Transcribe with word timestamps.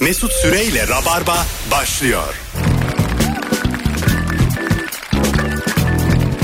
Mesut 0.00 0.32
Süreyle 0.32 0.88
Rabarba 0.88 1.46
başlıyor. 1.70 2.34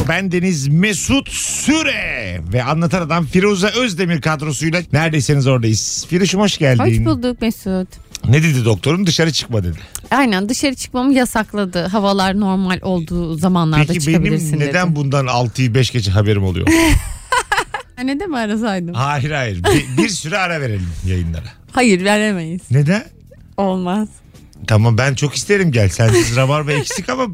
Ben 0.09 0.33
Deniz 0.33 0.69
Mesut 0.69 1.29
Süre 1.31 2.41
ve 2.53 2.63
anlatan 2.65 3.03
adam 3.03 3.27
Firuze 3.27 3.67
Özdemir 3.69 4.21
kadrosuyla 4.21 4.83
neredeyseniz 4.93 5.47
oradayız. 5.47 6.07
Firuş'um 6.09 6.41
hoş 6.41 6.59
geldin. 6.59 6.83
Hoş 6.85 7.07
bulduk 7.17 7.41
Mesut. 7.43 7.89
Ne 8.29 8.43
dedi 8.43 8.65
doktorum? 8.65 9.07
Dışarı 9.07 9.33
çıkma 9.33 9.65
dedi. 9.65 9.79
Aynen 10.11 10.49
dışarı 10.49 10.75
çıkmamı 10.75 11.15
yasakladı. 11.15 11.87
Havalar 11.87 12.41
normal 12.41 12.79
olduğu 12.83 13.35
zamanlarda 13.39 13.87
Peki 13.93 14.01
çıkabilirsin 14.05 14.53
benim 14.61 14.69
neden 14.69 14.87
dedi. 14.89 14.97
bundan 14.97 15.27
6'yı 15.27 15.75
5 15.75 15.91
geçe 15.91 16.11
haberim 16.11 16.45
oluyor? 16.45 16.67
Ha, 17.97 18.03
Neden 18.03 18.31
mi 18.31 18.39
arasaydım? 18.39 18.95
hayır 18.95 19.31
hayır. 19.31 19.63
Bir, 19.65 20.03
bir 20.03 20.09
süre 20.09 20.39
ara 20.39 20.61
verelim 20.61 20.89
yayınlara. 21.07 21.45
Hayır 21.73 22.05
veremeyiz. 22.05 22.61
Neden? 22.71 23.05
Olmaz. 23.57 24.09
Tamam 24.67 24.99
ben 24.99 25.15
çok 25.15 25.35
isterim 25.35 25.73
gel. 25.73 25.89
Sensiz 25.89 26.37
rabarba 26.37 26.73
eksik 26.73 27.09
ama 27.09 27.27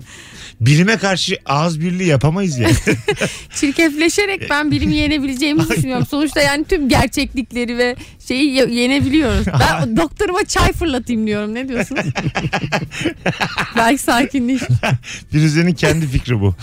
bilime 0.61 0.97
karşı 0.97 1.39
ağız 1.47 1.81
birliği 1.81 2.07
yapamayız 2.09 2.59
yani. 2.59 2.75
Çirkefleşerek 3.61 4.51
ben 4.51 4.71
birimi 4.71 4.95
yenebileceğimi 4.95 5.69
düşünüyorum. 5.69 6.07
Sonuçta 6.11 6.41
yani 6.43 6.65
tüm 6.65 6.89
gerçeklikleri 6.89 7.79
ve 7.79 7.97
şeyi 8.29 8.55
ye- 8.55 8.71
yenebiliyoruz. 8.71 9.47
Ben 9.61 9.97
doktoruma 9.97 10.45
çay 10.45 10.73
fırlatayım 10.73 11.27
diyorum. 11.27 11.55
Ne 11.55 11.69
diyorsun? 11.69 11.99
Belki 13.77 14.03
sakinleş. 14.03 14.63
Firuze'nin 15.33 15.75
kendi 15.75 16.07
fikri 16.09 16.41
bu. 16.41 16.55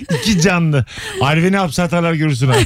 İki 0.20 0.40
canlı. 0.40 0.84
Arveni 1.20 1.56
hapse 1.56 1.82
atarlar 1.82 2.12
görürsün 2.12 2.48
ha. 2.48 2.56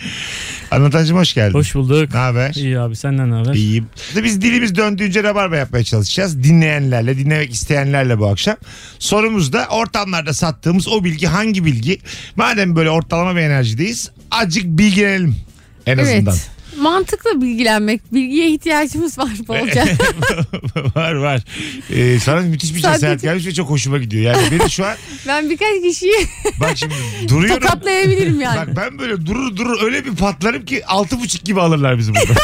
Anlatancım 0.70 1.16
hoş 1.18 1.34
geldin. 1.34 1.54
Hoş 1.54 1.74
bulduk. 1.74 2.14
Ne 2.14 2.20
haber? 2.20 2.54
İyi 2.54 2.78
abi 2.78 2.96
senden 2.96 3.30
ne 3.30 3.34
haber? 3.34 3.54
İyiyim. 3.54 3.86
Biz 4.24 4.40
dilimiz 4.40 4.74
döndüğünce 4.76 5.22
rabarba 5.22 5.56
yapmaya 5.56 5.84
çalışacağız. 5.84 6.42
Dinleyenlerle, 6.42 7.18
dinlemek 7.18 7.52
isteyenlerle 7.52 8.18
bu 8.18 8.26
akşam. 8.26 8.56
Sorumuz 8.98 9.52
da 9.52 9.66
ortamlarda 9.70 10.32
sattığımız 10.32 10.88
o 10.88 11.04
bilgi 11.04 11.26
hangi 11.26 11.64
bilgi? 11.64 11.98
Madem 12.36 12.76
böyle 12.76 12.90
ortalama 12.90 13.36
bir 13.36 13.40
enerjideyiz 13.40 14.10
azıcık 14.30 14.64
bilgilenelim 14.64 15.36
en 15.86 15.98
azından. 15.98 16.36
Mantıklı 16.80 17.40
bilgilenmek. 17.42 18.14
Bilgiye 18.14 18.50
ihtiyacımız 18.50 19.18
var 19.18 19.30
bolca. 19.48 19.84
var 20.96 21.12
var. 21.14 21.40
Ee, 21.90 22.18
sana 22.20 22.40
müthiş 22.40 22.70
bir 22.70 22.76
cesaret 22.76 23.00
Sadece- 23.00 23.26
gelmiş 23.26 23.46
ve 23.46 23.54
çok 23.54 23.70
hoşuma 23.70 23.98
gidiyor. 23.98 24.22
Yani 24.34 24.46
beni 24.50 24.70
şu 24.70 24.86
an 24.86 24.94
ben 25.28 25.50
birkaç 25.50 25.82
kişiyi 25.82 26.26
bak 26.60 26.72
şimdi 26.76 26.94
duruyorum. 27.28 27.60
tokatlayabilirim 27.60 28.40
yani. 28.40 28.56
Bak 28.56 28.76
ben 28.76 28.98
böyle 28.98 29.26
durur 29.26 29.56
durur 29.56 29.82
öyle 29.82 30.04
bir 30.04 30.16
patlarım 30.16 30.64
ki 30.64 30.86
altı 30.86 31.20
buçuk 31.20 31.44
gibi 31.44 31.60
alırlar 31.60 31.98
bizi 31.98 32.12
burada. 32.14 32.40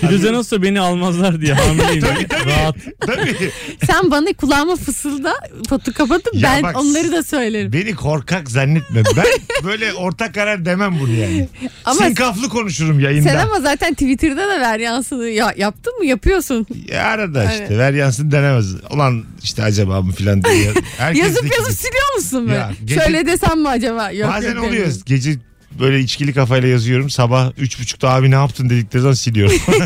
Firuze 0.00 0.32
nasılsa 0.32 0.62
beni 0.62 0.80
almazlar 0.80 1.40
diye 1.40 1.54
hamileyim. 1.54 2.02
Rahat. 2.46 2.76
Tabii. 3.00 3.50
Sen 3.86 4.10
bana 4.10 4.32
kulağıma 4.32 4.76
fısılda 4.76 5.34
potu 5.68 5.92
kapatıp 5.92 6.34
Ya 6.34 6.42
ben 6.42 6.62
bak- 6.62 6.76
onları 6.76 7.12
da 7.12 7.22
söylerim. 7.22 7.72
Beni 7.72 7.94
korkak 7.94 8.50
zannetme. 8.50 9.02
Ben 9.16 9.24
böyle 9.64 9.92
ortak 9.92 10.34
karar 10.34 10.64
demem 10.64 11.00
bunu 11.00 11.12
yani. 11.14 11.48
Ama- 11.84 12.00
Sinkaflı 12.06 12.48
konuşurum 12.48 13.00
yayında. 13.00 13.28
Sen 13.28 13.36
ama 13.38 13.60
zaten 13.60 13.92
Twitter'da 13.94 14.48
da 14.48 14.60
ver 14.60 14.78
yansını 14.78 15.28
ya, 15.28 15.54
yaptın 15.56 15.98
mı 15.98 16.04
yapıyorsun. 16.06 16.66
Ya 16.92 17.02
arada 17.04 17.44
işte 17.44 17.56
Evet. 17.68 17.70
ver 17.78 17.92
yansın 17.92 18.30
denemez. 18.30 18.66
Ulan 18.90 19.24
işte 19.42 19.62
acaba 19.62 20.02
mı 20.02 20.12
filan 20.12 20.44
diye. 20.44 20.72
Herkes 20.98 21.22
yazıp 21.24 21.42
de- 21.50 21.54
yazıp 21.58 21.72
siliyor 21.72 22.14
musun 22.16 22.48
be? 22.48 22.52
Ya, 22.52 22.72
gece- 22.84 23.00
Şöyle 23.00 23.26
desem 23.26 23.60
mi 23.60 23.68
acaba? 23.68 24.10
Yok, 24.10 24.30
Bazen 24.30 24.48
yok 24.48 24.58
oluyor. 24.58 24.72
demiyorum. 24.72 25.02
Gece 25.06 25.34
böyle 25.80 26.00
içkili 26.00 26.32
kafayla 26.32 26.68
yazıyorum. 26.68 27.10
Sabah 27.10 27.52
üç 27.58 27.80
buçukta 27.80 28.08
abi 28.08 28.30
ne 28.30 28.34
yaptın 28.34 28.70
dedikleri 28.70 29.02
zaman 29.02 29.14
siliyorum. 29.14 29.56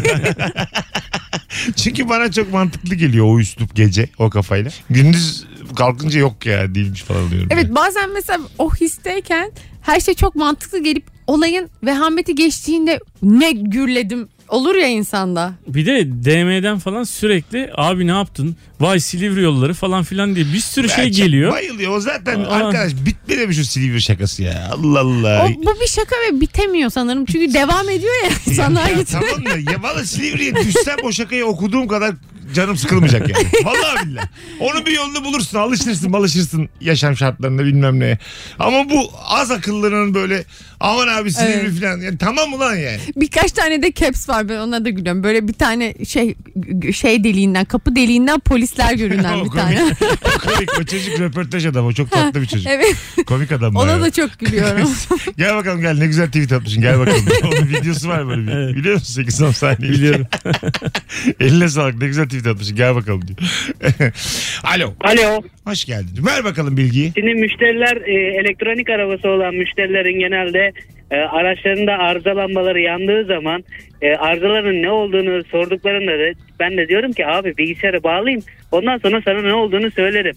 Çünkü 1.77 2.09
bana 2.09 2.33
çok 2.33 2.53
mantıklı 2.53 2.95
geliyor 2.95 3.27
o 3.27 3.41
üslup 3.41 3.75
gece 3.77 4.09
o 4.19 4.31
kafayla. 4.31 4.71
Gündüz 4.91 5.45
kalkınca 5.77 6.21
yok 6.21 6.47
ya 6.47 6.75
değilmiş 6.75 7.03
falan 7.03 7.23
oluyorum. 7.23 7.49
Evet 7.51 7.75
bazen 7.75 8.13
mesela 8.13 8.41
o 8.59 8.75
histeyken 8.75 9.53
her 9.83 10.01
şey 10.01 10.15
çok 10.15 10.35
mantıklı 10.35 10.83
gelip 10.83 11.05
olayın 11.27 11.71
vehameti 11.83 12.35
geçtiğinde 12.35 13.01
ne 13.23 13.53
gürledim 13.53 14.29
olur 14.53 14.75
ya 14.75 14.87
insanda. 14.89 15.53
Bir 15.67 15.87
de 15.87 16.07
DM'den 16.07 16.79
falan 16.79 17.05
sürekli 17.05 17.71
abi 17.75 18.07
ne 18.07 18.11
yaptın? 18.11 18.57
Vay 18.81 19.01
Silivri 19.01 19.43
yolları 19.43 19.75
falan 19.75 20.03
filan 20.03 20.35
diye 20.35 20.47
bir 20.47 20.61
sürü 20.61 20.89
şey 20.89 20.97
Gerçek 21.05 21.15
geliyor. 21.25 21.53
Bayılıyor. 21.53 21.97
O 21.97 22.01
zaten 22.01 22.41
Aa. 22.41 22.49
arkadaş 22.49 22.93
bitmedi 23.07 23.47
mi 23.47 23.55
şu 23.55 23.65
Silivri 23.65 24.03
şakası 24.03 24.43
ya? 24.43 24.71
Allah 24.73 25.01
Allah. 25.01 25.45
O, 25.47 25.65
bu 25.65 25.75
bir 25.81 25.89
şaka 25.89 26.17
ve 26.29 26.41
bitemiyor 26.41 26.91
sanırım. 26.91 27.25
Çünkü 27.25 27.55
devam 27.55 27.89
ediyor 27.89 28.13
ya 28.25 28.31
insanlar 28.47 28.89
ya, 28.91 28.99
gitmiyor. 28.99 29.29
tamam 29.31 29.45
da 29.67 29.71
ya 29.73 29.83
valla 29.83 30.05
Silivri'ye 30.05 30.55
düşsem 30.55 30.97
o 31.03 31.13
şakayı 31.13 31.47
okuduğum 31.47 31.89
kadar 31.89 32.15
canım 32.55 32.77
sıkılmayacak 32.77 33.29
yani. 33.29 33.47
Vallahi 33.65 34.07
billahi. 34.09 34.27
Onun 34.61 34.87
bir 34.87 34.93
yolunu 34.93 35.25
bulursun 35.25 35.59
alışırsın 35.59 36.13
alışırsın 36.13 36.69
yaşam 36.81 37.17
şartlarında 37.17 37.65
bilmem 37.65 38.01
neye. 38.01 38.19
Ama 38.59 38.91
bu 38.91 39.11
az 39.25 39.51
akıllının 39.51 40.15
böyle 40.15 40.45
aman 40.81 41.09
abi 41.09 41.33
Silivri 41.33 41.53
Evet. 41.53 41.81
falan. 41.81 42.01
Yani, 42.01 42.19
tamam 42.19 42.53
ulan 42.55 42.75
yani. 42.77 42.99
Birkaç 43.17 43.53
tane 43.53 43.83
de 43.83 43.93
caps 43.93 44.29
var 44.29 44.49
ben 44.49 44.57
ona 44.59 44.85
da 44.85 44.89
gülüyorum. 44.89 45.23
Böyle 45.25 45.49
bir 45.49 45.53
tane 45.53 45.95
şey 46.09 46.35
şey 46.95 47.25
deliğinden 47.25 47.65
kapı 47.65 47.97
deliğinden 47.97 48.39
polisler 48.41 48.95
görünen 48.95 49.33
O 49.39 49.45
bir 49.45 49.49
komik. 49.51 49.55
tane. 49.55 49.83
O 50.37 50.39
komik. 50.39 50.71
O 50.81 50.85
çocuk 50.85 51.21
röportaj 51.21 51.67
adamı. 51.67 51.87
O 51.89 51.93
çok 51.93 52.11
tatlı 52.11 52.43
bir 52.43 52.47
çocuk. 52.47 52.67
evet 52.71 52.97
Komik 53.27 53.53
adam 53.53 53.77
ona 53.77 53.87
bayağı. 53.87 54.03
da 54.03 54.11
çok 54.11 54.39
gülüyorum. 54.39 54.91
Gel 55.37 55.55
bakalım 55.57 55.81
gel 55.81 55.99
ne 55.99 56.07
güzel 56.07 56.27
tweet 56.27 56.53
atmışsın 56.53 56.81
gel 56.83 56.99
bakalım. 56.99 57.25
Onun 57.45 57.69
videosu 57.69 58.09
var 58.09 58.29
böyle 58.29 58.47
bir. 58.47 58.53
Evet. 58.53 58.77
Biliyor 58.77 58.95
musun 58.95 59.23
8-10 59.23 59.53
saniye. 59.53 59.93
Biliyorum. 59.93 60.27
Eline 61.41 61.69
sağlık 61.69 61.99
ne 62.01 62.07
güzel 62.07 62.25
tweet 62.25 62.42
atmışsın 62.51 62.77
gel 62.77 62.95
bakalım 62.95 63.23
diyor. 63.29 63.39
Alo 64.65 64.95
Alo. 65.01 65.43
hoş 65.65 65.85
geldin. 65.85 66.27
Ver 66.27 66.45
bakalım 66.45 66.77
bilgiyi. 66.77 67.13
Şimdi 67.15 67.35
müşteriler 67.35 67.97
e, 67.97 68.37
elektronik 68.41 68.91
arabası 68.91 69.29
olan 69.29 69.55
müşterilerin 69.55 70.19
genelde 70.19 70.73
e, 71.11 71.17
araçlarında 71.17 71.93
arızalanmaları 71.93 72.81
yandığı 72.81 73.25
zaman 73.25 73.65
e, 74.03 74.15
arızaların 74.15 74.83
ne 74.83 74.91
olduğunu 74.91 75.45
sorduklarında 75.45 76.13
da 76.13 76.39
ben 76.61 76.77
de 76.77 76.89
diyorum 76.89 77.13
ki 77.13 77.27
abi 77.27 77.57
bilgisayara 77.57 78.03
bağlayayım 78.03 78.43
ondan 78.73 78.99
sonra 78.99 79.23
sana 79.25 79.43
ne 79.43 79.55
olduğunu 79.55 79.91
söylerim. 79.91 80.37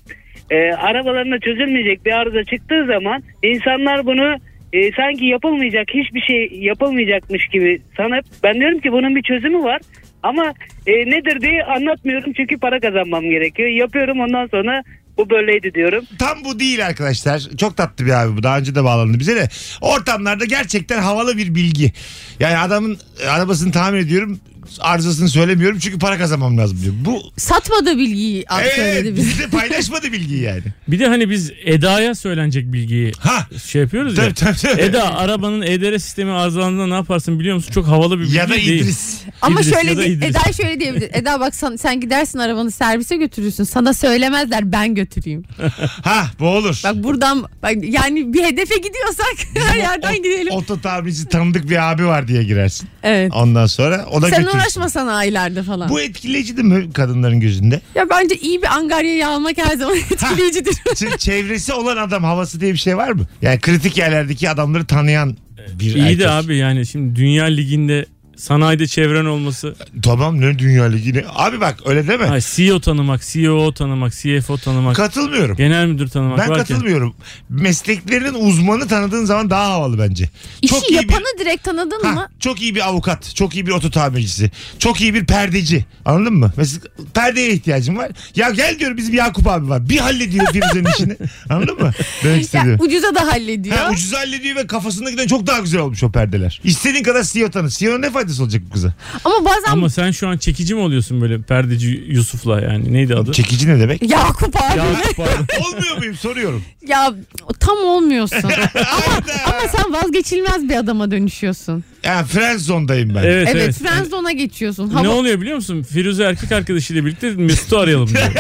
E, 0.52 0.74
arabalarında 0.74 1.40
çözülmeyecek 1.40 2.06
bir 2.06 2.12
arıza 2.12 2.44
çıktığı 2.44 2.86
zaman 2.86 3.24
insanlar 3.44 4.06
bunu 4.06 4.38
e, 4.74 4.92
sanki 4.92 5.26
yapılmayacak 5.26 5.88
hiçbir 5.94 6.22
şey 6.22 6.50
yapılmayacakmış 6.52 7.48
gibi 7.48 7.82
sanıp 7.98 8.26
ben 8.44 8.54
diyorum 8.54 8.80
ki 8.80 8.92
bunun 8.92 9.16
bir 9.16 9.22
çözümü 9.22 9.64
var. 9.64 9.82
Ama 10.26 10.54
e, 10.88 10.92
nedir 10.92 11.42
diye 11.42 11.64
anlatmıyorum 11.64 12.34
çünkü 12.34 12.58
para 12.58 12.80
kazanmam 12.80 13.24
gerekiyor. 13.24 13.70
Yapıyorum 13.70 14.20
ondan 14.20 14.48
sonra 14.48 14.84
bu 15.18 15.30
böyleydi 15.30 15.74
diyorum. 15.74 16.06
Tam 16.20 16.44
bu 16.46 16.60
değil 16.60 16.86
arkadaşlar. 16.86 17.40
Çok 17.58 17.78
tatlı 17.78 18.06
bir 18.06 18.12
abi 18.12 18.38
bu. 18.38 18.44
Daha 18.44 18.58
önce 18.58 18.76
de 18.76 18.84
bağlandı 18.84 19.20
bize 19.20 19.36
de. 19.36 19.50
Ortamlarda 19.82 20.46
gerçekten 20.46 21.02
havalı 21.02 21.38
bir 21.38 21.56
bilgi. 21.56 21.92
Yani 22.40 22.58
adamın 22.58 22.98
arabasını 23.30 23.72
tamir 23.72 24.00
ediyorum. 24.00 24.40
Arızasını 24.80 25.30
söylemiyorum 25.30 25.80
çünkü 25.80 26.00
para 26.00 26.18
kazanmam 26.18 26.58
lazım 26.58 26.78
diyor. 26.82 26.94
Bu 27.06 27.22
Satmadı 27.38 27.98
bilgiyi 27.98 28.46
abi 28.50 28.62
evet, 28.64 28.76
söyledi 28.76 29.16
bize. 29.16 29.28
bizde 29.30 29.48
paylaşmadı 29.48 30.12
bilgiyi 30.12 30.42
yani. 30.42 30.64
Bir 30.88 31.00
de 31.00 31.08
hani 31.08 31.30
biz 31.30 31.52
Eda'ya 31.66 32.16
söylenecek 32.16 32.74
bilgiyi 32.74 33.12
Ha 33.20 33.48
şey 33.66 33.82
yapıyoruz 33.82 34.18
ya. 34.18 34.24
tabii, 34.24 34.34
tabii, 34.34 34.58
tabii. 34.58 34.82
Eda 34.82 35.18
arabanın 35.18 35.62
EDR 35.62 35.98
sistemi 35.98 36.32
arızalandığında 36.32 36.88
ne 36.88 36.94
yaparsın 36.94 37.40
biliyor 37.40 37.56
musun? 37.56 37.72
Çok 37.74 37.88
havalı 37.88 38.20
bir 38.20 38.24
bilgi 38.24 38.36
ya 38.38 38.50
da 38.50 38.54
değil. 38.54 38.82
İdris. 38.84 39.18
Ama 39.42 39.62
İdris 39.62 39.74
şöyle 39.74 39.90
ya 39.92 39.98
da 39.98 40.06
İdris. 40.06 40.30
Eda 40.30 40.54
şöyle 40.54 40.80
diyebilir. 40.80 41.10
Eda 41.14 41.40
bak 41.40 41.56
sen, 41.56 41.76
sen 41.76 42.00
gidersin 42.00 42.40
arabanı 42.40 42.72
servise 42.72 43.16
götürürsün. 43.16 43.64
Sana 43.64 43.94
söylemezler 43.94 44.72
ben 44.72 44.96
götüreyim. 44.96 45.44
Ha 46.04 46.28
bu 46.40 46.48
olur. 46.48 46.82
Bak 46.84 46.96
buradan 47.04 47.46
bak, 47.64 47.74
yani 47.84 48.34
bir 48.34 48.44
hedefe 48.44 48.76
gidiyorsak 48.78 49.36
her 49.70 49.76
yerden 49.78 50.16
gidelim. 50.18 50.52
Oto 50.54 50.82
tamirci 50.82 51.26
tanıdık 51.26 51.70
bir 51.70 51.92
abi 51.92 52.06
var 52.06 52.28
diye 52.28 52.44
girersin. 52.44 52.90
Evet. 53.04 53.32
Ondan 53.36 53.66
sonra 53.66 54.06
o 54.12 54.22
da 54.22 54.30
Sen 54.30 54.40
götürürsün. 54.40 54.55
Uğraşmasan 54.56 55.08
aylarda 55.08 55.64
falan. 55.64 55.90
Bu 55.90 56.02
etkileyici 56.02 56.58
değil 56.58 56.68
mi 56.68 56.94
kadınların 56.94 57.40
gözünde? 57.40 57.82
Ya 57.96 58.10
bence 58.10 58.36
iyi 58.36 58.62
bir 58.62 58.68
angaryayı 58.68 59.28
almak 59.28 59.58
her 59.58 59.76
zaman 59.78 59.98
etkileyicidir. 60.12 60.72
Ç- 60.86 61.18
Çevresi 61.18 61.74
olan 61.74 61.98
adam 61.98 62.24
havası 62.24 62.62
diye 62.62 62.74
bir 62.74 62.78
şey 62.78 62.98
var 62.98 63.12
mı? 63.12 63.26
Yani 63.42 63.60
kritik 63.60 63.98
yerlerdeki 63.98 64.50
adamları 64.50 64.86
tanıyan 64.86 65.38
bir 65.80 65.96
İyi 65.96 66.04
erkek. 66.04 66.20
de 66.20 66.30
abi 66.30 66.58
yani 66.58 66.86
şimdi 66.86 67.16
Dünya 67.16 67.46
Ligi'nde 67.46 68.06
sanayide 68.38 68.88
çevren 68.88 69.26
olması. 69.26 69.76
Tamam 70.04 70.42
ne 70.42 70.60
dünya 70.60 70.84
ligini. 70.86 71.24
Abi 71.36 71.62
bak 71.62 71.80
öyle 71.86 72.08
deme. 72.08 72.26
Ha, 72.26 72.38
CEO 72.42 72.80
tanımak, 72.80 73.22
CEO 73.26 73.74
tanımak, 73.74 74.14
CFO 74.14 74.58
tanımak, 74.58 74.96
Katılmıyorum. 74.96 75.56
genel 75.56 75.86
müdür 75.88 76.08
tanımak 76.08 76.38
Ben 76.40 76.50
varken. 76.50 76.66
katılmıyorum. 76.66 77.16
Mesleklerinin 77.50 78.34
uzmanı 78.34 78.88
tanıdığın 78.88 79.26
zaman 79.26 79.50
daha 79.50 79.66
havalı 79.72 80.00
bence. 80.00 80.30
İşi 80.62 80.76
iyi 80.90 80.94
yapanı 80.96 81.24
bir, 81.40 81.46
direkt 81.46 81.64
tanıdın 81.64 82.04
Ha, 82.04 82.12
mı? 82.12 82.28
çok 82.40 82.62
iyi 82.62 82.76
bir 82.76 82.88
avukat, 82.88 83.36
çok 83.36 83.56
iyi 83.56 83.66
bir 83.68 83.72
oto 83.72 83.90
tamircisi, 83.92 84.52
çok 84.80 85.02
iyi 85.02 85.14
bir 85.14 85.26
perdeci. 85.26 85.86
Anladın 86.06 86.34
mı? 86.34 86.54
Mesela 86.58 86.82
perdeye 87.14 87.52
ihtiyacım 87.54 87.98
var. 87.98 88.12
Ya 88.36 88.50
gel 88.50 88.80
diyor 88.80 88.98
bizim 88.98 89.14
Yakup 89.14 89.48
abi 89.48 89.70
var. 89.70 89.90
Bir 89.90 89.98
hallediyor 89.98 90.46
Firuze'nin 90.54 90.90
işini. 90.96 91.18
Anladın 91.50 91.76
mı? 91.82 91.92
Demek 92.24 92.36
Ya, 92.36 92.42
istediğim. 92.42 92.80
ucuza 92.82 93.16
da 93.16 93.28
hallediyor. 93.28 93.76
Ha, 93.78 93.90
ucuz 93.92 94.14
hallediyor 94.14 94.56
ve 94.56 94.68
kafasında 94.68 95.12
giden 95.12 95.28
çok 95.28 95.48
daha 95.48 95.60
güzel 95.60 95.82
olmuş 95.82 96.04
o 96.04 96.12
perdeler. 96.12 96.62
İstediğin 96.64 97.04
kadar 97.04 97.24
CEO 97.24 97.50
tanı. 97.52 97.70
CEO 97.70 98.02
ne 98.02 98.12
fayda? 98.12 98.25
Faydası 98.26 98.44
olacak 98.44 98.62
bu 98.70 98.74
kıza? 98.74 98.94
Ama 99.26 99.46
bazen 99.46 99.72
Ama 99.72 99.90
sen 99.90 100.12
şu 100.12 100.28
an 100.28 100.38
çekici 100.38 100.76
mi 100.76 100.82
oluyorsun 100.82 101.22
böyle 101.22 101.42
perdeci 101.42 102.04
Yusuf'la 102.08 102.62
yani 102.62 102.94
neydi 102.94 103.16
adı? 103.16 103.32
Çekici 103.32 103.68
ne 103.68 103.80
demek? 103.80 104.12
Yakup 104.12 104.56
abi. 104.56 104.78
Ya, 104.78 104.86
pardon. 105.18 105.46
Olmuyor 105.66 105.98
muyum 105.98 106.16
soruyorum. 106.16 106.64
Ya 106.88 107.14
tam 107.60 107.78
olmuyorsun. 107.78 108.38
ama, 108.76 109.22
ama 109.46 109.68
sen 109.76 109.94
vazgeçilmez 109.94 110.70
bir 110.70 110.76
adama 110.76 111.12
dönüşüyorsun. 111.12 111.84
Ya 112.04 112.24
friend 112.24 112.60
zone'dayım 112.60 113.10
ben. 113.16 113.24
Evet, 113.24 113.50
Evet, 113.52 113.64
evet. 113.64 113.76
friendzone'a 113.76 114.32
geçiyorsun. 114.32 114.90
Ne 114.90 114.94
Hava- 114.94 115.08
oluyor 115.10 115.42
biliyor 115.42 115.56
musun? 115.56 115.84
Firuze 115.84 116.24
erkek 116.24 116.52
arkadaşıyla 116.52 117.06
birlikte 117.06 117.30
Mesut'u 117.32 117.78
arayalım 117.78 118.08
diyor. 118.08 118.22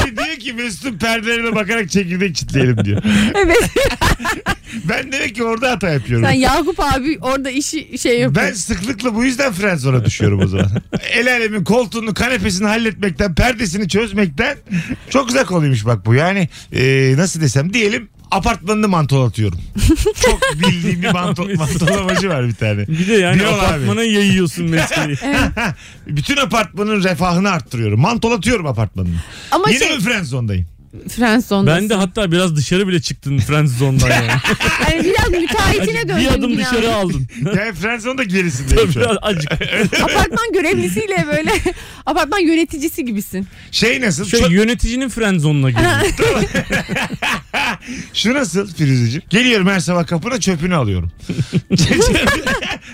Yani 0.00 0.16
diyor 0.16 0.36
ki 0.36 0.52
Mesut'un 0.52 0.98
perdelerine 0.98 1.54
bakarak 1.54 1.90
çekirdek 1.90 2.36
çitleyelim 2.36 2.84
diyor. 2.84 3.02
Evet. 3.34 3.70
Ben 4.88 5.12
demek 5.12 5.34
ki 5.34 5.44
orada 5.44 5.70
hata 5.70 5.88
yapıyorum. 5.88 6.26
Sen 6.26 6.32
Yakup 6.32 6.80
abi 6.80 7.18
orada 7.20 7.50
işi 7.50 7.98
şey 7.98 8.20
yapıyor. 8.20 8.46
Ben 8.46 8.52
sıklıkla 8.74 9.14
bu 9.14 9.24
yüzden 9.24 9.52
friendzone'a 9.52 10.04
düşüyorum 10.04 10.40
o 10.40 10.46
zaman. 10.46 10.70
El 11.12 11.32
alemin 11.32 11.64
koltuğunu 11.64 12.14
kanepesini 12.14 12.66
halletmekten 12.66 13.34
perdesini 13.34 13.88
çözmekten 13.88 14.56
çok 15.10 15.28
güzel 15.28 15.44
konuymuş 15.44 15.86
bak 15.86 16.06
bu. 16.06 16.14
Yani 16.14 16.48
e, 16.72 17.14
nasıl 17.16 17.40
desem 17.40 17.72
diyelim 17.72 18.08
apartmanını 18.30 18.88
mantolatıyorum. 18.88 19.60
çok 20.22 20.40
bildiğim 20.54 21.02
bir 21.02 21.10
manto, 21.12 21.46
mantolamacı 21.56 22.28
var 22.28 22.48
bir 22.48 22.54
tane. 22.54 22.88
bir 22.88 23.08
de 23.08 23.14
yani 23.14 23.42
abi. 23.42 23.54
apartmana 23.54 24.02
yayıyorsun 24.02 24.70
mesleği. 24.70 25.16
Bütün 26.06 26.36
apartmanın 26.36 27.02
refahını 27.04 27.50
arttırıyorum. 27.50 28.00
Mantolatıyorum 28.00 28.66
apartmanını. 28.66 29.16
Ama 29.50 29.70
Yine 29.70 29.78
şey 29.78 29.96
mi 29.96 30.02
friendzone'dayım? 30.02 30.66
Friendzone'dasın. 31.08 31.82
Ben 31.82 31.88
de 31.90 31.94
hatta 31.94 32.32
biraz 32.32 32.56
dışarı 32.56 32.88
bile 32.88 33.00
çıktın 33.00 33.38
friend 33.38 33.68
zone'dan 33.68 34.08
yani. 34.10 34.26
Yani 34.90 35.04
biraz 35.04 35.30
müteahhitine 35.42 36.08
döndün. 36.08 36.24
bir 36.24 36.30
adım 36.38 36.56
dışarı 36.58 36.94
aldın. 36.94 37.26
Yani 37.56 37.72
friendzone 37.74 38.18
da 38.18 38.22
gerisindeyim 38.24 38.92
şu 38.92 39.00
an. 39.00 39.06
Biraz 39.06 39.16
acık. 39.22 39.52
Apartman 40.02 40.52
görevlisiyle 40.52 41.26
böyle 41.36 41.50
apartman 42.06 42.38
yöneticisi 42.38 43.04
gibisin. 43.04 43.46
Şey 43.70 44.00
nasıl? 44.00 44.24
Şöyle 44.24 44.44
Çok- 44.44 44.52
yöneticinin 44.52 45.08
friend 45.08 45.40
zone'una 45.40 45.70
girdin. 45.70 45.84
Şu 48.14 48.34
nasıl 48.34 48.74
Firuzeciğim? 48.74 49.22
Geliyorum 49.30 49.66
her 49.68 49.80
sabah 49.80 50.06
kapına 50.06 50.40
çöpünü 50.40 50.74
alıyorum. 50.74 51.10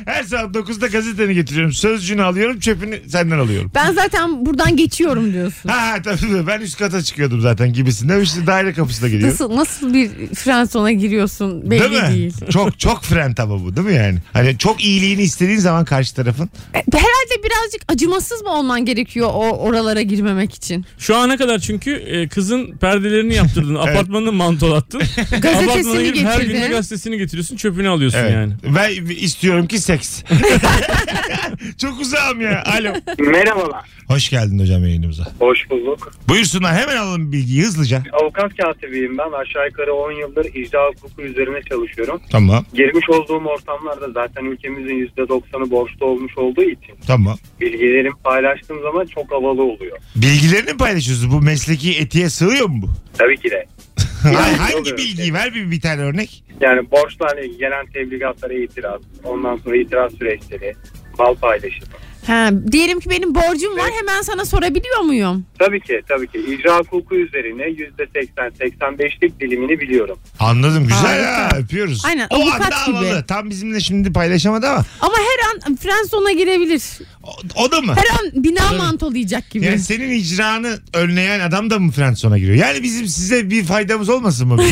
Her 0.04 0.22
sabah 0.24 0.42
9'da 0.52 0.86
gazeteni 0.86 1.34
getiriyorum. 1.34 1.72
Sözcüğünü 1.72 2.22
alıyorum 2.22 2.60
çöpünü 2.60 3.00
senden 3.08 3.38
alıyorum. 3.38 3.70
Ben 3.74 3.92
zaten 3.92 4.46
buradan 4.46 4.76
geçiyorum 4.76 5.32
diyorsun. 5.32 5.68
Ha 5.68 5.90
ha, 5.90 6.02
tabii 6.04 6.20
tabii. 6.20 6.46
ben 6.46 6.60
üst 6.60 6.78
kata 6.78 7.02
çıkıyordum 7.02 7.40
zaten 7.40 7.72
gibisinden. 7.72 8.20
İşte 8.20 8.46
daire 8.46 8.72
kapısına 8.72 9.08
geliyorum. 9.08 9.28
Nasıl 9.30 9.56
nasıl 9.56 9.94
bir 9.94 10.10
friendzone'a 10.34 10.92
giriyorsun 10.92 11.70
belli 11.70 11.80
Değil 11.90 12.02
mi? 12.02 12.08
değil. 12.14 12.34
çok 12.50 12.78
çok 12.78 13.02
friend 13.04 13.38
ama 13.38 13.64
bu 13.64 13.76
değil 13.76 13.86
mi 13.86 13.94
yani? 13.94 14.18
Hani 14.32 14.58
çok 14.58 14.84
iyiliğini 14.84 15.22
istediğin 15.22 15.58
zaman 15.58 15.84
karşı 15.84 16.14
tarafın. 16.14 16.50
E, 16.74 16.78
Herhalde 16.78 17.44
birazcık 17.44 17.82
acımasız 17.92 18.42
mı 18.42 18.50
olman 18.50 18.84
gerekiyor 18.84 19.28
o 19.32 19.50
oralara 19.50 20.02
girmemek 20.02 20.54
için? 20.54 20.84
Şu 20.98 21.16
ana 21.16 21.36
kadar 21.36 21.58
çünkü 21.58 21.90
e, 21.92 22.28
kızın 22.28 22.76
perdelerini 22.76 23.34
yaptırdın. 23.34 23.74
Apartmanını 23.86 24.32
mantolattın. 24.32 25.00
Apartmana 25.18 25.38
Gazetesini 25.40 26.04
girip 26.12 26.26
her 26.28 26.40
gün 26.40 26.62
de 26.62 26.68
gazetesini 26.68 27.18
getiriyorsun 27.18 27.56
çöpünü 27.56 27.88
alıyorsun 27.88 28.18
Evet. 28.18 28.32
yani. 28.32 28.52
Ben 28.76 29.06
istiyorum 29.14 29.66
ki 29.66 29.80
seks. 29.86 30.22
çok 31.80 32.00
uzağım 32.00 32.40
ya. 32.40 32.64
Alo. 32.78 32.92
Merhabalar. 33.18 33.84
Hoş 34.08 34.30
geldin 34.30 34.58
hocam 34.58 34.82
yayınımıza. 34.84 35.24
Hoş 35.38 35.70
bulduk. 35.70 36.12
Buyursunlar 36.28 36.74
hemen 36.76 36.96
alalım 36.96 37.32
bilgiyi 37.32 37.62
hızlıca. 37.62 38.02
Avukat 38.22 38.56
katibiyim 38.56 39.18
ben. 39.18 39.32
Aşağı 39.32 39.66
yukarı 39.66 39.92
10 39.94 40.12
yıldır 40.12 40.44
icra 40.54 40.78
hukuku 40.88 41.22
üzerine 41.22 41.62
çalışıyorum. 41.68 42.20
Tamam 42.30 42.64
Girmiş 42.74 43.10
olduğum 43.10 43.44
ortamlarda 43.48 44.10
zaten 44.10 44.44
ülkemizin 44.44 45.10
%90'ı 45.18 45.70
borçlu 45.70 46.06
olmuş 46.06 46.38
olduğu 46.38 46.62
için 46.62 46.94
tamam. 47.06 47.36
bilgilerimi 47.60 48.14
paylaştığım 48.24 48.82
zaman 48.82 49.06
çok 49.06 49.30
havalı 49.32 49.62
oluyor. 49.62 49.98
Bilgilerini 50.16 50.70
mi 50.72 50.76
paylaşıyorsun? 50.78 51.30
Bu 51.30 51.40
mesleki 51.42 51.98
etiğe 51.98 52.30
sığıyor 52.30 52.66
mu 52.68 52.82
bu? 52.82 52.88
Tabii 53.18 53.36
ki 53.36 53.50
de. 53.50 53.66
Ha- 54.22 54.58
Hangi 54.72 54.96
bilgiyi? 54.96 55.34
Ver 55.34 55.54
bir, 55.54 55.70
bir 55.70 55.80
tane 55.80 56.02
örnek. 56.02 56.44
Yani 56.60 56.90
borçlarla 56.90 57.40
ilgili 57.40 57.58
gelen 57.58 57.86
tebligatlara 57.86 58.54
itiraz, 58.54 59.00
ondan 59.24 59.56
sonra 59.56 59.76
itiraz 59.76 60.12
süreçleri, 60.12 60.74
mal 61.18 61.34
paylaşımı. 61.34 61.86
Ha, 62.26 62.50
diyelim 62.72 63.00
ki 63.00 63.10
benim 63.10 63.34
borcum 63.34 63.78
var 63.78 63.90
hemen 64.00 64.22
sana 64.22 64.44
sorabiliyor 64.44 65.00
muyum? 65.00 65.46
Tabii 65.58 65.80
ki, 65.80 66.02
tabii 66.08 66.26
ki. 66.26 66.38
İcra 66.38 66.78
hukuku 66.78 67.14
üzerine 67.16 67.62
%80-85'lik 67.62 69.40
dilimini 69.40 69.80
biliyorum. 69.80 70.18
Anladım 70.38 70.82
güzel 70.86 71.24
Harika. 71.24 71.56
ha 71.56 71.58
öpüyoruz. 71.60 72.04
Aynen, 72.06 72.26
o 72.30 72.34
avukat 72.36 72.60
anda 72.60 72.86
gibi. 72.86 72.96
havalı. 73.08 73.24
Tam 73.26 73.50
bizimle 73.50 73.80
şimdi 73.80 74.12
paylaşamadı 74.12 74.68
ama 74.68 74.84
Ama 75.00 75.14
her 75.16 75.68
an 75.70 75.76
friendzone'a 75.76 76.32
girebilir. 76.32 76.82
O, 77.26 77.62
o 77.64 77.70
da 77.72 77.80
mı? 77.80 77.94
Her 77.96 78.18
an 78.18 78.44
bina 78.44 78.72
mantolayacak 78.72 79.50
gibi. 79.50 79.64
Yani 79.64 79.78
senin 79.78 80.10
icranı 80.10 80.78
önleyen 80.94 81.40
adam 81.40 81.70
da 81.70 81.78
mı 81.78 81.92
friendszone'a 81.92 82.38
giriyor? 82.38 82.56
Yani 82.56 82.82
bizim 82.82 83.06
size 83.08 83.50
bir 83.50 83.64
faydamız 83.64 84.08
olmasın 84.08 84.48
mı? 84.48 84.62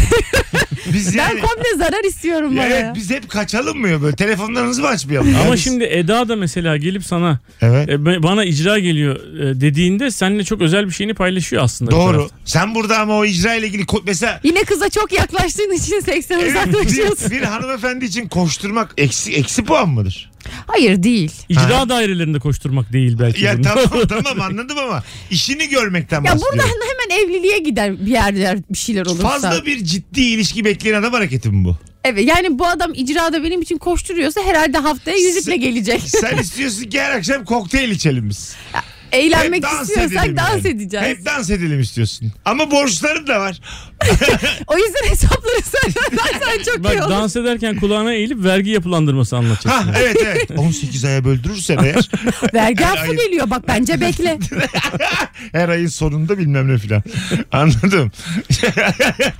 Biz 0.93 1.17
ben 1.17 1.19
yani... 1.29 1.41
komple 1.41 1.77
zarar 1.79 2.05
istiyorum 2.05 2.57
bana. 2.57 2.67
Evet 2.67 2.87
biz 2.95 3.11
hep 3.11 3.29
kaçalım 3.29 3.79
mı 3.81 3.89
ya 3.89 4.03
böyle 4.03 4.17
telefonlarınızı 4.17 4.83
mı 4.83 4.89
açmayalım? 4.89 5.37
Ama 5.45 5.53
biz- 5.55 5.65
şimdi 5.65 5.85
Eda 5.85 6.29
da 6.29 6.37
mesela 6.37 6.77
gelip 6.77 7.05
sana 7.05 7.39
Evet. 7.61 7.89
e, 7.89 8.07
ben- 8.07 8.23
bana 8.23 8.45
icra 8.45 8.79
geliyor 8.79 9.17
e, 9.41 9.61
dediğinde 9.61 10.11
seninle 10.11 10.45
çok 10.45 10.61
özel 10.63 10.87
bir 10.87 10.91
şeyini 10.93 11.15
paylaşıyor 11.15 11.63
aslında. 11.63 11.91
bir 11.91 11.97
Doğru. 11.97 12.17
taraftan. 12.17 12.39
Sen 12.45 12.75
burada 12.75 12.99
ama 13.01 13.17
o 13.17 13.25
icra 13.25 13.55
ile 13.55 13.67
ilgili 13.67 13.83
ko- 13.83 14.03
mesela 14.07 14.41
Yine 14.45 14.65
kıza 14.65 14.89
çok 14.91 15.13
yaklaştığın 15.13 15.73
için 15.77 16.01
80 16.01 16.39
Evet, 16.41 16.51
uzaklaşıyorsun. 16.51 17.31
bir, 17.31 17.37
bir 17.37 17.43
hanımefendi 17.43 18.05
için 18.05 18.29
koşturmak 18.29 18.95
eksi, 18.97 19.33
eksi 19.33 19.65
puan 19.65 19.89
mıdır? 19.89 20.31
Hayır 20.67 21.03
değil. 21.03 21.33
İcra 21.49 21.81
Ha. 21.81 21.89
dairelerinde 21.89 22.39
koşturmak 22.39 22.93
değil 22.93 23.17
belki. 23.19 23.45
Ya 23.45 23.55
bunun. 23.55 23.63
tamam 23.63 23.85
tamam 24.09 24.41
anladım 24.41 24.79
ama 24.79 25.03
işini 25.31 25.69
görmekten 25.69 26.17
Ya 26.17 26.25
bahsediyorum. 26.25 26.59
burada 26.59 26.67
hemen 26.69 27.25
evliliğe 27.25 27.59
gider 27.59 28.07
bir 28.07 28.11
yerde 28.11 28.63
bir 28.71 28.79
şeyler 28.79 29.07
olursa. 29.07 29.29
Fazla 29.29 29.67
bir 29.67 29.85
ciddi 29.85 30.21
ilişki 30.21 30.65
bekleyen 30.65 31.01
adam 31.01 31.13
hareketi 31.13 31.49
mi 31.49 31.65
bu? 31.65 31.77
Evet 32.05 32.29
yani 32.29 32.59
bu 32.59 32.67
adam 32.67 32.95
icrada 32.95 33.45
benim 33.45 33.63
için 33.63 33.79
koşturuyorsa 33.79 34.41
herhalde 34.45 34.79
haftaya 34.79 35.17
yüzükle 35.17 35.57
gelecek. 35.57 36.01
Sen 36.07 36.37
istiyorsun 36.43 36.85
ki 36.85 37.01
her 37.01 37.11
akşam 37.11 37.45
kokteyl 37.45 37.91
içelim 37.91 38.29
biz. 38.29 38.57
Eğlenmek 39.15 39.65
Hep 39.65 39.71
dans 39.73 39.89
istiyorsak 39.89 40.25
edelim 40.25 40.37
dans 40.37 40.65
yani. 40.65 40.69
edeceğiz. 40.69 41.07
Hep 41.07 41.25
dans 41.27 41.51
edelim 41.51 41.81
istiyorsun. 41.81 42.33
Ama 42.45 42.71
borçların 42.71 43.27
da 43.27 43.41
var. 43.41 43.61
O 44.67 44.77
yüzden 44.79 45.09
hesapları 45.11 45.61
söylemezsen 45.65 46.65
çok 46.65 46.77
iyi 46.77 46.85
Bak 46.85 47.03
olur. 47.07 47.11
dans 47.11 47.37
ederken 47.37 47.77
kulağına 47.81 48.13
eğilip 48.13 48.45
vergi 48.45 48.71
yapılandırması 48.71 49.37
anlatacaksın. 49.37 49.93
Ha 49.93 49.95
evet 49.99 50.17
evet. 50.27 50.51
18 50.59 51.05
aya 51.05 51.25
böldürürsen 51.25 51.79
eğer 51.85 52.11
Vergi 52.55 52.87
affı 52.87 53.15
geliyor 53.15 53.51
bak 53.51 53.69
bence 53.69 54.01
bekle. 54.01 54.39
her 55.53 55.69
ayın 55.69 55.87
sonunda 55.87 56.39
bilmem 56.39 56.75
ne 56.75 56.79
filan. 56.79 57.03
Anladım. 57.53 58.13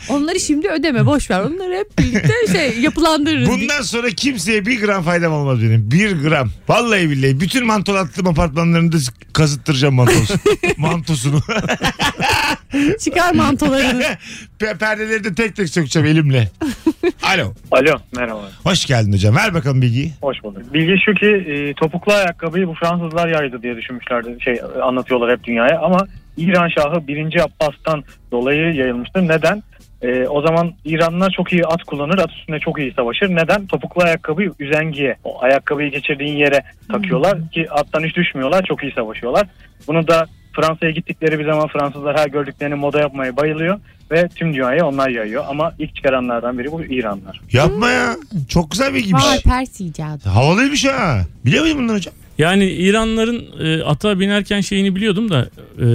Onları 0.09 0.41
şimdi 0.41 0.69
ödeme 0.69 1.07
boş 1.07 1.31
ver. 1.31 1.41
Onları 1.41 1.75
hep 1.79 1.99
birlikte 1.99 2.33
şey 2.53 2.81
yapılandırırız. 2.81 3.49
Bundan 3.49 3.83
sonra 3.83 4.11
kimseye 4.11 4.67
bir 4.67 4.81
gram 4.81 5.03
faydam 5.05 5.33
olmaz 5.33 5.59
benim. 5.63 5.91
Bir 5.91 6.13
gram. 6.13 6.51
Vallahi 6.69 7.11
billahi. 7.11 7.41
Bütün 7.41 7.67
mantolattığım 7.67 8.27
apartmanlarında 8.27 8.97
kazıttıracağım 9.65 9.95
mantosunu. 9.95 10.39
mantosunu. 10.77 11.41
Çıkar 13.01 13.35
mantolarını. 13.35 14.03
Pe- 14.61 14.79
Perdeleri 14.79 15.25
de 15.25 15.35
tek 15.35 15.57
tek 15.57 15.69
sökeceğim 15.69 16.09
elimle. 16.09 16.49
Alo. 17.23 17.53
Alo 17.71 17.97
merhaba. 18.17 18.51
Hoş 18.65 18.87
geldin 18.87 19.13
hocam. 19.13 19.37
Ver 19.37 19.55
bakalım 19.55 19.83
bilgiyi. 19.83 20.13
Hoş 20.21 20.43
bulduk. 20.43 20.75
Bilgi 20.75 21.03
şu 21.05 21.15
ki 21.15 21.27
e, 21.27 21.75
topuklu 21.75 22.13
ayakkabıyı 22.13 22.69
bu 22.69 22.75
Fransızlar 22.75 23.29
yaydı 23.29 23.63
diye 23.63 23.77
düşünmüşlerdi. 23.77 24.37
Şey 24.41 24.61
anlatıyorlar 24.83 25.31
hep 25.39 25.45
dünyaya 25.45 25.81
ama 25.81 26.07
İran 26.37 26.69
Şahı 26.69 27.09
1. 27.09 27.41
Abbas'tan 27.41 28.05
dolayı 28.33 28.75
yayılmıştır. 28.75 29.29
Neden? 29.29 29.63
E, 30.05 30.29
o 30.29 30.43
zaman 30.43 30.73
İranlılar 30.85 31.31
çok 31.31 31.53
iyi 31.53 31.67
at 31.67 31.85
kullanır, 31.85 32.19
at 32.19 32.31
üstünde 32.31 32.59
çok 32.59 32.79
iyi 32.79 32.93
savaşır. 32.93 33.29
Neden? 33.29 33.67
Topuklu 33.67 34.03
ayakkabıyı 34.03 34.53
üzengiye, 34.59 35.17
o 35.25 35.43
ayakkabıyı 35.43 35.91
geçirdiğin 35.91 36.37
yere 36.37 36.63
takıyorlar 36.93 37.51
ki 37.51 37.71
attan 37.71 38.05
hiç 38.05 38.17
düşmüyorlar, 38.17 38.65
çok 38.69 38.83
iyi 38.83 38.93
savaşıyorlar. 38.93 39.47
Bunu 39.87 40.09
da 40.09 40.27
Fransa'ya 40.53 40.91
gittikleri 40.93 41.39
bir 41.39 41.45
zaman 41.45 41.69
Fransızlar 41.69 42.19
her 42.19 42.29
gördüklerini 42.29 42.75
moda 42.75 43.01
yapmaya 43.01 43.37
bayılıyor 43.37 43.81
ve 44.11 44.29
tüm 44.29 44.55
dünyaya 44.55 44.87
onlar 44.87 45.09
yayıyor. 45.09 45.45
Ama 45.49 45.73
ilk 45.79 45.97
çıkaranlardan 45.97 46.59
biri 46.59 46.73
bu 46.73 46.85
İranlar. 46.85 47.41
Yapma 47.53 47.91
ya. 47.91 48.17
Çok 48.49 48.71
güzel 48.71 48.95
bilgiymiş. 48.95 49.25
Vay 49.25 49.41
Pers 49.41 49.81
icadı. 49.81 50.29
Havalıymış 50.29 50.85
ha. 50.85 51.21
Biliyor 51.45 51.63
muydun 51.63 51.79
bunları 51.79 51.97
hocam? 51.97 52.15
Yani 52.39 52.65
İranların 52.65 53.45
e, 53.61 53.83
ata 53.83 54.21
binerken 54.21 54.61
şeyini 54.61 54.97
biliyordum 54.97 55.31
da 55.31 55.49
e, 55.81 55.87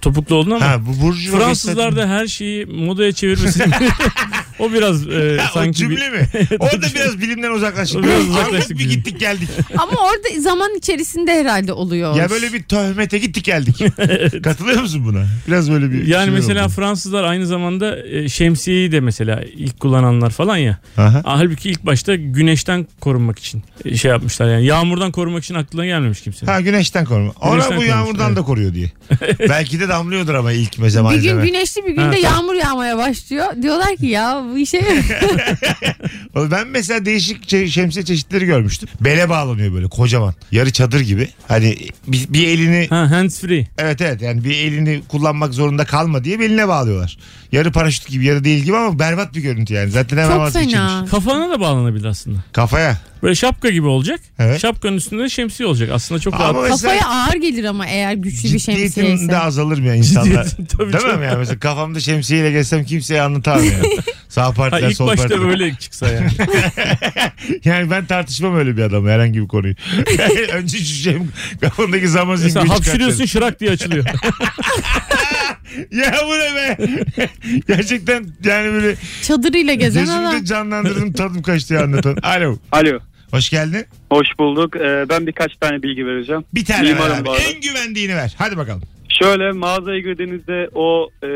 topuklu 0.00 0.36
olduğunu 0.36 0.54
ama 0.54 0.66
Ha 0.66 0.80
bu 0.86 1.06
Burcu 1.06 1.30
Fransızlar 1.32 1.96
da 1.96 2.08
her 2.08 2.26
şeyi 2.26 2.66
modaya 2.66 3.12
çevirmesini 3.12 3.64
O 4.60 4.72
biraz 4.72 5.08
e, 5.08 5.36
Ha, 5.40 5.50
o 5.50 5.54
sanki 5.54 5.70
bir- 5.90 5.96
cümle 5.96 6.10
mi? 6.10 6.28
Orada 6.58 6.86
biraz 6.94 7.20
bilimden 7.20 7.50
uzaklaştık. 7.50 8.02
Biraz 8.04 8.28
uzaklaştık 8.28 8.78
bir 8.78 8.88
gittik 8.90 9.20
geldik. 9.20 9.48
Ama 9.78 9.92
orada 9.92 10.40
zaman 10.40 10.74
içerisinde 10.78 11.34
herhalde 11.34 11.72
oluyor. 11.72 12.16
Ya 12.16 12.30
böyle 12.30 12.52
bir 12.52 12.62
töhmete 12.62 13.18
gittik 13.18 13.44
geldik. 13.44 13.76
Katılıyor 14.44 14.80
musun 14.80 15.04
buna? 15.04 15.24
Biraz 15.48 15.70
böyle 15.70 15.90
bir 15.90 15.94
Yani 15.98 16.06
şeyler 16.08 16.28
mesela 16.30 16.64
oldu. 16.64 16.72
Fransızlar 16.72 17.24
aynı 17.24 17.46
zamanda 17.46 18.06
e, 18.06 18.28
şemsiyeyi 18.28 18.92
de 18.92 19.00
mesela 19.00 19.42
ilk 19.56 19.80
kullananlar 19.80 20.30
falan 20.30 20.56
ya. 20.56 20.78
Aha. 20.96 21.22
Halbuki 21.24 21.70
ilk 21.70 21.86
başta 21.86 22.14
güneşten 22.14 22.86
korunmak 23.00 23.38
için 23.38 23.62
e, 23.84 23.96
şey 23.96 24.10
yapmışlar 24.10 24.50
yani. 24.52 24.64
Yağmurdan 24.66 25.12
korumak 25.12 25.44
için 25.44 25.54
aklına 25.54 25.86
gelmemiş 25.86 26.20
kimsenin. 26.20 26.50
Ha 26.52 26.60
güneşten 26.60 27.04
koruma. 27.04 27.32
Ona 27.40 27.52
Güneşten 27.54 27.78
bu 27.78 27.84
yağmurdan 27.84 28.26
evet. 28.26 28.36
da 28.36 28.42
koruyor 28.42 28.74
diye. 28.74 28.90
Belki 29.48 29.80
de 29.80 29.88
damlıyordur 29.88 30.34
ama 30.34 30.52
ilk 30.52 30.78
mesela 30.78 31.10
bir 31.10 31.22
gün 31.22 31.42
güneşli 31.42 31.82
bir 31.86 31.96
Ha, 31.96 32.02
günde 32.04 32.10
tabii. 32.16 32.20
yağmur 32.24 32.54
yağmaya 32.54 32.98
başlıyor. 32.98 33.46
Diyorlar 33.62 33.96
ki 33.96 34.06
ya 34.06 34.42
bu 34.50 34.58
işe 34.58 34.80
Ben 36.50 36.68
mesela 36.68 37.04
değişik 37.04 37.48
şemsiye 37.70 38.04
çeşitleri 38.04 38.46
görmüştüm. 38.46 38.88
Bele 39.00 39.28
bağlanıyor 39.28 39.74
böyle 39.74 39.86
kocaman. 39.88 40.34
Yarı 40.52 40.72
çadır 40.72 41.00
gibi. 41.00 41.28
Hani 41.48 41.76
bir, 42.06 42.26
bir 42.28 42.48
elini 42.48 42.86
Ha 42.90 43.10
hands 43.10 43.40
free. 43.40 43.66
evet 43.78 44.00
evet 44.00 44.22
yani 44.22 44.44
bir 44.44 44.56
elini 44.56 45.02
kullanmak 45.08 45.54
zorunda 45.54 45.84
kalma 45.84 46.24
diye 46.24 46.40
beline 46.40 46.68
bağlıyorlar. 46.68 47.18
Yarı 47.52 47.72
paraşüt 47.72 48.08
gibi 48.08 48.24
yarı 48.24 48.44
değil 48.44 48.64
gibi 48.64 48.76
ama 48.76 48.98
berbat 48.98 49.34
bir 49.34 49.40
görüntü 49.40 49.74
yani. 49.74 49.90
Zaten 49.90 50.16
hemen 50.16 50.36
çok 50.36 50.52
fena. 50.52 51.06
Kafana 51.10 51.50
da 51.50 51.60
bağlanabilir 51.60 52.04
aslında. 52.04 52.38
Kafaya. 52.52 52.96
Böyle 53.22 53.34
şapka 53.34 53.70
gibi 53.70 53.86
olacak. 53.86 54.20
Evet. 54.38 54.60
Şapkanın 54.60 54.96
üstünde 54.96 55.22
de 55.22 55.28
şemsiye 55.28 55.68
olacak. 55.68 55.90
Aslında 55.92 56.20
çok 56.20 56.34
rahat. 56.34 56.68
Kafaya 56.68 57.08
ağır 57.08 57.34
gelir 57.34 57.64
ama 57.64 57.86
eğer 57.86 58.14
güçlü 58.14 58.44
bir 58.44 58.58
şemsiye 58.58 58.88
ciddiyetim 58.88 59.18
de 59.28 59.32
ise. 59.32 59.38
azalır 59.38 59.78
mı 59.78 59.86
ya 59.86 59.94
insanlar? 59.94 60.44
Ciddiyetin 60.44 60.64
tabii 60.64 60.92
Değil 60.92 61.04
çok. 61.04 61.18
mi 61.18 61.24
yani 61.24 61.38
mesela 61.38 61.58
kafamda 61.58 62.00
şemsiyeyle 62.00 62.50
gezsem 62.52 62.84
kimseye 62.84 63.22
anlatamam 63.22 63.64
Sağ 64.30 64.44
Ha, 64.44 64.52
partiler 64.52 64.88
ilk 64.88 64.96
sol 64.96 65.06
başta 65.06 65.28
partiler. 65.28 65.48
öyle 65.50 65.74
çıksa 65.74 66.08
yani. 66.12 66.30
Yani 67.64 67.90
ben 67.90 68.06
tartışmam 68.06 68.56
öyle 68.56 68.76
bir 68.76 68.82
adamla 68.82 69.10
herhangi 69.10 69.42
bir 69.42 69.48
konuyu. 69.48 69.74
Önce 70.52 70.78
şu 70.78 70.84
şey 70.84 71.16
kafamdaki 71.60 72.08
zaman 72.08 72.36
zinciri 72.36 72.68
hapşırıyorsun 72.68 73.24
şırak 73.24 73.60
diye 73.60 73.70
açılıyor. 73.70 74.04
Ya 75.90 76.14
bu 76.26 76.30
ne 76.30 76.54
be? 76.54 76.76
Gerçekten 77.68 78.26
yani 78.44 78.72
böyle 78.72 78.94
Çadırıyla 79.22 79.74
gezen 79.74 80.04
gözümde 80.04 80.26
adam. 80.28 80.44
canlandırdım 80.44 81.12
tadım 81.12 81.42
kaçtı 81.42 81.74
ya 81.74 81.82
anlatan. 81.84 82.16
Alo. 82.22 82.56
Alo. 82.72 82.98
Hoş 83.30 83.50
geldin. 83.50 83.84
Hoş 84.12 84.28
bulduk. 84.38 84.76
Ee, 84.76 85.04
ben 85.08 85.26
birkaç 85.26 85.56
tane 85.56 85.82
bilgi 85.82 86.06
vereceğim. 86.06 86.44
Bir 86.54 86.64
tane 86.64 86.88
ver 86.88 86.92
Mimarım 86.94 87.16
abi. 87.16 87.24
bu 87.26 87.32
arada. 87.32 87.42
En 87.42 87.60
güvendiğini 87.60 88.16
ver. 88.16 88.34
Hadi 88.38 88.56
bakalım. 88.56 88.82
Şöyle 89.22 89.52
mağazaya 89.52 89.98
girdiğinizde 90.00 90.68
o 90.74 91.08
e, 91.22 91.28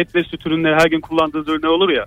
et 0.00 0.14
ve 0.14 0.24
süt 0.24 0.46
ürünleri 0.46 0.74
her 0.74 0.86
gün 0.86 1.00
kullandığınız 1.00 1.48
ürünler 1.48 1.68
olur 1.68 1.88
ya. 1.90 2.04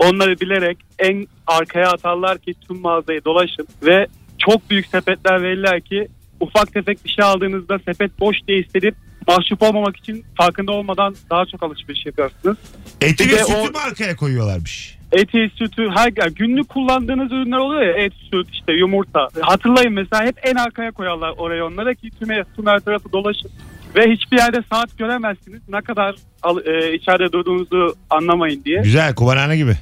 Onları 0.00 0.40
bilerek 0.40 0.78
en 0.98 1.26
arkaya 1.46 1.90
atarlar 1.90 2.38
ki 2.38 2.54
tüm 2.68 2.80
mağazayı 2.80 3.24
dolaşın 3.24 3.66
ve 3.82 4.06
çok 4.38 4.70
büyük 4.70 4.86
sepetler 4.86 5.42
verirler 5.42 5.80
ki 5.80 6.08
ufak 6.40 6.72
tefek 6.72 7.04
bir 7.04 7.10
şey 7.10 7.24
aldığınızda 7.24 7.78
sepet 7.78 8.20
boş 8.20 8.36
diye 8.48 8.62
hissedip 8.62 8.94
mahcup 9.28 9.62
olmamak 9.62 9.96
için 9.96 10.24
farkında 10.36 10.72
olmadan 10.72 11.14
daha 11.30 11.46
çok 11.46 11.62
alışveriş 11.62 12.06
yaparsınız. 12.06 12.56
Eti 13.00 13.32
ve 13.32 13.38
sütü 13.38 13.54
o- 13.58 13.64
mü 13.64 13.78
arkaya 13.86 14.16
koyuyorlarmış? 14.16 14.98
Eti, 15.12 15.50
sütü, 15.56 15.88
her 15.94 16.08
günlük 16.08 16.68
kullandığınız 16.68 17.32
ürünler 17.32 17.56
oluyor 17.58 17.82
ya 17.82 17.92
et, 17.92 18.12
süt, 18.30 18.48
işte 18.52 18.72
yumurta. 18.72 19.28
Hatırlayın 19.40 19.92
mesela 19.92 20.24
hep 20.26 20.36
en 20.42 20.54
arkaya 20.54 20.90
koyarlar 20.90 21.34
oraya 21.38 21.66
onlara 21.66 21.94
ki 21.94 22.10
tüm, 22.18 22.28
tüm 22.56 22.66
her 22.66 22.80
tarafı 22.80 23.12
dolaşın. 23.12 23.50
Ve 23.96 24.10
hiçbir 24.12 24.36
yerde 24.38 24.58
saat 24.72 24.98
göremezsiniz. 24.98 25.60
Ne 25.68 25.80
kadar 25.80 26.14
al- 26.42 26.66
e, 26.66 26.94
içeride 26.94 27.32
durduğunuzu 27.32 27.94
anlamayın 28.10 28.64
diye. 28.64 28.80
Güzel 28.82 29.14
kumarhane 29.14 29.56
gibi. 29.56 29.72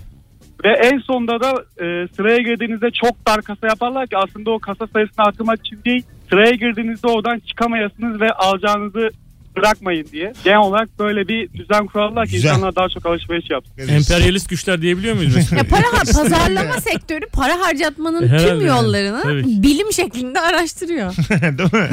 Ve 0.64 0.68
en 0.68 0.98
sonda 0.98 1.40
da 1.40 1.52
e, 1.84 2.08
sıraya 2.16 2.38
girdiğinizde 2.38 2.90
çok 2.90 3.26
dar 3.26 3.42
kasa 3.42 3.66
yaparlar 3.66 4.06
ki 4.06 4.16
aslında 4.16 4.50
o 4.50 4.58
kasa 4.58 4.86
sayısını 4.86 5.24
artırmak 5.24 5.60
için 5.66 5.84
değil. 5.84 6.02
Sıraya 6.30 6.50
girdiğinizde 6.50 7.06
oradan 7.06 7.38
çıkamayasınız 7.38 8.20
ve 8.20 8.32
alacağınızı 8.32 9.10
bırakmayın 9.58 10.06
diye. 10.12 10.32
Genel 10.44 10.58
olarak 10.58 10.98
böyle 10.98 11.28
bir 11.28 11.52
düzen 11.52 11.86
kurarlar 11.86 12.26
ki 12.26 12.32
Güzel. 12.32 12.48
insanlar 12.50 12.76
daha 12.76 12.88
çok 12.88 13.06
alışveriş 13.06 13.50
yapsın. 13.50 13.72
Emperyalist 13.88 14.48
güçler 14.50 14.82
diyebiliyor 14.82 15.14
muyuz 15.16 15.34
mesela? 15.36 15.56
Ya 15.58 15.64
para 15.68 15.82
pazarlama 16.14 16.80
sektörü 16.80 17.26
para 17.32 17.60
harcatmanın 17.60 18.28
Herhalde 18.28 18.48
tüm 18.48 18.66
yani. 18.66 18.68
yollarını 18.68 19.22
Tabii 19.22 19.42
ki. 19.44 19.62
bilim 19.62 19.92
şeklinde 19.92 20.40
araştırıyor. 20.40 21.12
Değil 21.58 21.72
mi? 21.74 21.88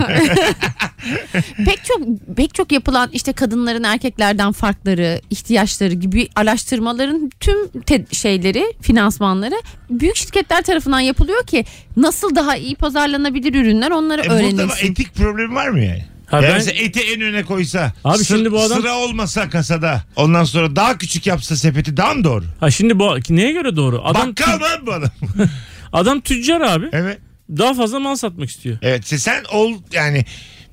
pek 1.65 1.85
çok 1.85 1.99
pek 2.37 2.53
çok 2.55 2.71
yapılan 2.71 3.09
işte 3.13 3.33
kadınların 3.33 3.83
erkeklerden 3.83 4.51
farkları, 4.51 5.21
ihtiyaçları 5.29 5.93
gibi 5.93 6.27
araştırmaların 6.35 7.31
tüm 7.39 7.67
te- 7.81 8.05
şeyleri, 8.11 8.73
finansmanları 8.81 9.55
büyük 9.89 10.15
şirketler 10.15 10.61
tarafından 10.61 10.99
yapılıyor 10.99 11.45
ki 11.47 11.65
nasıl 11.97 12.35
daha 12.35 12.55
iyi 12.55 12.75
pazarlanabilir 12.75 13.53
ürünler 13.55 13.91
onları 13.91 14.21
E, 14.21 14.23
burada 14.25 14.35
öğrenilsin. 14.35 14.91
etik 14.91 15.15
problem 15.15 15.55
var 15.55 15.67
mı 15.69 15.79
yani? 15.83 16.05
Ha, 16.27 16.41
ben- 16.43 16.53
mesela 16.53 16.79
eti 16.81 16.99
en 16.99 17.21
öne 17.21 17.43
koysa. 17.43 17.93
Abi 18.03 18.25
şimdi 18.25 18.51
bu 18.51 18.61
adam- 18.61 18.77
Sıra 18.81 18.95
olmasa 18.97 19.49
kasada. 19.49 20.03
Ondan 20.15 20.43
sonra 20.43 20.75
daha 20.75 20.97
küçük 20.97 21.27
yapsa 21.27 21.55
sepeti 21.55 21.97
daha 21.97 22.13
mı 22.13 22.23
doğru? 22.23 22.45
Ha 22.59 22.71
şimdi 22.71 22.99
bu 22.99 23.17
neye 23.29 23.51
göre 23.51 23.75
doğru? 23.75 24.01
Adam 24.05 24.27
Bakkal 24.29 24.59
mı 24.59 24.85
bu 24.87 24.93
adam? 24.93 25.09
adam 25.93 26.21
tüccar 26.21 26.61
abi. 26.61 26.89
evet. 26.91 27.19
Daha 27.49 27.73
fazla 27.73 27.99
mal 27.99 28.15
satmak 28.15 28.49
istiyor. 28.49 28.77
Evet 28.81 29.13
se- 29.13 29.17
sen 29.17 29.43
ol 29.53 29.73
yani 29.93 30.25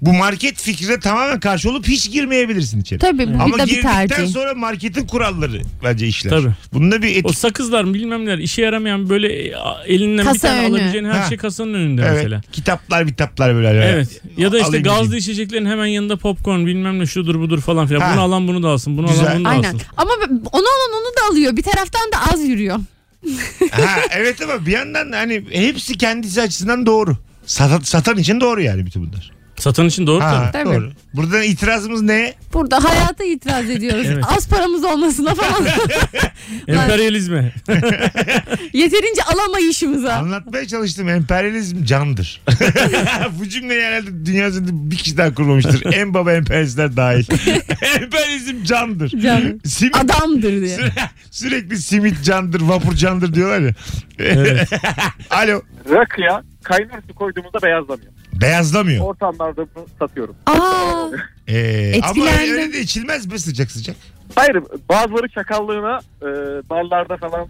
bu 0.02 0.12
market 0.12 0.60
fikrine 0.62 1.00
tamamen 1.00 1.40
karşı 1.40 1.70
olup 1.70 1.88
hiç 1.88 2.10
girmeyebilirsin 2.12 2.80
içeri. 2.80 2.98
Tabii 3.00 3.34
bu 3.34 3.42
Ama 3.42 3.46
bir 3.46 3.52
de 3.58 3.62
bir 3.62 3.68
girdikten 3.68 4.08
tercih. 4.08 4.32
sonra 4.32 4.54
marketin 4.54 5.06
kuralları 5.06 5.62
bence 5.84 6.06
işler. 6.06 6.30
Tabii. 6.30 6.50
Bunda 6.72 7.02
bir 7.02 7.08
O 7.08 7.18
etik. 7.18 7.38
sakızlar 7.38 7.94
bilmem 7.94 8.24
neler 8.24 8.38
işe 8.38 8.62
yaramayan 8.62 9.08
böyle 9.08 9.32
e, 9.48 9.54
elinden 9.86 10.24
Kasa 10.24 10.34
bir 10.34 10.40
tane 10.40 10.58
önü. 10.60 10.66
alabileceğin 10.76 11.04
her 11.04 11.10
Ha. 11.20 11.28
şey 11.28 11.38
kasanın 11.38 11.74
önünde 11.74 12.02
Evet. 12.02 12.14
mesela. 12.14 12.40
Kitaplar 12.52 13.06
kitaplar 13.08 13.54
böyle. 13.54 13.68
Evet. 13.68 14.20
Ya 14.36 14.52
da 14.52 14.56
işte 14.56 14.68
Alayım 14.68 14.84
gazlı 14.84 15.04
gideyim. 15.04 15.20
içeceklerin 15.20 15.66
hemen 15.66 15.86
yanında 15.86 16.16
popcorn 16.16 16.66
bilmem 16.66 16.98
ne 16.98 17.06
şudur 17.06 17.34
budur 17.40 17.60
falan 17.60 17.86
filan. 17.86 18.00
Ha. 18.00 18.10
Bunu 18.14 18.20
alan 18.22 18.48
bunu 18.48 18.62
da 18.62 18.68
alsın. 18.68 18.98
Bunu 18.98 19.06
Güzel. 19.08 19.24
alan 19.26 19.36
bunu 19.36 19.44
da 19.44 19.48
Aynen. 19.48 19.62
alsın. 19.64 19.80
Ama 19.96 20.10
onu 20.52 20.66
alan 20.66 20.92
onu 21.02 21.16
da 21.16 21.32
alıyor. 21.32 21.56
Bir 21.56 21.62
taraftan 21.62 22.12
da 22.12 22.32
az 22.32 22.40
yürüyor. 22.48 22.78
Ha, 23.70 24.00
evet 24.16 24.42
ama 24.42 24.66
bir 24.66 24.72
yandan 24.72 25.12
hani 25.12 25.44
hepsi 25.50 25.98
kendisi 25.98 26.42
açısından 26.42 26.86
doğru. 26.86 27.16
Satan, 27.46 27.80
satan 27.80 28.18
için 28.18 28.40
doğru 28.40 28.62
yani 28.62 28.86
bütün 28.86 29.06
bunlar. 29.06 29.30
Satan 29.62 29.86
için 29.86 30.06
doğru 30.06 30.22
Ha, 30.24 30.50
tabii. 30.52 30.64
Tabii. 30.64 30.74
doğru. 30.76 30.90
Burada 31.14 31.44
itirazımız 31.44 32.02
ne? 32.02 32.34
Burada 32.52 32.84
hayata 32.84 33.24
itiraz 33.24 33.70
ediyoruz. 33.70 34.06
Evet. 34.12 34.24
Az 34.36 34.48
paramız 34.48 34.84
olmasına 34.84 35.34
falan. 35.34 35.66
Emperyalizme. 36.68 37.52
Yeterince 38.72 39.22
alamayışımıza. 39.22 40.12
Anlatmaya 40.14 40.66
çalıştım 40.66 41.08
emperyalizm 41.08 41.84
candır. 41.84 42.42
Bu 43.40 43.48
cümleyi 43.48 43.82
herhalde 43.82 44.26
dünya 44.26 44.48
üzerinde 44.48 44.70
bir 44.90 44.96
kişi 44.96 45.16
daha 45.16 45.34
kurmamıştır. 45.34 45.92
en 45.94 46.14
baba 46.14 46.32
emperyalistler 46.32 46.96
dahil. 46.96 47.24
emperyalizm 48.02 48.64
candır. 48.64 49.08
Can. 49.22 49.60
Simit, 49.64 49.96
Adamdır 49.96 50.60
diye. 50.60 50.76
Süre- 50.76 50.92
sürekli 51.30 51.76
simit 51.78 52.24
candır, 52.24 52.60
vapur 52.60 52.92
candır 52.94 53.34
diyorlar 53.34 53.60
ya. 53.60 53.74
Alo. 55.30 55.62
Rakıya 55.90 56.42
kaynar 56.62 57.00
su 57.08 57.14
koyduğumuzda 57.14 57.62
beyazlamıyor. 57.62 58.12
Beyazlamıyor. 58.32 59.04
Ortamlarda 59.04 59.66
bunu 59.74 59.86
satıyorum. 59.98 60.34
Aa, 60.46 61.08
Ee, 61.48 61.92
ama 62.02 62.08
Etkilendim. 62.08 62.52
öyle 62.54 62.72
de 62.72 62.80
içilmez 62.80 63.26
mi 63.26 63.38
sıcak 63.38 63.70
sıcak? 63.70 63.96
Hayır 64.34 64.56
bazıları 64.88 65.28
çakallığına 65.28 66.00
e, 66.22 66.26
ballarda 66.70 67.16
falan 67.16 67.46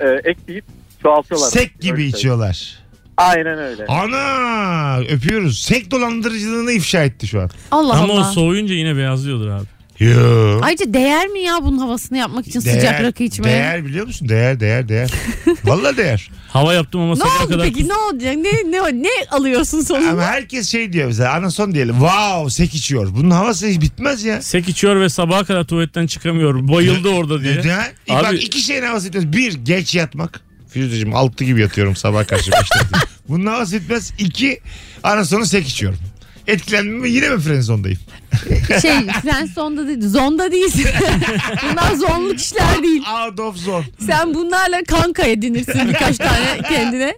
e, 0.00 0.06
ekleyip 0.30 0.64
çoğaltıyorlar. 1.02 1.48
Sek 1.48 1.80
gibi 1.80 1.92
Öyle 1.92 2.02
şey. 2.02 2.10
içiyorlar. 2.10 2.78
Aynen 3.16 3.58
öyle. 3.58 3.86
Ana 3.86 4.98
öpüyoruz. 5.00 5.58
Sek 5.58 5.90
dolandırıcılığını 5.90 6.72
ifşa 6.72 7.02
etti 7.04 7.26
şu 7.26 7.40
an. 7.40 7.50
Allah 7.70 7.94
Ama 7.94 8.12
o 8.12 8.16
Allah. 8.16 8.24
soğuyunca 8.24 8.74
yine 8.74 8.96
beyazlıyordur 8.96 9.48
abi. 9.48 9.66
Yo. 10.00 10.60
Ayrıca 10.62 10.94
değer 10.94 11.26
mi 11.28 11.40
ya 11.40 11.58
bunun 11.62 11.78
havasını 11.78 12.18
yapmak 12.18 12.46
için 12.48 12.60
Değer- 12.60 12.74
sıcak 12.74 13.02
rakı 13.02 13.22
içmeye? 13.22 13.50
Değer 13.56 13.84
biliyor 13.84 14.06
musun? 14.06 14.28
Değer 14.28 14.60
değer 14.60 14.88
değer. 14.88 15.10
Vallahi 15.64 15.96
değer. 15.96 16.30
Hava 16.48 16.74
yaptım 16.74 17.00
ama 17.00 17.12
Ne 17.14 17.18
sabaha 17.18 17.44
oldu 17.44 17.52
kadar 17.52 17.66
peki 17.66 17.88
ne 17.88 17.94
olacak? 17.94 18.36
Ne 18.36 18.72
ne 18.72 19.02
ne 19.02 19.08
alıyorsun 19.30 19.78
Ama 19.78 19.86
sonunda? 19.86 20.26
herkes 20.26 20.68
şey 20.68 20.92
diyor 20.92 21.06
mesela 21.06 21.32
anason 21.34 21.74
diyelim. 21.74 21.94
Wow 21.98 22.50
sek 22.50 22.74
içiyor. 22.74 23.08
Bunun 23.14 23.30
havası 23.30 23.66
hiç 23.66 23.80
bitmez 23.80 24.24
ya. 24.24 24.42
Sek 24.42 24.68
içiyor 24.68 25.00
ve 25.00 25.08
sabaha 25.08 25.44
kadar 25.44 25.64
tuvaletten 25.64 26.06
çıkamıyor. 26.06 26.68
Bayıldı 26.68 27.08
orada 27.08 27.42
diye. 27.42 27.56
Neden? 27.56 27.86
İyi 28.08 28.16
Abi- 28.16 28.24
Bak 28.24 28.42
iki 28.44 28.60
şeyin 28.60 28.82
havası 28.82 29.06
bitmez. 29.06 29.32
Bir 29.32 29.52
geç 29.54 29.94
yatmak. 29.94 30.40
Firuzeciğim 30.68 31.14
altı 31.14 31.44
gibi 31.44 31.60
yatıyorum 31.60 31.96
sabah 31.96 32.26
karşı 32.26 32.52
beşte. 32.52 32.78
Bunun 33.28 33.46
havası 33.46 33.76
bitmez. 33.76 34.12
İki 34.18 34.60
anasonu 35.02 35.46
sek 35.46 35.68
içiyorum. 35.68 35.98
Etkilendim 36.46 36.94
mi 36.98 37.10
yine 37.10 37.28
mi 37.28 37.40
frenzondayım? 37.40 37.98
Şey 38.82 39.06
Friends 39.22 39.54
zonda 39.54 39.88
değil. 39.88 40.08
Zonda 40.08 40.52
değilsin. 40.52 40.86
Bunlar 41.70 41.94
zonluk 41.94 42.40
işler 42.40 42.82
değil. 42.82 43.02
Out 43.26 43.40
of 43.40 43.56
zone. 43.56 43.84
Sen 44.06 44.34
bunlarla 44.34 44.84
kanka 44.88 45.22
edinirsin 45.22 45.88
birkaç 45.88 46.18
tane 46.18 46.62
kendine. 46.68 47.14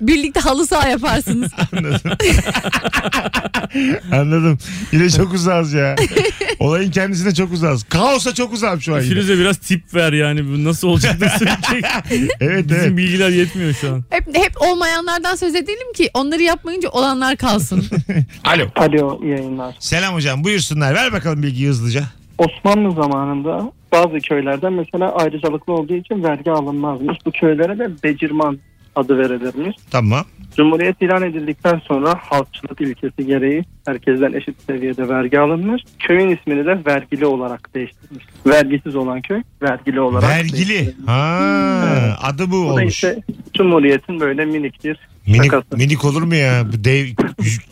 Birlikte 0.00 0.40
halı 0.40 0.66
saha 0.66 0.88
yaparsınız. 0.88 1.52
Anladım. 4.12 4.58
Yine 4.92 5.10
çok 5.10 5.34
uzağız 5.34 5.72
ya. 5.72 5.96
Olayın 6.58 6.90
kendisine 6.90 7.34
çok 7.34 7.52
uzağız. 7.52 7.82
Kaosa 7.84 8.34
çok 8.34 8.52
uzağım 8.52 8.80
şu 8.80 8.94
an 8.94 9.00
yine. 9.00 9.08
Firuze 9.08 9.38
biraz 9.38 9.56
tip 9.58 9.94
ver 9.94 10.12
yani 10.12 10.44
bu 10.44 10.64
nasıl 10.64 10.88
olacak 10.88 11.20
da 11.20 11.28
sürecek. 11.28 11.84
Evet 12.40 12.64
Bizim 12.68 12.80
evet. 12.80 12.96
bilgiler 12.96 13.28
yetmiyor 13.30 13.74
şu 13.74 13.92
an. 13.92 14.04
Hep, 14.10 14.36
hep 14.36 14.62
olmayanlardan 14.62 15.34
söz 15.36 15.54
edelim 15.54 15.92
ki 15.96 16.10
onları 16.14 16.42
yapmayınca 16.42 16.88
olanlar 16.88 17.36
kalsın. 17.36 17.84
Alo. 18.44 18.66
Alo 18.76 19.20
iyi 19.22 19.30
yayınlar. 19.30 19.74
Selam 19.78 20.14
hocam 20.14 20.44
buyursunlar. 20.52 20.94
Ver 20.94 21.12
bakalım 21.12 21.42
bilgiyi 21.42 21.68
hızlıca. 21.68 22.02
Osmanlı 22.38 22.92
zamanında 22.92 23.72
bazı 23.92 24.18
köylerden 24.18 24.72
mesela 24.72 25.14
ayrıcalıklı 25.16 25.72
olduğu 25.72 25.94
için 25.94 26.22
vergi 26.24 26.50
alınmazmış. 26.50 27.18
Bu 27.26 27.30
köylere 27.30 27.78
de 27.78 27.90
becirman 28.04 28.58
adı 28.96 29.18
verilirmiş. 29.18 29.76
Tamam. 29.90 30.24
Cumhuriyet 30.56 31.02
ilan 31.02 31.22
edildikten 31.22 31.78
sonra 31.88 32.14
halkçılık 32.20 32.80
ilkesi 32.80 33.26
gereği 33.26 33.64
herkesten 33.86 34.32
eşit 34.32 34.56
seviyede 34.66 35.08
vergi 35.08 35.40
alınmış. 35.40 35.82
Köyün 35.98 36.36
ismini 36.36 36.66
de 36.66 36.78
vergili 36.86 37.26
olarak 37.26 37.74
değiştirmiş. 37.74 38.24
Vergisiz 38.46 38.96
olan 38.96 39.20
köy 39.22 39.42
vergili 39.62 40.00
olarak 40.00 40.30
Vergili. 40.30 40.94
Ha, 41.06 42.18
adı 42.22 42.46
bu 42.50 42.52
Bu 42.52 42.68
da 42.68 42.72
olmuş. 42.72 42.84
işte 42.94 43.18
Cumhuriyet'in 43.54 44.20
böyle 44.20 44.44
minik 44.44 44.84
bir 44.84 44.98
Minik, 45.26 45.52
minik 45.76 46.04
olur 46.04 46.22
mu 46.22 46.34
ya? 46.34 46.66
Bu 46.72 46.84
dev, 46.84 47.06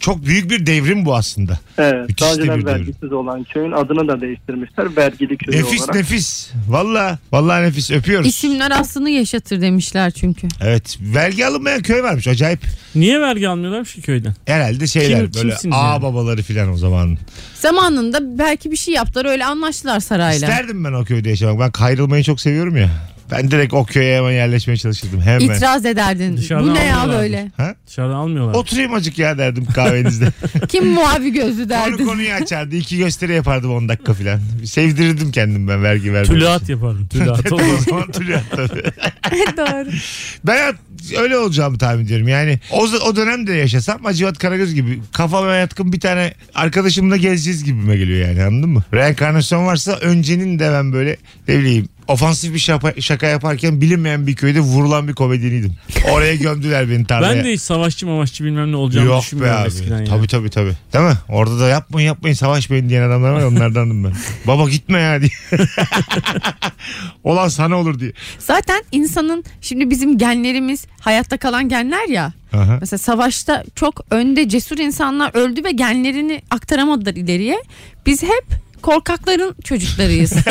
çok 0.01 0.27
büyük 0.27 0.51
bir 0.51 0.67
devrim 0.67 1.05
bu 1.05 1.15
aslında. 1.17 1.59
Evet, 1.79 2.09
Müthiş 2.09 2.21
daha 2.27 2.37
de 2.37 2.41
önceden 2.41 2.57
devrim. 2.61 2.67
vergisiz 2.67 3.13
olan 3.13 3.45
köyün 3.45 3.73
adını 3.73 4.09
da 4.09 4.21
değiştirmişler. 4.21 4.97
Vergili 4.97 5.37
köy 5.39 5.57
Nefis 5.61 5.81
olarak. 5.81 5.95
nefis. 5.95 6.51
Valla 6.69 7.19
valla 7.33 7.61
nefis 7.61 7.91
öpüyoruz. 7.91 8.27
İsimler 8.27 8.71
aslını 8.71 9.11
yaşatır 9.11 9.61
demişler 9.61 10.11
çünkü. 10.11 10.49
Evet. 10.61 10.99
Vergi 11.01 11.47
alınmayan 11.47 11.83
köy 11.83 12.03
varmış 12.03 12.29
acayip. 12.29 12.61
Niye 12.95 13.21
vergi 13.21 13.49
almıyorlarmış 13.49 13.95
ki 13.95 14.03
köyden? 14.03 14.35
Herhalde 14.47 14.87
şeyler 14.87 15.33
Kim- 15.33 15.43
böyle 15.45 15.57
ağ 15.77 15.91
yani? 15.93 16.03
babaları 16.03 16.43
filan 16.43 16.73
o 16.73 16.77
zaman. 16.77 17.19
Zamanında 17.55 18.39
belki 18.39 18.71
bir 18.71 18.77
şey 18.77 18.95
yaptılar 18.95 19.25
öyle 19.25 19.45
anlaştılar 19.45 20.01
sarayla. 20.01 20.49
İsterdim 20.49 20.85
ben 20.85 20.93
o 20.93 21.05
köyde 21.05 21.29
yaşamak. 21.31 21.61
Ben 21.61 21.71
kayrılmayı 21.71 22.25
çok 22.25 22.41
seviyorum 22.41 22.77
ya. 22.77 22.91
Ben 23.31 23.51
direkt 23.51 23.75
o 23.75 23.85
köye 23.85 24.17
hemen 24.19 24.31
yerleşmeye 24.33 24.77
çalışırdım. 24.77 25.21
Hemen. 25.21 25.41
İtiraz 25.41 25.87
ederdin. 25.87 26.37
Dışarıdan 26.37 26.69
Bu 26.71 26.75
ne 26.75 26.85
ya 26.85 27.09
böyle? 27.09 27.51
Ha? 27.57 27.75
Dışarıdan 27.87 28.15
almıyorlar. 28.15 28.55
Oturayım 28.55 28.95
acık 28.95 29.19
ya 29.19 29.39
derdim 29.39 29.65
kahvenizde. 29.65 30.27
Kim 30.69 30.87
muavi 30.87 31.33
gözlü 31.33 31.59
Konu 31.63 31.69
derdin. 31.71 32.07
konuyu 32.07 32.33
açardı. 32.33 32.77
iki 32.77 32.99
gösteri 32.99 33.33
yapardım 33.35 33.71
10 33.75 33.89
dakika 33.89 34.15
filan. 34.15 34.41
Sevdirirdim 34.65 35.31
kendim 35.33 35.69
ben 35.69 35.83
vergi 35.83 36.13
vermek 36.13 36.31
Tülaat 36.31 36.63
için. 36.63 36.73
yapardım. 36.73 37.09
Tülaat 37.09 37.53
o 37.53 37.55
olmaz. 37.55 37.85
zaman 37.89 38.11
tülaat 38.13 38.51
tabii. 38.51 38.83
Doğru. 39.57 39.89
Ben 40.47 40.75
öyle 41.19 41.39
olacağımı 41.39 41.79
tahmin 41.79 42.05
ediyorum. 42.05 42.29
Yani 42.29 42.61
o, 42.71 42.83
o 43.07 43.17
dönemde 43.17 43.53
yaşasam 43.53 44.05
Hacivat 44.05 44.39
Karagöz 44.39 44.75
gibi 44.75 45.01
kafama 45.13 45.55
yatkın 45.55 45.93
bir 45.93 46.01
tane 46.01 46.35
arkadaşımla 46.55 47.17
gezeceğiz 47.17 47.65
gibime 47.65 47.97
geliyor 47.97 48.29
yani 48.29 48.43
anladın 48.45 48.71
mı? 48.71 48.83
Reenkarnasyon 48.95 49.67
varsa 49.67 49.93
öncenin 49.93 50.59
de 50.59 50.71
ben 50.73 50.93
böyle 50.93 51.17
ne 51.49 51.59
bileyim 51.59 51.89
ofansif 52.11 52.55
bir 52.55 52.59
şaka, 52.59 53.01
şaka 53.01 53.27
yaparken 53.27 53.81
bilinmeyen 53.81 54.27
bir 54.27 54.37
köyde 54.37 54.61
vurulan 54.61 55.09
bir 55.09 55.13
komedyeniydim. 55.13 55.73
Oraya 56.13 56.35
gömdüler 56.35 56.91
beni 56.91 57.05
tarlaya. 57.07 57.37
ben 57.37 57.45
de 57.45 57.53
hiç 57.53 57.61
savaşçı 57.61 58.07
mavaşçı 58.07 58.45
bilmem 58.45 58.73
ne 58.73 58.77
olacağımı 58.77 59.09
Yok 59.09 59.17
be 59.19 59.23
düşünmüyorum 59.23 59.61
abi. 59.61 59.67
eskiden 59.67 59.99
ya. 59.99 60.05
Tabii 60.05 60.27
tabii 60.27 60.51
tabii. 60.51 60.73
Değil 60.93 61.05
mi? 61.05 61.15
Orada 61.29 61.61
da 61.61 61.69
yapmayın 61.69 62.07
yapmayın 62.07 62.35
savaşmayın 62.35 62.89
diyen 62.89 63.03
adamlar 63.03 63.31
var 63.31 63.43
onlardandım 63.43 64.05
ben. 64.05 64.13
Baba 64.47 64.69
gitme 64.69 65.01
ya 65.01 65.21
diye. 65.21 65.31
Olan 67.25 67.49
sana 67.49 67.77
olur 67.77 68.01
diye. 68.01 68.13
Zaten 68.39 68.83
insanın 68.93 69.45
şimdi 69.61 69.91
bizim 69.91 70.19
genlerimiz 70.19 70.87
hayatta 71.01 71.37
kalan 71.37 71.69
genler 71.69 72.09
ya. 72.09 72.33
Aha. 72.53 72.79
Mesela 72.81 72.99
savaşta 72.99 73.65
çok 73.75 74.05
önde 74.11 74.49
cesur 74.49 74.79
insanlar 74.79 75.31
öldü 75.35 75.65
ve 75.65 75.71
genlerini 75.71 76.43
aktaramadılar 76.51 77.15
ileriye. 77.15 77.63
Biz 78.07 78.23
hep 78.23 78.45
korkakların 78.83 79.55
çocuklarıyız. 79.65 80.33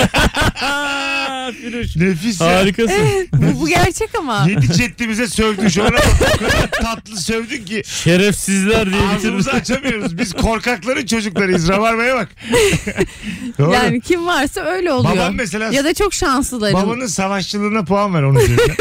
Firuş. 1.62 1.96
Nefis 1.96 2.42
ya. 2.42 2.48
Harikasın. 2.48 3.28
bu, 3.34 3.62
bu 3.62 3.68
gerçek 3.68 4.10
ama. 4.18 4.46
Yedi 4.50 4.74
ceddimize 4.74 5.28
sövdün 5.28 5.68
şu 5.68 5.84
ana 5.84 5.92
bak. 5.92 6.06
O 6.36 6.38
kadar 6.38 6.72
tatlı 6.72 7.18
sövdün 7.18 7.66
ki 7.66 7.84
Şerefsizler 7.86 8.92
diye 8.92 9.02
ağzımızı 9.16 9.52
açamıyoruz. 9.52 10.18
Biz 10.18 10.34
korkakların 10.34 11.06
çocuklarıyız. 11.06 11.68
Rabarbaya 11.70 12.16
bak. 12.16 12.30
Doğru. 13.60 13.74
Yani 13.74 14.02
kim 14.02 14.28
varsa 14.28 14.62
öyle 14.62 14.92
oluyor. 14.92 15.16
Babam 15.16 15.36
mesela 15.36 15.74
ya 15.74 15.84
da 15.84 15.94
çok 15.94 16.14
şanslılarım. 16.14 16.74
babanın 16.82 17.06
savaşçılığına 17.08 17.84
puan 17.84 18.14
ver 18.14 18.24
onun 18.24 18.40
üzerine. 18.40 18.74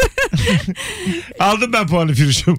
Aldım 1.40 1.72
ben 1.72 1.86
puanı 1.86 2.14
Firuş'um. 2.14 2.58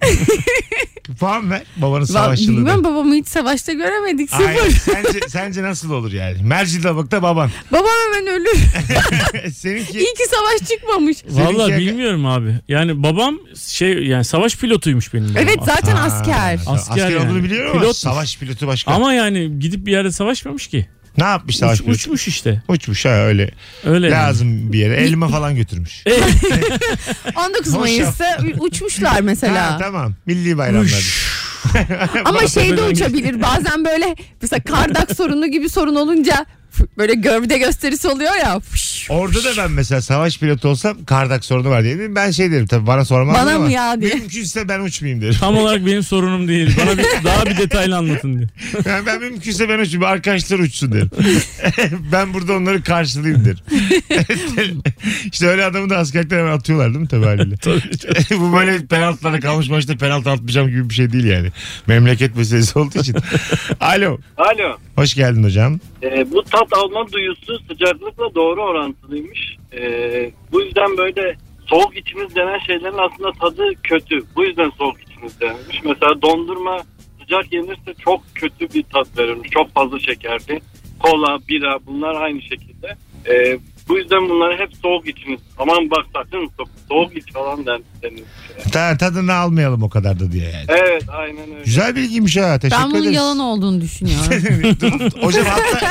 puan 1.19 1.51
ver 1.51 1.61
babanın 1.77 2.05
Va- 2.05 2.11
savaşçılığına. 2.11 2.57
Bilmem 2.57 2.83
babamı 2.83 3.15
hiç 3.15 3.27
savaşta 3.27 3.73
göremedik 3.73 4.29
sıfır. 4.29 4.45
Aynen. 4.45 4.69
Sence, 4.69 5.19
sence 5.29 5.63
nasıl 5.63 5.91
olur 5.91 6.11
yani? 6.11 6.37
Mercidabık'ta 6.83 7.21
baban. 7.21 7.51
Babam 7.71 7.85
hemen 8.05 8.27
ölür. 8.33 8.59
Seninki 9.53 9.97
İyi 9.99 10.13
ki 10.13 10.23
savaş 10.31 10.69
çıkmamış. 10.69 11.17
Valla 11.29 11.67
Seninki- 11.67 11.77
bilmiyorum 11.87 12.25
abi. 12.25 12.55
Yani 12.67 13.03
babam 13.03 13.39
şey 13.67 13.93
yani 14.03 14.25
savaş 14.25 14.55
pilotuymuş 14.57 15.13
benim 15.13 15.25
babam. 15.29 15.43
Evet 15.43 15.59
zaten 15.65 15.95
Ha, 15.95 16.03
asker. 16.03 16.59
Asker, 16.67 16.73
Asker 16.73 17.09
yani. 17.09 17.25
olduğunu 17.27 17.43
biliyorum 17.43 17.71
ama 17.71 17.79
Pilotmuş. 17.79 17.97
savaş 17.97 18.37
pilotu 18.37 18.67
başka. 18.67 18.91
Ama 18.91 19.13
yani 19.13 19.59
gidip 19.59 19.85
bir 19.85 19.91
yerde 19.91 20.11
savaşmamış 20.11 20.67
ki. 20.67 20.89
ne 21.17 21.23
yapmış 21.23 21.57
savaş 21.57 21.79
Uç, 21.79 21.85
pilotu? 21.85 21.99
uçmuş 21.99 22.27
işte. 22.27 22.61
Uçmuş 22.67 23.05
ha 23.05 23.09
öyle. 23.09 23.51
Öyle 23.85 24.07
yani. 24.07 24.15
Lazım 24.15 24.73
bir 24.73 24.79
yere. 24.79 24.95
Elma 24.95 25.27
falan 25.27 25.55
götürmüş. 25.55 26.03
19 27.35 27.67
Hoş 27.73 27.79
Mayıs'ta 27.79 28.37
uçmuşlar 28.59 29.11
Ha, 29.13 29.19
mesela. 29.21 29.77
tamam. 29.77 30.13
Milli 30.25 30.57
bayramlarda. 30.57 30.95
Ama 32.25 32.47
şey 32.47 32.67
de 32.71 32.77
Böyle- 32.77 32.81
uçabilir. 32.93 33.41
Bazen 33.41 33.85
böyle 33.85 34.15
mesela 34.41 34.63
kardak 34.63 35.15
sorunu 35.15 35.47
gibi 35.47 35.69
sorun 35.69 35.95
olunca 35.95 36.45
böyle 36.97 37.13
gövde 37.13 37.57
gösterisi 37.57 38.07
oluyor 38.07 38.35
ya. 38.35 38.61
Orada 39.09 39.43
da 39.43 39.57
ben 39.57 39.71
mesela 39.71 40.01
savaş 40.01 40.39
pilotu 40.39 40.67
olsam 40.67 41.05
kardak 41.05 41.45
sorunu 41.45 41.69
var 41.69 41.83
diye. 41.83 42.15
Ben 42.15 42.31
şey 42.31 42.51
derim 42.51 42.67
tabii 42.67 42.87
bana 42.87 43.05
sormaz 43.05 43.35
Bana 43.35 43.55
ama 43.55 43.65
mı 43.65 43.71
ya 43.71 44.01
diye. 44.01 44.13
Mümkünse 44.13 44.69
ben 44.69 44.79
uçmayayım 44.79 45.21
derim. 45.21 45.35
Tam 45.39 45.57
olarak 45.57 45.85
benim 45.85 46.03
sorunum 46.03 46.47
değil. 46.47 46.77
Bana 46.81 46.97
bir, 46.97 47.05
daha 47.23 47.45
bir 47.45 47.57
detaylı 47.57 47.97
anlatın 47.97 48.37
diyor. 48.37 48.49
Yani 48.85 49.05
ben 49.05 49.19
mümkünse 49.19 49.69
ben 49.69 49.79
uçmayayım. 49.79 50.13
Arkadaşlar 50.13 50.59
uçsun 50.59 50.91
derim. 50.91 51.09
ben 52.11 52.33
burada 52.33 52.53
onları 52.53 52.83
karşılayayım 52.83 53.45
derim. 53.45 53.59
işte 55.31 55.47
öyle 55.47 55.65
adamı 55.65 55.89
da 55.89 55.97
askerlikten 55.97 56.37
hemen 56.37 56.51
atıyorlar 56.51 56.87
değil 56.87 56.99
mi 56.99 57.07
tabii 57.07 57.25
haliyle? 57.25 57.55
Bu 58.31 58.53
böyle 58.57 58.85
penaltılara 58.85 59.39
kalmış 59.39 59.69
maçta 59.69 59.97
penaltı 59.97 60.29
atmayacağım 60.29 60.67
gibi 60.67 60.89
bir 60.89 60.95
şey 60.95 61.11
değil 61.11 61.25
yani. 61.25 61.51
Memleket 61.87 62.35
meselesi 62.35 62.79
olduğu 62.79 62.99
için. 62.99 63.15
Alo. 63.79 64.17
Alo. 64.37 64.77
Hoş 64.95 65.13
geldin 65.13 65.43
hocam. 65.43 65.79
Ee, 66.03 66.31
bu 66.31 66.43
tat 66.59 66.73
alma 66.73 67.11
duyusu 67.11 67.59
sıcaklıkla 67.59 68.35
doğru 68.35 68.63
orantılıymış. 68.63 69.57
Ee, 69.73 70.31
bu 70.51 70.61
yüzden 70.61 70.97
böyle 70.97 71.35
soğuk 71.67 71.97
içimiz 71.97 72.35
denen 72.35 72.59
şeylerin 72.59 72.97
aslında 72.97 73.31
tadı 73.31 73.69
kötü. 73.83 74.23
Bu 74.35 74.45
yüzden 74.45 74.69
soğuk 74.69 75.01
içimiz 75.01 75.41
denilmiş. 75.41 75.83
Mesela 75.83 76.21
dondurma 76.21 76.77
sıcak 77.21 77.53
yenirse 77.53 77.93
çok 77.99 78.21
kötü 78.35 78.73
bir 78.73 78.83
tat 78.83 79.07
verirmiş. 79.17 79.49
Çok 79.49 79.73
fazla 79.73 79.99
şekerli. 79.99 80.61
Kola, 80.99 81.39
bira 81.49 81.79
bunlar 81.85 82.21
aynı 82.21 82.41
şekilde. 82.41 82.95
Ee, 83.27 83.59
bu 83.89 83.97
yüzden 83.97 84.29
bunları 84.29 84.57
hep 84.59 84.69
soğuk 84.81 85.07
içiniz. 85.07 85.39
Aman 85.57 85.89
bak 85.91 86.05
sakın 86.13 86.37
so- 86.57 86.67
soğuk 86.89 87.17
iç 87.17 87.33
falan 87.33 87.65
den- 87.65 87.83
denilmiş. 88.03 88.23
Ta, 88.71 88.97
tadını 88.97 89.33
almayalım 89.33 89.83
o 89.83 89.89
kadar 89.89 90.19
da 90.19 90.31
diye 90.31 90.43
yani. 90.49 90.65
Evet 90.67 91.03
aynen 91.09 91.51
öyle. 91.51 91.63
Güzel 91.65 91.95
bilgiymiş 91.95 92.37
ha. 92.37 92.59
Teşekkür 92.59 92.83
Ben 92.83 92.91
bunun 92.91 93.01
ederiz. 93.01 93.15
yalan 93.15 93.39
olduğunu 93.39 93.81
düşünüyorum. 93.81 94.31
Dur, 94.81 95.21
hocam 95.23 95.45
hatta, 95.45 95.89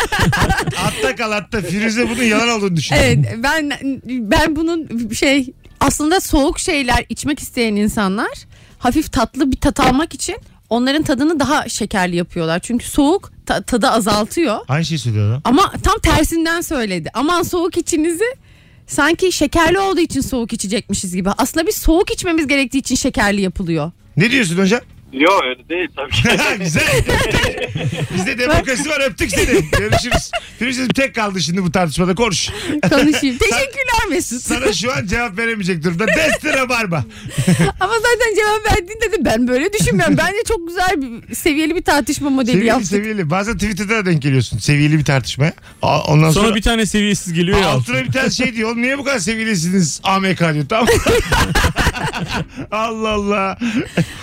hatta 0.76 1.16
kal 1.16 1.32
hatta 1.32 1.60
Firuze 1.60 2.08
bunun 2.10 2.22
yalan 2.22 2.48
olduğunu 2.48 2.76
düşünüyor. 2.76 3.04
evet 3.06 3.18
ben 3.42 3.70
ben 4.06 4.56
bunun 4.56 5.08
şey 5.14 5.52
aslında 5.80 6.20
soğuk 6.20 6.58
şeyler 6.58 7.04
içmek 7.08 7.38
isteyen 7.38 7.76
insanlar 7.76 8.32
hafif 8.78 9.12
tatlı 9.12 9.52
bir 9.52 9.56
tat 9.56 9.80
almak 9.80 10.14
için 10.14 10.36
onların 10.70 11.02
tadını 11.02 11.40
daha 11.40 11.68
şekerli 11.68 12.16
yapıyorlar. 12.16 12.58
Çünkü 12.60 12.86
soğuk 12.86 13.32
ta- 13.46 13.62
tadı 13.62 13.88
azaltıyor. 13.88 14.58
Aynı 14.68 14.84
şey 14.84 14.98
söylüyor 14.98 15.30
lan. 15.30 15.40
Ama 15.44 15.72
tam 15.82 15.98
tersinden 16.02 16.60
söyledi. 16.60 17.10
Aman 17.14 17.42
soğuk 17.42 17.76
içinizi 17.76 18.24
sanki 18.86 19.32
şekerli 19.32 19.78
olduğu 19.78 20.00
için 20.00 20.20
soğuk 20.20 20.52
içecekmişiz 20.52 21.14
gibi. 21.14 21.30
Aslında 21.38 21.66
biz 21.66 21.74
soğuk 21.76 22.10
içmemiz 22.10 22.46
gerektiği 22.46 22.78
için 22.78 22.94
şekerli 22.94 23.40
yapılıyor. 23.40 23.90
Ne 24.16 24.30
diyorsun 24.30 24.58
hocam? 24.58 24.80
Yok 25.12 25.42
öyle 25.44 25.68
değil 25.68 25.88
tabii 25.96 26.10
ki. 26.12 26.22
Güzel. 26.64 26.82
Bizde 28.14 28.38
demokrasi 28.38 28.90
var 28.90 29.00
öptük 29.10 29.30
seni. 29.30 29.46
Görüşürüz. 29.78 30.30
Firuzeciğim 30.58 30.88
tek 30.88 31.14
kaldı 31.14 31.40
şimdi 31.40 31.62
bu 31.62 31.72
tartışmada 31.72 32.14
konuş. 32.14 32.48
Konuşayım. 32.90 33.38
Teşekkürler 33.38 34.08
Mesut. 34.10 34.40
Sana 34.42 34.72
şu 34.72 34.92
an 34.92 35.06
cevap 35.06 35.38
veremeyecek 35.38 35.84
durumda. 35.84 36.06
Destine 36.08 36.68
barba. 36.68 36.96
Ama 37.80 37.92
zaten 37.94 38.34
cevap 38.36 38.66
verdiğinde 38.76 39.12
de 39.12 39.24
ben 39.24 39.48
böyle 39.48 39.72
düşünmüyorum. 39.72 40.16
Bence 40.18 40.38
çok 40.48 40.68
güzel 40.68 41.02
bir 41.02 41.34
seviyeli 41.34 41.76
bir 41.76 41.82
tartışma 41.82 42.30
modeli 42.30 42.46
Seviyeli 42.52 42.68
yaptık. 42.68 42.86
seviyeli. 42.88 43.30
Bazen 43.30 43.54
Twitter'da 43.54 43.94
da 43.96 44.06
denk 44.06 44.22
geliyorsun. 44.22 44.58
Seviyeli 44.58 44.98
bir 44.98 45.04
tartışmaya. 45.04 45.52
Aa, 45.82 46.00
Ondan 46.02 46.30
sonra, 46.30 46.44
Sonra 46.44 46.54
bir 46.56 46.62
tane 46.62 46.86
seviyesiz 46.86 47.32
geliyor 47.32 47.60
ya. 47.60 47.68
altına 47.68 48.04
bir 48.04 48.12
tane 48.12 48.30
şey 48.30 48.54
diyor. 48.54 48.68
Oğlum 48.68 48.82
niye 48.82 48.98
bu 48.98 49.04
kadar 49.04 49.18
seviyelisiniz 49.18 50.00
AMK 50.04 50.38
diyor. 50.40 50.64
Tamam 50.68 50.84
mı? 50.86 50.90
Allah 52.70 53.08
Allah. 53.08 53.58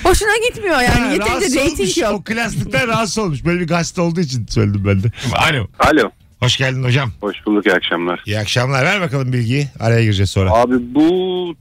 Hoşuna 0.04 0.38
gitmiyor 0.50 0.76
yani. 0.82 0.90
Ha, 0.90 1.12
Yeterince 1.12 1.32
rahatsız 1.32 1.56
reyting 1.56 1.80
olmuş. 1.80 1.98
yok. 1.98 2.12
O 2.14 2.24
klaslıktan 2.24 2.88
rahatsız 2.88 3.18
olmuş. 3.18 3.46
Böyle 3.46 3.60
bir 3.60 3.68
gazete 3.68 4.02
olduğu 4.02 4.20
için 4.20 4.46
söyledim 4.50 4.84
ben 4.88 5.04
de. 5.04 5.12
Alo. 5.50 5.68
Alo. 5.80 6.10
Hoş 6.40 6.58
geldin 6.58 6.84
hocam. 6.84 7.12
Hoş 7.22 7.36
bulduk 7.46 7.66
iyi 7.66 7.74
akşamlar. 7.76 8.22
İyi 8.26 8.40
akşamlar. 8.40 8.86
Ver 8.86 9.02
bakalım 9.02 9.34
bilgiyi. 9.34 9.68
Araya 9.80 10.04
gireceğiz 10.04 10.30
sonra. 10.30 10.52
Abi 10.52 10.76
bu 10.96 11.10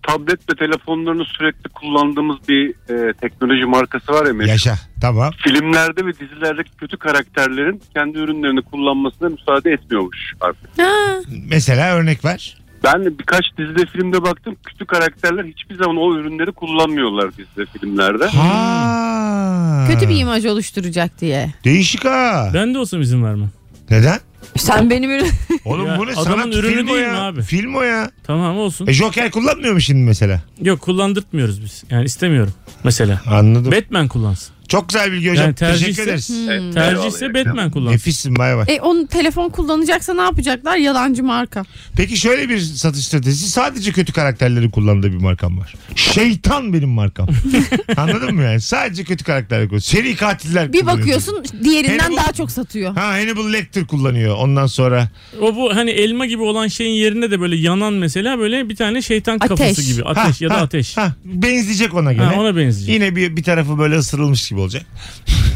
tablet 0.03 0.41
ve 0.53 0.57
telefonlarını 0.59 1.25
sürekli 1.25 1.69
kullandığımız 1.69 2.37
bir 2.49 2.69
e, 2.71 3.13
teknoloji 3.13 3.65
markası 3.65 4.13
var 4.13 4.27
ya 4.27 4.33
Mesut. 4.33 4.51
Yaşa. 4.51 4.79
Tamam. 5.01 5.33
Filmlerde 5.45 6.07
ve 6.07 6.13
dizilerdeki 6.13 6.71
kötü 6.77 6.97
karakterlerin 6.97 7.83
kendi 7.95 8.19
ürünlerini 8.19 8.63
kullanmasına 8.63 9.29
müsaade 9.29 9.71
etmiyormuş 9.73 10.33
artık. 10.41 10.71
Ha, 10.79 11.21
Mesela 11.49 11.95
örnek 11.97 12.25
ver. 12.25 12.59
Ben 12.85 13.05
de 13.05 13.19
birkaç 13.19 13.45
dizide 13.59 13.87
filmde 13.87 14.23
baktım 14.23 14.57
kötü 14.65 14.87
karakterler 14.87 15.45
hiçbir 15.45 15.75
zaman 15.77 15.97
o 15.97 16.15
ürünleri 16.17 16.53
kullanmıyorlar 16.53 17.31
dizide 17.37 17.67
filmlerde. 17.79 18.27
Ha. 18.27 19.85
kötü 19.89 20.09
bir 20.09 20.17
imaj 20.19 20.47
oluşturacak 20.47 21.21
diye. 21.21 21.51
Değişik 21.65 22.05
ha. 22.05 22.51
Ben 22.55 22.75
de 22.75 22.79
olsam 22.79 23.01
izin 23.01 23.25
vermem. 23.25 23.51
Neden? 23.91 24.19
Sen 24.57 24.91
benim 24.91 25.11
ürün... 25.11 25.27
Oğlum 25.65 25.87
Ya, 25.87 25.99
bu 25.99 26.07
ne? 26.07 26.11
adamın 26.13 26.25
Sanat 26.43 26.55
ürünü 26.55 26.73
film 26.77 26.89
o 26.89 26.95
değil 26.95 27.03
ya. 27.07 27.13
mi 27.13 27.19
abi? 27.19 27.43
Film 27.43 27.75
o 27.75 27.83
ya. 27.83 28.11
Tamam 28.27 28.59
olsun. 28.59 28.87
E 28.87 28.93
Joker 28.93 29.31
kullanmıyor 29.31 29.73
mu 29.75 29.81
şimdi 29.81 30.01
mesela? 30.03 30.41
Yok 30.63 30.81
kullandırtmıyoruz 30.81 31.63
biz. 31.65 31.85
Yani 31.91 32.05
istemiyorum 32.05 32.53
mesela. 32.85 33.21
Anladım. 33.27 33.73
Batman 33.73 34.09
kullansın. 34.09 34.54
Çok 34.69 34.89
güzel 34.89 35.13
bilgi 35.13 35.31
hocam. 35.31 35.45
Yani 35.45 35.55
tercihse- 35.55 35.79
Teşekkür 35.87 36.03
ederiz. 36.03 36.29
Hmm. 36.29 36.73
Tercihse 36.73 37.35
Batman 37.35 37.71
kullansın. 37.71 37.95
Nefissin 37.95 38.37
bay 38.37 38.57
bay. 38.57 38.65
E 38.69 38.81
onun 38.81 39.07
telefon 39.07 39.49
kullanacaksa 39.49 40.15
ne 40.15 40.21
yapacaklar? 40.21 40.77
Yalancı 40.77 41.23
marka. 41.25 41.65
Peki 41.97 42.17
şöyle 42.17 42.49
bir 42.49 42.59
satış 42.61 43.07
stratejisi 43.07 43.51
sadece 43.51 43.93
kötü 43.93 44.13
karakterleri 44.13 44.71
kullandığı 44.71 45.13
bir 45.13 45.17
markam 45.17 45.59
var. 45.59 45.75
Şeytan 45.97 46.73
benim 46.73 46.89
markam. 46.89 47.29
Anladın 47.97 48.35
mı 48.35 48.43
yani? 48.43 48.61
Sadece 48.61 49.05
kötü 49.05 49.25
karakterleri 49.25 49.69
kullanıyor. 49.69 49.83
Seri 49.83 50.17
katiller 50.17 50.73
Bir 50.73 50.81
kullanıyor. 50.81 50.99
bakıyorsun 51.01 51.45
diğerinden 51.65 51.99
Hannibal- 51.99 52.17
daha 52.17 52.33
çok 52.33 52.51
satıyor. 52.51 52.95
Ha 52.95 53.07
Hannibal 53.09 53.53
Lecter 53.53 53.87
kullanıyor. 53.87 54.37
Ondan 54.37 54.67
sonra 54.67 55.09
O 55.41 55.57
bu 55.57 55.77
hani 55.77 55.91
elma 55.91 56.27
gibi 56.27 56.43
olan 56.43 56.69
şeyin 56.69 56.95
yerine 56.95 57.31
de 57.31 57.41
böyle 57.41 57.57
yanan 57.57 57.93
mesela 57.95 58.39
böyle 58.39 58.69
bir 58.69 58.77
tane 58.77 59.03
şeytan 59.03 59.37
Ateş. 59.41 59.49
kafası 59.49 59.83
gibi. 59.93 60.05
Ateş 60.05 60.25
Ha, 60.41 60.45
ya 60.45 60.51
da 60.51 60.55
ha, 60.55 60.61
ateş. 60.61 60.97
Ha, 60.97 61.13
benzeyecek 61.25 61.95
ona 61.95 62.13
gene. 62.13 62.25
Ha, 62.25 62.35
ona 62.41 62.57
benzeyecek. 62.57 62.95
Yine 62.95 63.17
bir, 63.17 63.37
bir 63.37 63.43
tarafı 63.43 63.79
böyle 63.79 63.97
ısırılmış 63.97 64.43
gibi 64.55 64.61
olacak. 64.61 64.83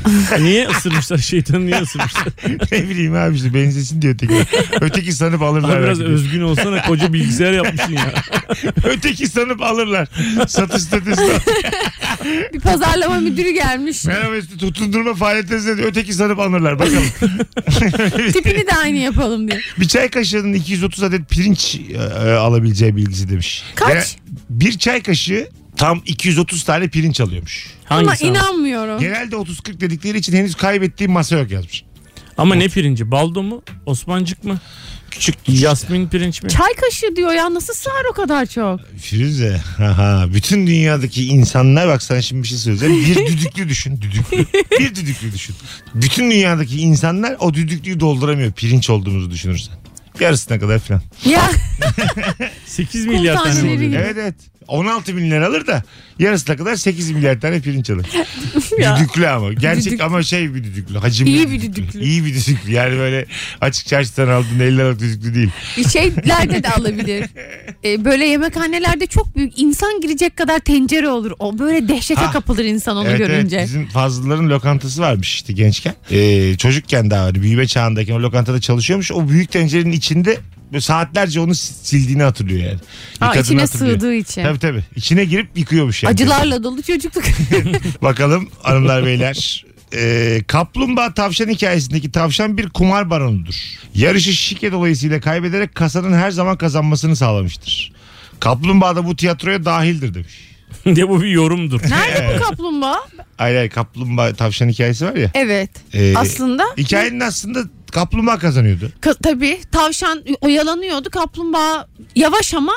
niye 0.41 0.69
ısırmışlar 0.69 1.19
şeytanı 1.19 1.67
niye 1.67 1.81
ısırmışlar? 1.81 2.27
ne 2.73 2.89
bileyim 2.89 3.15
abi 3.15 3.37
işte 3.37 3.55
benzesin 3.55 4.03
diyor 4.03 4.15
öteki. 4.15 4.35
öteki 4.81 5.13
sanıp 5.13 5.43
alırlar. 5.43 5.77
Abi 5.77 5.85
biraz 5.85 6.01
belki 6.01 6.13
özgün 6.13 6.41
olsana 6.41 6.83
koca 6.83 7.13
bilgisayar 7.13 7.53
yapmışsın 7.53 7.93
ya. 7.93 8.15
öteki 8.85 9.27
sanıp 9.27 9.63
alırlar. 9.63 10.09
Satış 10.49 10.83
stratejisi. 10.83 11.23
Bir 12.55 12.61
pazarlama 12.61 13.21
müdürü 13.21 13.51
gelmiş. 13.51 14.05
Merhaba 14.05 14.37
işte 14.37 14.57
tutundurma 14.57 15.15
faaliyetlerinde 15.15 15.83
öteki 15.83 16.15
sanıp 16.15 16.39
alırlar. 16.39 16.79
Bakalım. 16.79 17.05
Tipini 18.33 18.67
de 18.67 18.73
aynı 18.83 18.97
yapalım 18.99 19.49
diye. 19.51 19.61
bir 19.81 19.89
çay 19.89 20.09
kaşığının 20.09 20.53
230 20.53 21.03
adet 21.03 21.31
pirinç 21.31 21.81
e, 21.95 22.33
alabileceği 22.33 22.97
bilgisi 22.97 23.31
demiş. 23.31 23.65
Kaç? 23.75 24.17
Gene- 24.17 24.39
bir 24.51 24.79
çay 24.79 25.03
kaşığı 25.03 25.49
tam 25.79 26.03
230 26.07 26.65
tane 26.65 26.89
pirinç 26.89 27.21
alıyormuş. 27.21 27.67
Ama 27.91 27.99
Hangisi 28.11 28.29
ama? 28.29 28.39
inanmıyorum. 28.39 29.01
Genelde 29.01 29.37
30-40 29.37 29.81
dedikleri 29.81 30.19
için 30.19 30.33
henüz 30.33 30.55
kaybettiğim 30.55 31.13
masa 31.13 31.39
yok 31.39 31.51
yazmış. 31.51 31.85
Ama 32.39 32.55
ne 32.55 32.69
pirinci? 32.69 33.11
Baldo 33.11 33.43
mu? 33.43 33.63
Osmancık 33.87 34.45
mı? 34.45 34.59
Küçük 35.11 35.35
Yasmin 35.49 36.09
pirinç 36.09 36.43
mi? 36.43 36.51
Çay 36.51 36.75
kaşığı 36.75 37.17
diyor 37.17 37.33
ya 37.33 37.55
nasıl 37.55 37.75
sığar 37.75 38.05
o 38.11 38.13
kadar 38.15 38.47
çok? 38.47 38.81
Firuze. 39.01 39.61
Aha, 39.79 40.27
bütün 40.35 40.67
dünyadaki 40.67 41.27
insanlar 41.27 41.89
bak 41.89 42.03
sana 42.03 42.23
şimdi 42.23 42.43
bir 42.43 42.49
şey 42.49 42.59
söyleyeceğim. 42.59 42.97
Bir 43.07 43.27
düdüklü 43.33 43.69
düşün. 43.69 44.01
Düdüklü. 44.03 44.47
Bir 44.81 44.95
düdüklü 44.95 45.33
düşün. 45.33 45.57
Bütün 45.95 46.31
dünyadaki 46.31 46.81
insanlar 46.81 47.37
o 47.41 47.55
düdüklüyü 47.55 48.01
dolduramıyor 48.01 48.53
pirinç 48.53 48.91
olduğumuzu 48.91 49.31
düşünürsen. 49.31 49.75
Yarısına 50.21 50.59
kadar 50.61 50.79
falan. 50.79 51.03
Ya 51.27 51.51
8 52.67 53.07
milyar 53.07 53.35
tane 53.37 53.51
taneleri 53.51 53.67
oluyor. 53.77 53.83
gibi. 53.91 53.97
Evet 53.97 54.17
evet. 54.21 54.35
16 54.69 55.17
bin 55.17 55.31
lira 55.31 55.47
alır 55.47 55.67
da 55.67 55.83
yarısına 56.19 56.57
kadar 56.57 56.77
8 56.77 57.11
milyar 57.11 57.41
tane 57.41 57.61
pirinç 57.61 57.91
alır. 57.91 58.07
Ya. 58.79 58.97
düdüklü 58.99 59.29
ama. 59.29 59.53
Gerçek 59.53 59.87
Düdük. 59.87 60.01
ama 60.01 60.23
şey 60.23 60.55
bir 60.55 60.65
düdüklü. 60.65 60.99
Hacimli 60.99 61.31
İyi 61.31 61.51
bir 61.51 61.63
düdüklü. 61.63 62.01
İyi 62.01 62.25
bir 62.25 62.35
düdüklü. 62.35 62.73
Yani 62.73 62.99
böyle 62.99 63.27
açık 63.61 63.87
çarşıdan 63.87 64.29
aldığın 64.29 64.61
50 64.61 64.77
liralık 64.77 65.01
düdüklü 65.01 65.35
değil. 65.35 65.51
şeylerde 65.93 66.63
de 66.63 66.69
alabilir. 66.69 67.25
Ee, 67.85 68.05
böyle 68.05 68.25
yemekhanelerde 68.27 69.07
çok 69.07 69.37
büyük 69.37 69.59
insan 69.59 70.01
girecek 70.01 70.37
kadar 70.37 70.59
tencere 70.59 71.09
olur. 71.09 71.33
O 71.39 71.59
böyle 71.59 71.89
dehşete 71.89 72.21
Ha. 72.21 72.33
kapılır 72.33 72.65
insan 72.65 72.97
onu 72.97 73.09
evet, 73.09 73.19
görünce. 73.19 73.57
Evet, 73.57 73.67
bizim 73.67 73.87
fazlaların 73.87 74.51
lokantası 74.51 75.03
varmış 75.03 75.35
işte 75.35 75.53
gençken. 75.53 75.95
Ee, 76.11 76.57
çocukken 76.57 77.11
daha 77.11 77.25
hani 77.25 77.43
büyüme 77.43 77.67
çağındayken 77.67 78.15
o 78.15 78.23
lokantada 78.23 78.61
çalışıyormuş. 78.61 79.13
O 79.13 79.29
büyük 79.29 79.51
tencerenin 79.53 79.93
içinde 79.93 80.39
böyle 80.73 80.81
saatlerce 80.81 81.41
onu 81.41 81.55
sildiğini 81.55 82.23
hatırlıyor 82.23 82.61
yani. 82.61 82.79
Ha, 83.21 83.27
Yıkadığını 83.27 83.43
içine 83.43 83.61
hatırlıyor. 83.61 83.99
sığdığı 83.99 84.15
için. 84.15 84.43
Tabii 84.43 84.59
tabii. 84.59 84.85
İçine 84.97 85.25
girip 85.25 85.59
yıkıyormuş 85.59 86.03
yani. 86.03 86.13
Acılarla 86.13 86.65
dolu 86.65 86.83
çocukluk. 86.83 87.25
Bakalım 88.03 88.49
hanımlar 88.63 89.07
beyler. 89.07 89.65
Ee, 89.95 90.41
kaplumbağa 90.47 91.15
tavşan 91.15 91.49
hikayesindeki 91.49 92.13
tavşan 92.13 92.59
bir 92.59 92.69
kumar 92.69 93.11
baronudur. 93.11 93.55
Yarışı 93.95 94.33
şike 94.33 94.73
dolayısıyla 94.73 95.21
kaybederek 95.21 95.75
kasanın 95.75 96.13
her 96.13 96.31
zaman 96.31 96.57
kazanmasını 96.57 97.17
sağlamıştır. 97.17 97.93
Kaplumbağa 98.41 98.97
da 98.97 99.07
bu 99.07 99.17
tiyatroya 99.17 99.65
dahildir 99.65 100.15
demiş. 100.15 100.49
diye 100.95 101.09
bu 101.09 101.23
bir 101.23 101.29
yorumdur. 101.29 101.81
Nerede 101.91 102.39
bu 102.39 102.43
kaplumbağa? 102.45 102.99
Hayır 103.37 103.57
hayır 103.57 103.71
kaplumbağa 103.71 104.35
tavşan 104.35 104.69
hikayesi 104.69 105.07
var 105.07 105.15
ya. 105.15 105.31
Evet. 105.35 105.71
Ee, 105.95 106.15
Aslında 106.17 106.65
Hikayenin 106.79 107.21
aslında 107.21 107.61
kaplumbağa 107.93 108.39
kazanıyordu. 108.39 108.93
ka- 109.03 109.23
tabii 109.23 109.59
tavşan 109.73 110.25
oyalanıyordu. 110.41 111.11
Kaplumbağa 111.11 111.87
yavaş 112.17 112.55
ama 112.55 112.73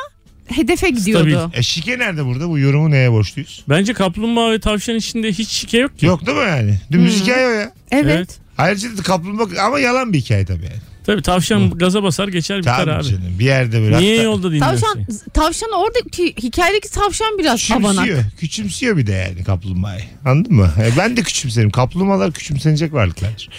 hedefe 0.47 0.89
gidiyordu. 0.89 1.51
E 1.53 1.63
şike 1.63 1.99
nerede 1.99 2.25
burada? 2.25 2.49
Bu 2.49 2.59
yorumu 2.59 2.91
neye 2.91 3.11
borçluyuz? 3.11 3.63
Bence 3.69 3.93
kaplumbağa 3.93 4.51
ve 4.51 4.59
tavşan 4.59 4.95
içinde 4.95 5.31
hiç 5.31 5.49
şike 5.49 5.77
yok 5.77 5.99
ki. 5.99 6.05
Yok 6.05 6.25
değil 6.25 6.37
mi 6.37 6.43
yani? 6.43 6.79
Dümdüz 6.91 7.21
hikaye 7.21 7.47
o 7.47 7.49
ya. 7.51 7.73
Evet. 7.91 8.39
Ayrıca 8.57 8.97
da 8.97 9.01
kaplumbağa 9.01 9.61
ama 9.65 9.79
yalan 9.79 10.13
bir 10.13 10.19
hikaye 10.19 10.45
tabii 10.45 10.63
yani. 10.65 10.81
Tabii 11.05 11.21
tavşan 11.21 11.69
gaza 11.69 12.03
basar 12.03 12.27
geçer 12.27 12.59
biter 12.59 12.77
Tabii 12.77 12.91
abi. 12.91 13.03
canım. 13.03 13.23
Bir 13.39 13.45
yerde 13.45 13.81
böyle. 13.81 13.97
Niye 13.99 14.13
hatta 14.17 14.23
yolda 14.23 14.51
dinlersin? 14.51 14.81
Tavşan 14.85 15.05
tavşan 15.33 15.69
oradaki 15.71 16.35
hikayedeki 16.43 16.91
tavşan 16.91 17.37
biraz 17.39 17.71
abanak. 17.71 17.91
Küçümsüyor. 18.05 18.23
Küçümsüyor 18.39 18.97
bir 18.97 19.07
de 19.07 19.11
yani 19.11 19.43
kaplumbağayı. 19.43 20.03
Anladın 20.25 20.53
mı? 20.53 20.69
E, 20.81 20.97
ben 20.97 21.17
de 21.17 21.23
küçümserim. 21.23 21.69
Kaplumbağalar 21.69 22.31
küçümsenecek 22.31 22.93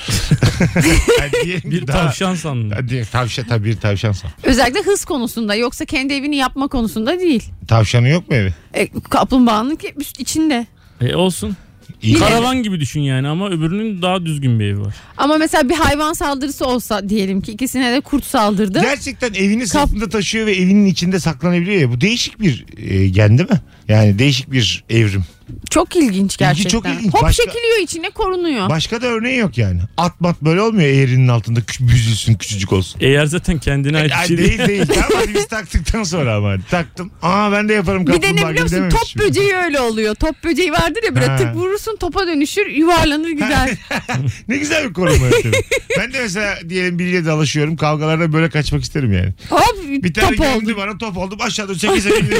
ki 1.45 1.61
Bir 1.65 1.87
daha- 1.87 1.97
tavşan 2.07 2.35
sandım. 2.35 2.71
Hadi 2.71 3.07
tavşan 3.13 3.47
tabii 3.49 3.65
bir 3.65 3.77
tavşansa. 3.77 4.29
Özellikle 4.43 4.81
hız 4.83 5.05
konusunda 5.05 5.55
yoksa 5.55 5.85
kendi 5.85 6.15
evini 6.15 6.37
yapma 6.37 6.69
konusunda 6.69 7.19
değil. 7.21 7.43
Tavşanın 7.69 8.09
yok 8.09 8.29
mu 8.31 8.37
evi? 8.37 8.55
E, 8.75 8.89
kaplumbağanın 9.11 9.77
ki 9.77 9.95
üst 9.97 10.21
içinde. 10.21 10.67
E, 11.01 11.15
olsun. 11.15 11.57
İyi. 12.03 12.15
Karavan 12.19 12.62
gibi 12.62 12.81
düşün 12.81 13.01
yani 13.01 13.29
ama 13.29 13.49
öbürünün 13.51 14.03
daha 14.03 14.27
düzgün 14.27 14.61
bir 14.61 14.65
evi 14.65 14.81
var. 14.81 14.95
Ama 15.17 15.38
mesela 15.38 15.69
bir 15.69 15.75
hayvan 15.75 16.12
saldırısı 16.12 16.67
olsa 16.67 17.09
diyelim 17.09 17.41
ki 17.41 17.53
ikisine 17.53 17.93
de 17.93 18.01
kurt 18.01 18.25
saldırdı. 18.25 18.81
Gerçekten 18.83 19.35
evini 19.35 19.67
Kap- 19.67 19.88
sırtında 19.88 20.09
taşıyor 20.09 20.47
ve 20.47 20.53
evinin 20.57 20.87
içinde 20.87 21.21
saklanabiliyor 21.21 21.81
ya. 21.81 21.91
Bu 21.91 22.01
değişik 22.01 22.41
bir 22.41 22.65
e, 22.77 23.09
gen 23.09 23.38
değil 23.38 23.51
mi? 23.51 23.61
Yani 23.88 24.18
değişik 24.18 24.53
bir 24.53 24.85
evrim. 24.90 25.25
Çok 25.71 25.97
ilginç 25.97 26.37
gerçekten. 26.37 26.71
çok 26.71 26.87
ilginç. 26.87 27.14
Hop 27.14 27.23
Başka- 27.23 27.45
çekiliyor 27.45 27.79
içine 27.83 28.11
korunuyor. 28.11 28.68
Başka 28.68 29.03
da 29.03 29.07
örneği 29.07 29.38
yok 29.38 29.59
yani. 29.59 29.81
At 29.97 30.21
mat 30.21 30.42
böyle 30.42 30.61
olmuyor 30.61 30.88
eğrinin 30.88 31.29
altında 31.29 31.61
kü- 31.61 31.88
büzülsün 31.88 32.35
küçücük 32.35 32.73
olsun. 32.73 33.01
Eğer 33.01 33.27
zaten 33.27 33.59
kendine 33.59 33.99
ait 33.99 34.11
bir 34.11 34.16
Ay, 34.21 34.27
şey 34.27 34.38
değil 34.38 34.59
değil. 34.59 34.68
değil. 34.68 34.85
Tamam 34.95 35.11
hadi 35.14 35.35
biz 35.35 35.47
taktıktan 35.49 36.03
sonra 36.03 36.35
ama 36.35 36.51
hadi. 36.51 36.62
Taktım. 36.71 37.11
Aa 37.23 37.53
ben 37.53 37.68
de 37.68 37.73
yaparım 37.75 38.07
bir 38.07 38.12
de 38.12 38.21
kaplumbağa 38.21 38.29
ne 38.33 38.37
biliyor 38.37 38.51
gibi 38.51 38.62
musun? 38.62 38.77
dememiş. 38.77 38.95
Top 39.14 39.23
böceği 39.25 39.55
öyle 39.55 39.81
oluyor. 39.81 40.14
Top 40.14 40.45
böceği 40.45 40.73
vardır 40.73 41.01
ya 41.07 41.14
böyle 41.14 41.27
Ha. 41.27 41.37
tık 41.37 41.55
vurursun 41.55 41.97
topa 41.97 42.27
dönüşür 42.27 42.66
yuvarlanır 42.66 43.31
gider. 43.31 43.71
ne 44.49 44.57
güzel 44.57 44.88
bir 44.88 44.95
koruma 44.95 45.27
yöntemi. 45.27 45.55
ben 45.99 46.12
de 46.12 46.21
mesela 46.21 46.55
diyelim 46.68 46.99
biriyle 46.99 47.25
dalaşıyorum. 47.27 47.77
Kavgalarda 47.77 48.33
böyle 48.33 48.51
kaçmak 48.51 48.83
isterim 48.83 49.12
yani. 49.12 49.33
Hop 49.51 49.77
Bir 50.03 50.15
tane 50.15 50.37
top 50.37 50.47
oldu. 50.57 50.77
bana 50.77 50.99
top 50.99 51.17
oldu. 51.17 51.37
Aşağıda 51.41 51.73
bindi. 51.73 52.37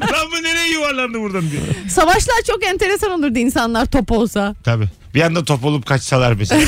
Lan 0.00 0.26
bu 0.32 0.42
nereye 0.42 0.72
yuvarlandı 0.72 1.20
buradan 1.20 1.50
diyor. 1.50 1.62
Savaşlar 1.88 2.36
çok 2.46 2.64
enteresan 2.64 3.10
olurdu 3.10 3.38
insanlar 3.38 3.86
top 3.86 4.12
olsa. 4.12 4.54
Tabii. 4.64 4.88
Bir 5.14 5.20
anda 5.20 5.44
top 5.44 5.64
olup 5.64 5.86
kaçsalar 5.86 6.32
mesela. 6.32 6.62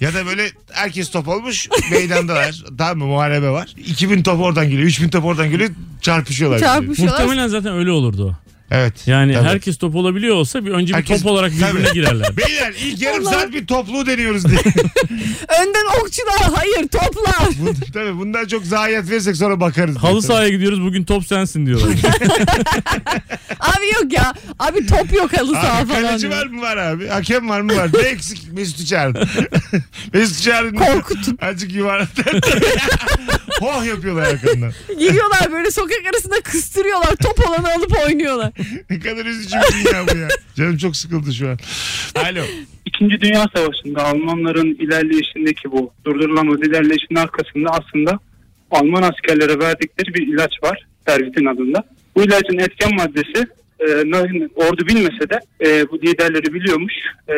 ya 0.00 0.14
da 0.14 0.26
böyle 0.26 0.50
herkes 0.72 1.10
top 1.10 1.28
olmuş 1.28 1.68
meydandalar. 1.90 2.64
Tamam 2.78 2.98
mı 2.98 3.06
muharebe 3.06 3.48
var. 3.50 3.68
2000 3.76 4.22
top 4.22 4.40
oradan 4.40 4.70
geliyor. 4.70 4.88
3000 4.88 5.08
top 5.08 5.24
oradan 5.24 5.50
geliyor. 5.50 5.70
Çarpışıyorlar. 6.00 6.58
Çarpışıyorlar. 6.58 7.18
Muhtemelen 7.20 7.48
zaten 7.48 7.72
öyle 7.72 7.90
olurdu 7.90 8.28
o. 8.30 8.34
Evet. 8.70 9.08
Yani 9.08 9.34
Tabii. 9.34 9.44
herkes 9.48 9.76
top 9.78 9.94
olabiliyor 9.96 10.36
olsa 10.36 10.66
bir 10.66 10.70
önce 10.70 10.92
bir 10.92 10.98
Herkes- 10.98 11.22
top 11.22 11.30
olarak 11.30 11.52
birbirine 11.52 11.84
Tabii. 11.84 11.92
girerler. 11.94 12.36
Beyler 12.36 12.74
ilk 12.84 13.02
yarım 13.02 13.26
Allah. 13.26 13.34
saat 13.34 13.52
bir 13.52 13.66
topluğu 13.66 14.06
deniyoruz 14.06 14.44
diye. 14.44 14.58
Önden 15.62 16.00
okçular 16.02 16.52
hayır 16.54 16.88
toplar. 16.88 17.34
Bu, 17.60 17.92
tabii 17.92 18.18
bundan 18.18 18.46
çok 18.46 18.64
zayiat 18.64 19.10
verirsek 19.10 19.36
sonra 19.36 19.60
bakarız. 19.60 19.96
Halı 19.96 20.12
diye. 20.12 20.22
sahaya 20.22 20.48
gidiyoruz 20.48 20.82
bugün 20.82 21.04
top 21.04 21.26
sensin 21.26 21.66
diyorlar. 21.66 21.88
Abi 23.60 23.86
yok 24.02 24.12
ya. 24.12 24.34
Abi 24.58 24.86
top 24.86 25.12
yok 25.12 25.38
halı 25.38 25.52
saha 25.54 25.78
Abi 25.78 25.88
falan. 25.88 26.02
kaleci 26.02 26.30
var 26.30 26.46
mı 26.46 26.62
var 26.62 26.76
abi? 26.76 27.06
Hakem 27.08 27.48
var 27.48 27.60
mı 27.60 27.76
var? 27.76 27.90
Ne 27.94 28.00
eksik? 28.08 28.52
Mesut'u 28.52 28.84
çağırın. 28.86 29.28
Mesut'u 30.12 30.42
çağırın. 30.42 30.74
Korkutun. 30.76 31.38
Azıcık 31.42 31.72
yuvarlatın. 31.72 32.40
Hoh 33.60 33.84
yapıyorlar 33.86 34.22
arkamdan. 34.22 34.72
Geliyorlar 34.98 35.52
böyle 35.52 35.70
sokak 35.70 35.98
arasında 36.14 36.40
kıstırıyorlar. 36.40 37.16
Top 37.16 37.48
olanı 37.48 37.72
alıp 37.74 37.92
oynuyorlar. 38.06 38.52
Ne 38.90 38.98
kadar 38.98 39.26
üzücü 39.26 39.56
bir 39.56 39.90
dünya 39.90 40.06
bu 40.14 40.18
ya. 40.18 40.28
Canım 40.54 40.76
çok 40.76 40.96
sıkıldı 40.96 41.34
şu 41.34 41.48
an. 41.48 41.58
Alo. 42.14 42.44
İkinci 42.86 43.20
Dünya 43.20 43.44
Savaşı'nda 43.56 44.04
Almanların 44.04 44.74
ilerleyişindeki 44.74 45.72
bu 45.72 45.92
durdurulamaz 46.04 46.58
ilerleyişin 46.60 47.14
arkasında 47.14 47.70
aslında 47.70 48.18
Alman 48.70 49.02
askerlere 49.02 49.58
verdikleri 49.58 50.14
bir 50.14 50.26
ilaç 50.34 50.52
var. 50.62 50.86
Pervitin 51.06 51.46
adında. 51.46 51.84
Bu 52.16 52.24
ilacın 52.24 52.58
etken 52.58 52.94
maddesi 52.94 53.46
e, 53.80 53.86
ordu 54.54 54.86
bilmese 54.88 55.30
de 55.30 55.40
e, 55.66 55.90
bu 55.90 56.02
liderleri 56.02 56.54
biliyormuş. 56.54 56.94
E, 57.28 57.34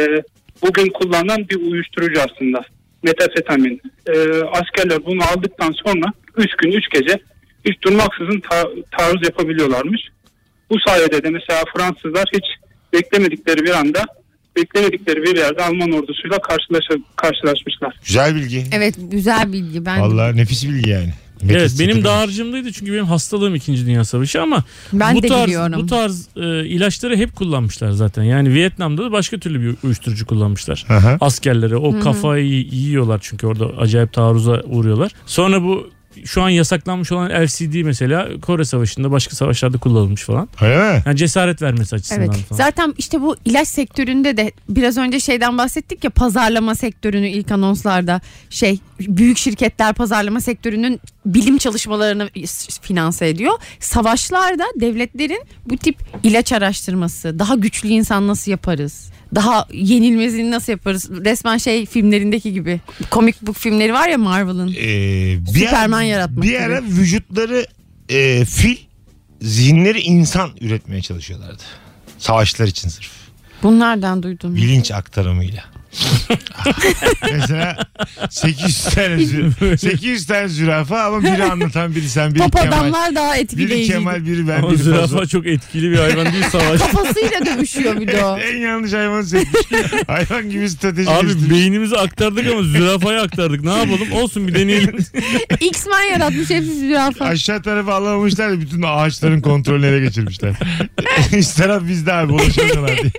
bugün 0.63 0.87
kullanılan 0.87 1.49
bir 1.49 1.57
uyuşturucu 1.57 2.21
aslında. 2.21 2.65
Metafetamin. 3.03 3.81
E, 4.07 4.13
askerler 4.53 5.05
bunu 5.07 5.23
aldıktan 5.25 5.73
sonra 5.85 6.13
3 6.37 6.57
gün 6.57 6.73
3 6.73 6.85
gece 6.91 7.19
hiç 7.65 7.83
durmaksızın 7.83 8.41
ta- 8.51 8.71
taarruz 8.99 9.23
yapabiliyorlarmış. 9.25 10.01
Bu 10.71 10.75
sayede 10.87 11.23
de 11.23 11.31
mesela 11.31 11.63
Fransızlar 11.77 12.25
hiç 12.35 12.45
beklemedikleri 12.93 13.63
bir 13.65 13.71
anda 13.71 14.05
beklemedikleri 14.57 15.23
bir 15.23 15.37
yerde 15.37 15.63
Alman 15.65 15.91
ordusuyla 15.93 16.37
karşılaş- 16.37 17.03
karşılaşmışlar. 17.17 17.95
Güzel 18.07 18.35
bilgi. 18.35 18.65
Evet 18.73 18.95
güzel 19.11 19.53
bilgi. 19.53 19.87
Ben 19.87 20.01
Vallahi 20.01 20.37
nefis 20.37 20.65
bilgi 20.69 20.91
yani. 20.91 21.13
evet 21.43 21.53
Nefis 21.57 21.81
benim 21.81 21.91
bilgi. 21.95 22.05
dağarcığımdaydı 22.05 22.73
çünkü 22.73 22.93
benim 22.93 23.05
hastalığım 23.05 23.55
2. 23.55 23.87
Dünya 23.87 24.05
Savaşı 24.05 24.43
ama 24.43 24.65
Ben 24.93 25.15
bu 25.17 25.23
de 25.23 25.29
tarz 25.29 25.47
biliyorum. 25.47 25.73
bu 25.83 25.87
tarz 25.87 26.29
e, 26.37 26.67
ilaçları 26.67 27.17
hep 27.17 27.37
kullanmışlar 27.37 27.91
zaten. 27.91 28.23
Yani 28.23 28.55
Vietnam'da 28.55 29.05
da 29.05 29.13
başka 29.13 29.39
türlü 29.39 29.61
bir 29.63 29.77
uyuşturucu 29.85 30.27
kullanmışlar. 30.27 30.85
Aha. 30.89 31.17
Askerlere 31.21 31.77
o 31.77 32.01
kafayı 32.01 32.47
yiyorlar 32.55 33.19
çünkü 33.23 33.47
orada 33.47 33.67
acayip 33.67 34.13
taarruza 34.13 34.63
uğruyorlar. 34.65 35.13
Sonra 35.27 35.63
bu 35.63 35.91
şu 36.25 36.43
an 36.43 36.49
yasaklanmış 36.49 37.13
olan 37.13 37.31
LCD 37.45 37.83
mesela 37.85 38.29
Kore 38.41 38.65
Savaşı'nda 38.65 39.11
başka 39.11 39.37
savaşlarda 39.37 39.79
kullanılmış 39.79 40.23
falan. 40.23 40.49
Öyle 40.61 40.93
mi? 40.93 41.03
Yani 41.07 41.17
cesaret 41.17 41.63
vermesi 41.63 41.97
açısından 41.97 42.23
Evet. 42.23 42.37
falan. 42.49 42.57
Zaten 42.57 42.95
işte 42.99 43.21
bu 43.21 43.37
ilaç 43.45 43.69
sektöründe 43.69 44.37
de 44.37 44.53
biraz 44.69 44.97
önce 44.97 45.21
şeyden 45.21 45.59
bahsettik 45.59 46.05
ya 46.05 46.11
pazarlama 46.11 46.75
sektörünü 46.75 47.29
ilk 47.29 47.51
anonslarda 47.51 48.21
şey 48.51 48.79
büyük 49.01 49.39
şirketler 49.39 49.95
pazarlama 49.95 50.41
sektörünün 50.41 51.01
bilim 51.27 51.59
çalışmalarını 51.59 52.29
finanse 52.83 53.29
ediyor. 53.29 53.53
Savaşlarda 53.81 54.65
devletlerin 54.81 55.43
bu 55.67 55.77
tip 55.77 55.97
ilaç 56.23 56.53
araştırması, 56.53 57.39
daha 57.39 57.55
güçlü 57.55 57.89
insan 57.89 58.29
nasıl 58.29 58.51
yaparız? 58.51 59.11
Daha 59.35 59.67
yenilmezini 59.73 60.51
nasıl 60.51 60.73
yaparız? 60.73 61.11
Resmen 61.11 61.57
şey 61.59 61.87
filmlerindeki 61.87 62.53
gibi. 62.53 62.81
Komik 63.11 63.43
book 63.43 63.57
filmleri 63.57 63.93
var 63.93 64.09
ya 64.09 64.19
Marvel'ın. 64.19 64.69
Ee, 64.69 65.39
bir 65.55 65.59
Süperman 65.61 65.99
ara- 65.99 66.05
yaratmak 66.05 66.43
Bir 66.43 66.49
gibi. 66.49 66.59
ara 66.59 66.83
vücutları 66.83 67.67
e, 68.09 68.45
fil, 68.45 68.77
zihinleri 69.43 70.01
insan 70.01 70.51
üretmeye 70.61 71.03
çalışıyorlardı. 71.03 71.63
Savaşlar 72.19 72.67
için 72.67 72.89
sırf. 72.89 73.11
Bunlardan 73.63 74.23
duydum. 74.23 74.55
Bilinç 74.57 74.91
aktarımıyla. 74.91 75.65
Mesela 77.33 77.77
800 78.31 78.85
tane, 78.85 79.15
zü- 79.15 79.77
800 79.79 80.27
tane 80.27 80.49
zürafa 80.49 81.01
ama 81.05 81.23
biri 81.23 81.45
anlatan 81.45 81.95
biri 81.95 82.09
sen 82.09 82.35
biri 82.35 82.43
Top 82.43 82.53
Kemal. 82.53 82.69
adamlar 82.79 83.15
daha 83.15 83.35
Biri 83.35 83.41
etkileyici. 83.43 83.93
Kemal 83.93 84.27
biri 84.27 84.49
ben 84.49 84.59
Ama 84.59 84.71
biri 84.71 84.79
zürafa 84.79 85.01
Fazıl. 85.17 85.27
çok 85.27 85.47
etkili 85.47 85.91
bir 85.91 85.97
hayvan 85.99 86.33
değil 86.33 86.45
savaş. 86.53 86.81
Kafasıyla 86.81 87.47
dövüşüyor 87.47 88.01
bir 88.01 88.09
de 88.09 88.25
o. 88.25 88.39
en 88.53 88.57
yanlış 88.57 88.93
hayvanı 88.93 89.25
seçmiş. 89.25 89.61
Hayvan 90.07 90.51
gibi 90.51 90.71
strateji 90.71 91.11
Abi 91.11 91.21
geliştirmiş. 91.27 91.51
beynimizi 91.51 91.97
aktardık 91.97 92.47
ama 92.53 92.63
zürafaya 92.63 93.23
aktardık. 93.23 93.65
Ne 93.65 93.71
yapalım? 93.79 94.13
Olsun 94.13 94.49
bir 94.49 94.55
deneyelim. 94.55 94.97
X-Men 95.61 96.03
yaratmış 96.13 96.51
hepsi 96.51 96.75
zürafa. 96.79 97.25
Aşağı 97.25 97.63
tarafa 97.63 97.95
alamamışlar 97.95 98.51
da 98.53 98.61
bütün 98.61 98.83
ağaçların 98.83 99.41
kontrolünü 99.41 99.87
ele 99.87 100.01
geçirmişler. 100.01 100.55
Üst 101.33 101.57
taraf 101.57 101.83
bizde 101.89 102.13
abi 102.13 102.33
ulaşamıyorlar 102.33 102.97
diye. 103.03 103.13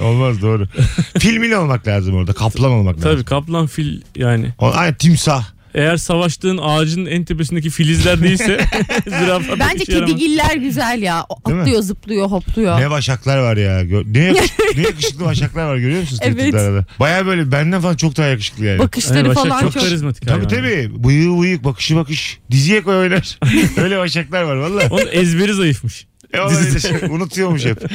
Olmaz 0.00 0.42
doğru. 0.42 0.68
Filmin 1.18 1.52
olmak 1.52 1.86
lazım 1.88 2.14
orada. 2.14 2.32
Kaplan 2.32 2.70
olmak 2.72 2.96
lazım. 2.96 3.10
Tabii 3.12 3.24
kaplan 3.24 3.66
fil 3.66 4.00
yani. 4.16 4.54
O, 4.58 4.72
aynen 4.74 4.94
timsah. 4.94 5.44
Eğer 5.74 5.96
savaştığın 5.96 6.58
ağacın 6.62 7.06
en 7.06 7.24
tepesindeki 7.24 7.70
filizler 7.70 8.22
değilse 8.22 8.60
zürafa 9.06 9.58
Bence 9.58 9.84
kedigiller 9.84 10.56
güzel 10.56 11.02
ya. 11.02 11.26
O 11.28 11.46
Değil 11.46 11.56
mi? 11.56 11.62
Atlıyor, 11.62 11.82
zıplıyor, 11.82 12.26
hopluyor. 12.26 12.80
Ne 12.80 12.90
başaklar 12.90 13.38
var 13.38 13.56
ya. 13.56 14.02
Ne, 14.06 14.18
yakış- 14.18 14.50
ne 14.76 14.82
yakışıklı 14.82 15.24
başaklar 15.24 15.64
var 15.66 15.76
görüyor 15.76 16.00
musunuz? 16.00 16.20
Evet. 16.24 16.38
Twitter'da 16.38 16.62
arada? 16.68 16.86
Baya 17.00 17.26
böyle 17.26 17.52
benden 17.52 17.80
falan 17.80 17.96
çok 17.96 18.16
daha 18.16 18.26
yakışıklı 18.26 18.64
yani. 18.64 18.78
Bakışları 18.78 19.28
Başak 19.28 19.42
falan 19.48 19.60
çok, 19.60 19.72
çok. 19.72 19.82
karizmatik 19.82 20.26
Tabii 20.28 20.46
hayvan. 20.46 20.48
tabii. 20.48 21.04
Bıyığı 21.04 21.40
bıyık 21.40 21.64
bakışı 21.64 21.96
bakış. 21.96 22.38
Diziye 22.50 22.82
koy 22.82 22.96
oynar. 22.96 23.38
Öyle 23.76 23.98
başaklar 23.98 24.42
var 24.42 24.56
valla. 24.56 24.82
Onun 24.90 25.08
ezberi 25.12 25.54
zayıfmış. 25.54 26.06
E, 26.32 26.40
olabilir. 26.40 27.10
Unutuyormuş 27.10 27.64
hep. 27.64 27.82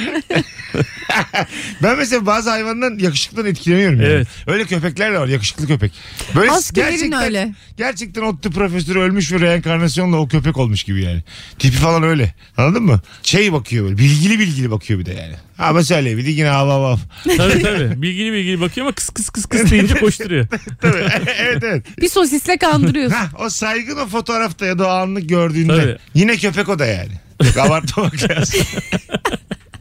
ben 1.83 1.97
mesela 1.97 2.25
bazı 2.25 2.49
hayvandan 2.49 2.99
yakışıklıdan 2.99 3.45
etkileniyorum 3.45 4.01
yani. 4.01 4.13
Evet. 4.13 4.27
Öyle 4.47 4.65
köpekler 4.65 5.13
de 5.13 5.19
var 5.19 5.27
yakışıklı 5.27 5.67
köpek. 5.67 5.91
Böyle 6.35 6.51
Askerlerin 6.51 6.91
gerçekten, 6.91 7.23
öyle. 7.23 7.53
Gerçekten 7.77 8.21
ODTÜ 8.21 8.49
profesörü 8.49 8.99
ölmüş 8.99 9.31
ve 9.31 9.39
reenkarnasyonla 9.39 10.17
o 10.17 10.27
köpek 10.27 10.57
olmuş 10.57 10.83
gibi 10.83 11.03
yani. 11.03 11.23
Tipi 11.59 11.77
falan 11.77 12.03
öyle. 12.03 12.33
Anladın 12.57 12.83
mı? 12.83 13.01
Şey 13.23 13.53
bakıyor 13.53 13.85
böyle. 13.85 13.97
Bilgili 13.97 14.39
bilgili 14.39 14.71
bakıyor 14.71 14.99
bir 14.99 15.05
de 15.05 15.13
yani. 15.13 15.35
Ha 15.57 15.73
mesela 15.73 16.17
bir 16.17 16.25
de 16.25 16.29
yine 16.31 16.47
hav 16.47 16.67
hav 16.69 16.83
hav. 16.83 16.97
Tabii 17.37 17.61
tabii. 17.61 18.01
Bilgili 18.01 18.33
bilgili 18.33 18.61
bakıyor 18.61 18.87
ama 18.87 18.95
kıs 18.95 19.09
kıs 19.09 19.29
kıs 19.29 19.45
kıs 19.45 19.71
deyince 19.71 19.93
koşturuyor. 19.99 20.47
Tabii. 20.81 20.97
evet 21.39 21.63
evet. 21.63 21.97
Bir 22.01 22.09
sosisle 22.09 22.57
kandırıyorsun. 22.57 23.17
Ha, 23.17 23.29
o 23.39 23.49
saygın 23.49 23.97
o 23.97 24.07
fotoğrafta 24.07 24.65
ya 24.65 24.79
da 24.79 24.87
o 24.87 24.89
anlık 24.89 25.29
gördüğünde. 25.29 25.81
Tabii. 25.81 25.97
Yine 26.13 26.37
köpek 26.37 26.69
o 26.69 26.79
da 26.79 26.85
yani. 26.85 27.11
Yok 27.43 27.58
abartmamak 27.58 28.30
lazım. 28.30 28.60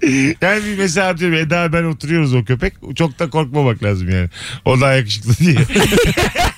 yani 0.40 0.64
bir 0.64 0.78
mesela 0.78 1.08
atıyorum 1.08 1.36
Eda 1.36 1.72
ben 1.72 1.84
oturuyoruz 1.84 2.34
o 2.34 2.44
köpek. 2.44 2.74
Çok 2.96 3.18
da 3.18 3.30
korkmamak 3.30 3.82
lazım 3.82 4.10
yani. 4.10 4.28
O 4.64 4.80
daha 4.80 4.92
yakışıklı 4.92 5.36
diye. 5.36 5.56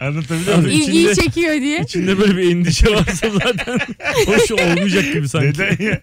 Anlatabiliyor 0.00 0.56
muyum? 0.58 0.70
İlgiyi 0.80 1.10
içinde- 1.10 1.14
çekiyor 1.24 1.54
diye. 1.60 1.80
İçinde 1.80 2.18
böyle 2.18 2.36
bir 2.36 2.50
endişe 2.50 2.86
varsa 2.94 3.28
zaten 3.30 3.78
hoş 4.26 4.50
olmayacak 4.52 5.12
gibi 5.12 5.28
sanki. 5.28 5.46
Neden 5.48 5.84
ya? 5.84 6.00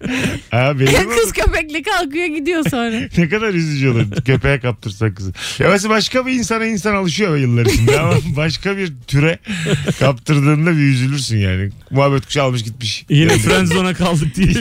Ha, 0.52 0.80
benim 0.80 1.10
Kız 1.10 1.32
köpekle 1.32 1.82
kalkıyor 1.82 2.26
gidiyor 2.26 2.64
sonra. 2.70 2.92
ne 3.18 3.30
kadar 3.30 3.54
üzücü 3.54 3.90
olur 3.90 4.06
köpeğe 4.26 4.60
kaptırsan 4.60 5.14
kızı. 5.16 5.34
Ya 5.60 5.70
mesela 5.70 5.90
başka 5.90 6.26
bir 6.26 6.32
insana 6.34 6.66
insan 6.66 6.96
alışıyor 6.96 7.38
yıllar 7.38 7.66
içinde 7.66 8.00
ama 8.00 8.14
başka 8.38 8.78
bir 8.78 8.94
türe 9.08 9.40
kaptırdığında 10.00 10.72
bir 10.72 10.82
üzülürsün 10.82 11.38
yani. 11.38 11.70
Muhabbet 11.92 12.26
kuşu 12.26 12.44
almış 12.44 12.64
gitmiş. 12.64 13.06
Yine 13.10 13.38
friendzone'a 13.38 13.94
kaldık 13.94 14.36
diye. 14.36 14.54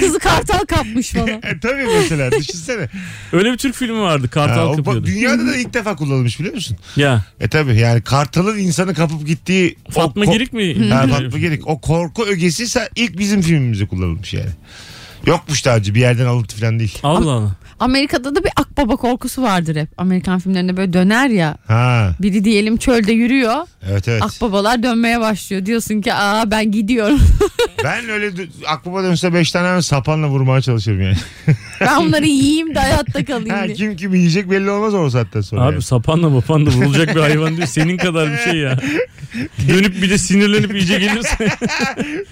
Kızı 0.00 0.18
kartal 0.18 0.58
kapmış 0.58 1.10
falan. 1.10 1.28
E, 1.28 1.60
tabii 1.62 1.84
mesela 2.00 2.32
düşünsene. 2.32 2.88
Öyle 3.32 3.52
bir 3.52 3.56
Türk 3.58 3.74
filmi 3.74 4.00
vardı. 4.00 4.24
Ha, 4.26 4.30
Kartal 4.30 4.66
o 4.66 4.70
bak, 4.70 4.76
kapıyordu. 4.76 5.06
dünyada 5.06 5.46
da 5.46 5.56
ilk 5.56 5.74
defa 5.74 5.96
kullanılmış 5.96 6.40
biliyor 6.40 6.54
musun? 6.54 6.76
Ya 6.96 7.24
E 7.40 7.48
tabii 7.48 7.76
yani 7.76 8.02
kartalın 8.32 8.58
insanı 8.58 8.94
kapıp 8.94 9.26
gittiği 9.26 9.76
o 9.88 9.90
Fatma 9.90 10.24
ko- 10.24 10.32
Girik 10.32 10.52
mi? 10.52 10.88
Ha, 10.90 11.06
Fatma 11.06 11.38
Girik. 11.38 11.66
O 11.68 11.80
korku 11.80 12.24
ögesi 12.24 12.62
ise 12.64 12.88
ilk 12.96 13.18
bizim 13.18 13.42
filmimizde 13.42 13.86
kullanılmış 13.86 14.34
yani. 14.34 14.50
Yokmuş 15.26 15.64
daha 15.64 15.76
önce 15.76 15.94
bir 15.94 16.00
yerden 16.00 16.26
alıntı 16.26 16.56
falan 16.56 16.78
değil. 16.78 16.98
Allah 17.02 17.32
Allah. 17.32 17.52
Amerika'da 17.80 18.34
da 18.34 18.44
bir 18.44 18.50
akbaba 18.56 18.96
korkusu 18.96 19.42
vardır 19.42 19.76
hep. 19.76 19.88
Amerikan 19.98 20.38
filmlerinde 20.38 20.76
böyle 20.76 20.92
döner 20.92 21.28
ya. 21.28 21.56
Ha 21.66 22.14
Biri 22.20 22.44
diyelim 22.44 22.76
çölde 22.76 23.12
yürüyor. 23.12 23.54
evet 23.90 24.08
evet. 24.08 24.22
Akbabalar 24.22 24.82
dönmeye 24.82 25.20
başlıyor. 25.20 25.66
Diyorsun 25.66 26.00
ki 26.00 26.14
aa 26.14 26.50
ben 26.50 26.72
gidiyorum. 26.72 27.20
ben 27.84 28.08
öyle 28.08 28.30
aklıma 28.66 29.02
dönse 29.02 29.34
5 29.34 29.52
tane 29.52 29.82
sapanla 29.82 30.28
vurmaya 30.28 30.60
çalışırım 30.60 31.02
yani. 31.02 31.16
Ben 31.80 31.96
onları 31.96 32.26
yiyeyim 32.26 32.74
de 32.74 32.78
hayatta 32.78 33.24
kalayım 33.24 33.48
Ha, 33.50 33.64
diye. 33.66 33.74
kim 33.76 33.96
kim 33.96 34.14
yiyecek 34.14 34.50
belli 34.50 34.70
olmaz 34.70 34.94
o 34.94 35.10
saatten 35.10 35.40
sonra. 35.40 35.62
Abi 35.62 35.72
yani. 35.72 35.82
sapanla 35.82 36.28
mapanla 36.28 36.70
vurulacak 36.70 37.14
bir 37.16 37.20
hayvan 37.20 37.56
değil. 37.56 37.66
Senin 37.66 37.96
kadar 37.96 38.32
bir 38.32 38.38
şey 38.38 38.54
ya. 38.56 38.78
Dönüp 39.68 40.02
bir 40.02 40.10
de 40.10 40.18
sinirlenip 40.18 40.74
iyice 40.74 40.98
gelirse. 40.98 41.36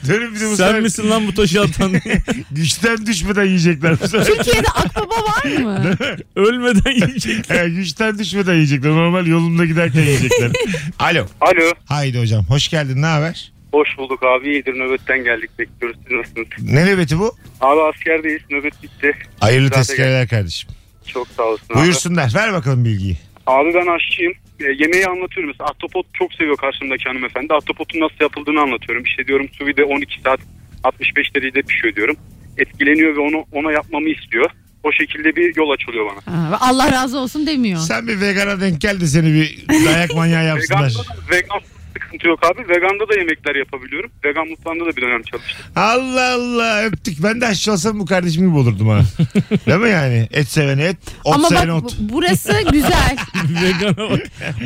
Dönüp 0.08 0.34
bir 0.34 0.40
de 0.40 0.44
bu 0.50 0.56
Sen 0.56 0.66
sefer 0.66 0.80
misin 0.80 1.10
lan 1.10 1.26
bu 1.26 1.34
taşı 1.34 1.60
atan 1.62 1.92
güçten 2.50 3.06
düşmeden 3.06 3.44
yiyecekler 3.44 4.00
bu 4.02 4.08
sefer. 4.08 4.24
Türkiye'de 4.24 4.68
akbaba 4.68 5.14
var 5.14 5.58
mı? 5.60 5.96
Ölmeden 6.36 6.90
yiyecek. 7.06 7.50
He, 7.50 7.68
güçten 7.68 8.18
düşmeden 8.18 8.54
yiyecekler. 8.54 8.90
Normal 8.90 9.26
yolunda 9.26 9.64
giderken 9.64 10.00
yiyecekler. 10.02 10.50
Alo. 10.98 11.26
Alo. 11.40 11.72
Haydi 11.86 12.20
hocam. 12.20 12.44
Hoş 12.48 12.68
geldin. 12.68 13.02
Ne 13.02 13.06
haber? 13.06 13.52
Hoş 13.72 13.88
bulduk 13.98 14.22
abi. 14.22 14.50
İyidir 14.50 14.74
nöbetten 14.74 15.24
geldik. 15.24 15.50
Bekliyoruz. 15.58 15.96
Siz 16.02 16.12
nasılsınız? 16.12 16.72
Ne 16.72 16.86
nöbeti 16.86 17.18
bu? 17.18 17.32
Abi 17.60 17.80
askerdeyiz. 17.80 18.42
Nöbet 18.50 18.82
bitti. 18.82 19.12
Hayırlı 19.40 19.68
Zaten 19.68 19.80
tezkereler 19.80 20.28
kardeşim. 20.28 20.70
Çok 21.06 21.28
sağ 21.28 21.42
olsun 21.42 21.66
abi. 21.74 21.78
Buyursunlar. 21.80 22.32
Ver 22.34 22.52
bakalım 22.52 22.84
bilgiyi. 22.84 23.18
Abi 23.46 23.74
ben 23.74 23.86
aşçıyım. 23.86 24.32
E, 24.60 24.64
yemeği 24.64 25.06
anlatıyorum. 25.06 25.50
Mesela 25.52 25.70
ahtapot 25.70 26.06
çok 26.12 26.34
seviyor 26.34 26.56
karşımdaki 26.56 27.04
hanımefendi. 27.04 27.54
Ahtapotun 27.54 28.00
nasıl 28.00 28.16
yapıldığını 28.20 28.60
anlatıyorum. 28.60 29.04
İşte 29.04 29.26
diyorum 29.26 29.48
suvide 29.58 29.84
12 29.84 30.20
saat 30.20 30.40
65 30.84 31.34
derecede 31.34 31.62
pişiyor 31.62 31.94
diyorum. 31.96 32.16
Etkileniyor 32.58 33.16
ve 33.16 33.20
onu 33.20 33.44
ona 33.52 33.72
yapmamı 33.72 34.08
istiyor. 34.08 34.50
O 34.84 34.92
şekilde 34.92 35.36
bir 35.36 35.56
yol 35.56 35.70
açılıyor 35.70 36.06
bana. 36.06 36.34
Ha, 36.50 36.58
Allah 36.60 36.92
razı 36.92 37.18
olsun 37.18 37.46
demiyor. 37.46 37.78
Sen 37.80 38.08
bir 38.08 38.20
vegana 38.20 38.60
denk 38.60 38.80
gel 38.80 39.00
de 39.00 39.06
seni 39.06 39.34
bir 39.34 39.64
dayak 39.84 40.14
manyağı 40.14 40.44
yapsınlar. 40.44 40.82
Veganda 40.88 40.98
da, 40.98 41.30
vegan 41.30 41.60
sıkıntı 42.16 42.28
yok 42.28 42.40
abi. 42.44 42.68
Veganda 42.68 43.08
da 43.08 43.14
yemekler 43.18 43.54
yapabiliyorum. 43.54 44.10
Vegan 44.24 44.48
mutfağında 44.48 44.84
da 44.86 44.96
bir 44.96 45.02
dönem 45.02 45.22
çalıştım. 45.22 45.66
Allah 45.76 46.32
Allah 46.34 46.84
öptük. 46.84 47.22
Ben 47.22 47.40
de 47.40 47.46
aşçı 47.46 47.72
olsam 47.72 48.00
bu 48.00 48.06
kardeşim 48.06 48.48
gibi 48.48 48.58
olurdum 48.58 48.88
ha. 48.88 49.00
Değil 49.66 49.78
mi 49.78 49.90
yani? 49.90 50.28
Et 50.32 50.48
sevene 50.48 50.84
et, 50.84 50.96
ot 51.24 51.34
Ama 51.34 51.42
bak 51.50 51.58
sevene 51.58 51.72
bu- 51.72 51.76
ot. 51.76 51.96
burası 52.00 52.52
güzel. 52.72 53.16
Vegana 53.62 54.10
bak. 54.10 54.20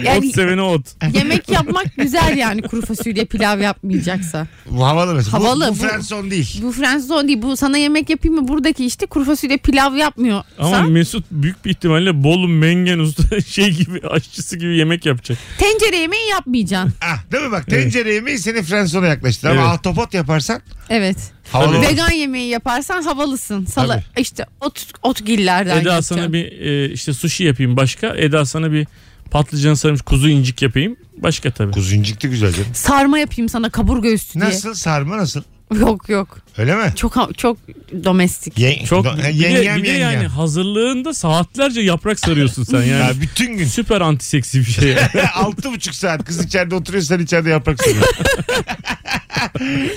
Yani- 0.04 0.18
ot 0.28 0.34
sevene 0.34 0.62
ot. 0.62 0.82
Yemek 1.14 1.48
yapmak 1.48 1.96
güzel 1.96 2.36
yani 2.38 2.62
kuru 2.62 2.86
fasulye 2.86 3.24
pilav 3.24 3.60
yapmayacaksa. 3.60 4.46
Bu 4.70 4.86
havalı 4.86 5.14
mesela. 5.14 5.32
Havalı, 5.38 5.64
bu, 5.66 5.68
bu 5.68 5.70
bu- 5.70 5.88
Franson 5.88 6.30
değil. 6.30 6.60
Bu 6.62 6.72
Fransız 6.72 7.10
değil. 7.28 7.42
Bu 7.42 7.56
sana 7.56 7.78
yemek 7.78 8.10
yapayım 8.10 8.34
mı? 8.40 8.48
Buradaki 8.48 8.86
işte 8.86 9.06
kuru 9.06 9.24
fasulye 9.24 9.56
pilav 9.56 9.94
yapmıyor. 9.94 10.42
Ama 10.58 10.82
Mesut 10.82 11.24
büyük 11.30 11.64
bir 11.64 11.70
ihtimalle 11.70 12.24
Bolu 12.24 12.48
Mengen 12.48 12.98
usta 12.98 13.40
şey 13.46 13.70
gibi 13.70 14.00
aşçısı 14.08 14.56
gibi 14.58 14.76
yemek 14.76 15.06
yapacak. 15.06 15.38
Tencere 15.58 15.96
yemeği 15.96 16.28
yapmayacaksın. 16.30 16.92
Ah, 17.02 17.32
değil 17.32 17.39
mi 17.40 17.52
bak 17.52 17.66
tencere 17.66 18.14
yemeği 18.14 18.38
seni 18.38 18.62
Franson'a 18.62 19.06
yaklaştırır. 19.06 19.50
Ama 19.52 19.60
Evet. 19.60 19.70
ahtapot 19.70 20.14
yaparsan 20.14 20.60
Evet. 20.90 21.16
havalı 21.52 21.78
olur. 21.78 21.86
Vegan 21.88 22.10
yemeği 22.10 22.48
yaparsan 22.48 23.02
havalısın. 23.02 23.64
Sala 23.66 24.02
işte 24.18 24.46
ot 24.60 24.86
otgillerden 25.02 25.70
Eda 25.70 25.76
yapacaksın. 25.78 26.16
sana 26.16 26.32
bir 26.32 26.60
e, 26.60 26.92
işte 26.92 27.12
sushi 27.12 27.44
yapayım 27.44 27.76
başka. 27.76 28.06
Eda 28.16 28.44
sana 28.46 28.72
bir 28.72 28.86
patlıcan 29.30 29.74
sarmış 29.74 30.02
kuzu 30.02 30.28
incik 30.28 30.62
yapayım. 30.62 30.96
Başka 31.16 31.50
tabii. 31.50 31.72
Kuzu 31.72 31.94
incik 31.94 32.22
de 32.22 32.28
güzel 32.28 32.52
canım. 32.52 32.74
Sarma 32.74 33.18
yapayım 33.18 33.48
sana 33.48 33.70
kaburga 33.70 34.08
üstü 34.08 34.40
diye. 34.40 34.44
Nasıl 34.50 34.74
sarma 34.74 35.16
nasıl? 35.16 35.42
Yok 35.80 36.08
yok. 36.08 36.38
Öyle 36.58 36.76
mi? 36.76 36.92
Çok 36.96 37.38
çok 37.38 37.56
domestik. 38.04 38.58
Ye- 38.58 38.84
Çok 38.84 39.06
do- 39.06 39.18
bir 39.18 39.22
de, 39.22 39.28
yengem 39.28 39.76
bir 39.76 39.84
de 39.84 39.88
yengem. 39.88 40.12
yani 40.12 40.26
hazırlığında 40.26 41.14
saatlerce 41.14 41.80
yaprak 41.80 42.20
sarıyorsun 42.20 42.64
sen 42.64 42.82
yani. 42.82 42.90
Ya 43.00 43.10
bütün 43.20 43.56
gün. 43.56 43.64
Süper 43.64 44.00
antiseksi 44.00 44.58
bir 44.58 44.64
şey. 44.64 44.96
Altı 45.34 45.72
buçuk 45.72 45.94
saat 45.94 46.24
kız 46.24 46.44
içeride 46.44 46.74
oturuyor 46.74 47.02
sen 47.04 47.18
içeride 47.18 47.50
yaprak 47.50 47.82
sarıyorsun. 47.82 48.16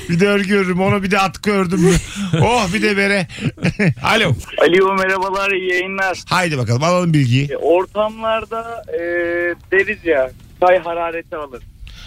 bir 0.09 0.19
de 0.19 0.27
örgü 0.27 0.55
örürüm 0.55 0.81
ona 0.81 1.03
bir 1.03 1.11
de 1.11 1.19
atkı 1.19 1.51
ördüm 1.51 1.79
mü? 1.79 1.93
Oh 2.41 2.73
bir 2.73 2.81
de 2.81 2.97
bere. 2.97 3.27
Alo. 4.03 4.35
Alo 4.61 4.93
merhabalar 4.93 5.51
iyi 5.51 5.69
yayınlar. 5.73 6.17
Haydi 6.29 6.57
bakalım 6.57 6.83
alalım 6.83 7.13
bilgiyi. 7.13 7.47
E, 7.51 7.57
Ortamlarda 7.57 8.83
e, 8.93 8.99
deriz 9.71 10.05
ya 10.05 10.31
çay 10.61 10.79
harareti 10.83 11.35
alır. 11.35 11.63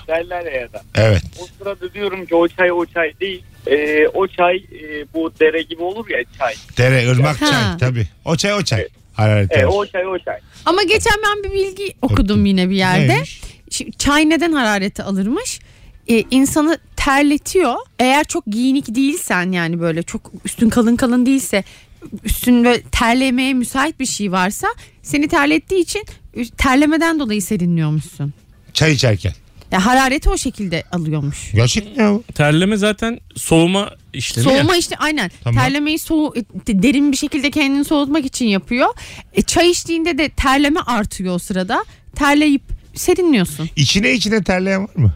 Derler 0.09 0.53
ya 0.53 0.73
da. 0.73 0.83
Evet. 0.95 1.23
O 1.43 1.47
sırada 1.59 1.95
diyorum 1.95 2.27
ki 2.27 2.35
o 2.35 2.49
çay 2.49 2.73
o 2.73 2.87
çay 2.87 3.13
değil. 3.21 3.43
E, 3.67 4.07
o 4.09 4.27
çay 4.27 4.57
e, 4.57 5.05
bu 5.15 5.33
dere 5.41 5.63
gibi 5.63 5.83
olur 5.83 6.09
ya 6.09 6.19
çay. 6.39 6.55
Dere, 6.79 7.11
ırmak 7.11 7.43
Ha. 7.43 7.47
çay 7.51 7.79
tabii. 7.89 8.07
O 8.25 8.37
çay 8.37 8.55
o 8.55 8.63
çay. 8.63 8.89
Hararet 9.15 9.57
E, 9.57 9.67
o 9.67 9.87
çay 9.87 10.07
o 10.07 10.19
çay. 10.19 10.39
Ama 10.65 10.83
geçen 10.83 11.15
ben 11.27 11.45
bir 11.45 11.55
bilgi 11.57 11.95
okudum 12.03 12.47
yine 12.47 12.71
bir 12.71 12.77
yerde. 12.77 13.09
Neymiş? 13.09 13.41
Çay 13.99 14.29
neden 14.31 14.53
harareti 14.53 15.03
alırmış? 15.03 15.61
Ee, 16.09 16.25
insanı 16.31 16.79
terletiyor. 16.97 17.75
Eğer 17.99 18.25
çok 18.25 18.47
giyinik 18.47 18.95
değilsen 18.95 19.53
yani 19.53 19.81
böyle 19.81 20.03
çok 20.03 20.33
üstün 20.45 20.69
kalın 20.69 20.97
kalın 20.97 21.27
değilse 21.27 21.65
üstün 22.25 22.65
böyle 22.65 22.83
terlemeye 22.83 23.55
müsait 23.55 24.01
bir 24.01 24.07
şey 24.07 24.33
varsa 24.33 24.69
seni 25.03 25.29
terlettiği 25.29 25.81
için 25.83 26.05
terlemeden 26.59 27.19
dolayı 27.19 27.43
serinliyormuşsun. 27.43 28.33
Çay 28.73 28.93
içerken. 28.93 29.33
Ya 29.77 29.87
harareti 29.87 30.31
o 30.31 30.39
şekilde 30.39 30.85
alıyormuş. 30.93 31.53
Gerçekten 31.55 32.13
ya. 32.13 32.19
Terleme 32.35 32.77
zaten 32.77 33.21
soğuma 33.35 33.91
işlemi 34.13 34.49
ya. 34.49 34.55
Soğuma 34.59 34.77
işte 34.77 34.97
aynen. 34.97 35.31
Tamam. 35.45 35.63
Terlemeyi 35.63 35.99
soğu 35.99 36.35
e, 36.37 36.83
derin 36.83 37.13
bir 37.13 37.17
şekilde 37.17 37.51
kendini 37.51 37.85
soğutmak 37.85 38.25
için 38.25 38.47
yapıyor. 38.47 38.89
E, 39.35 39.43
çay 39.43 39.71
içtiğinde 39.71 40.19
de 40.19 40.29
terleme 40.29 40.81
artıyor 40.81 41.35
o 41.35 41.39
sırada. 41.39 41.85
Terleyip 42.15 42.63
serinliyorsun. 42.95 43.71
İçine 43.77 44.13
içine 44.13 44.43
terleyen 44.45 44.83
var 44.83 44.95
mı? 44.97 45.15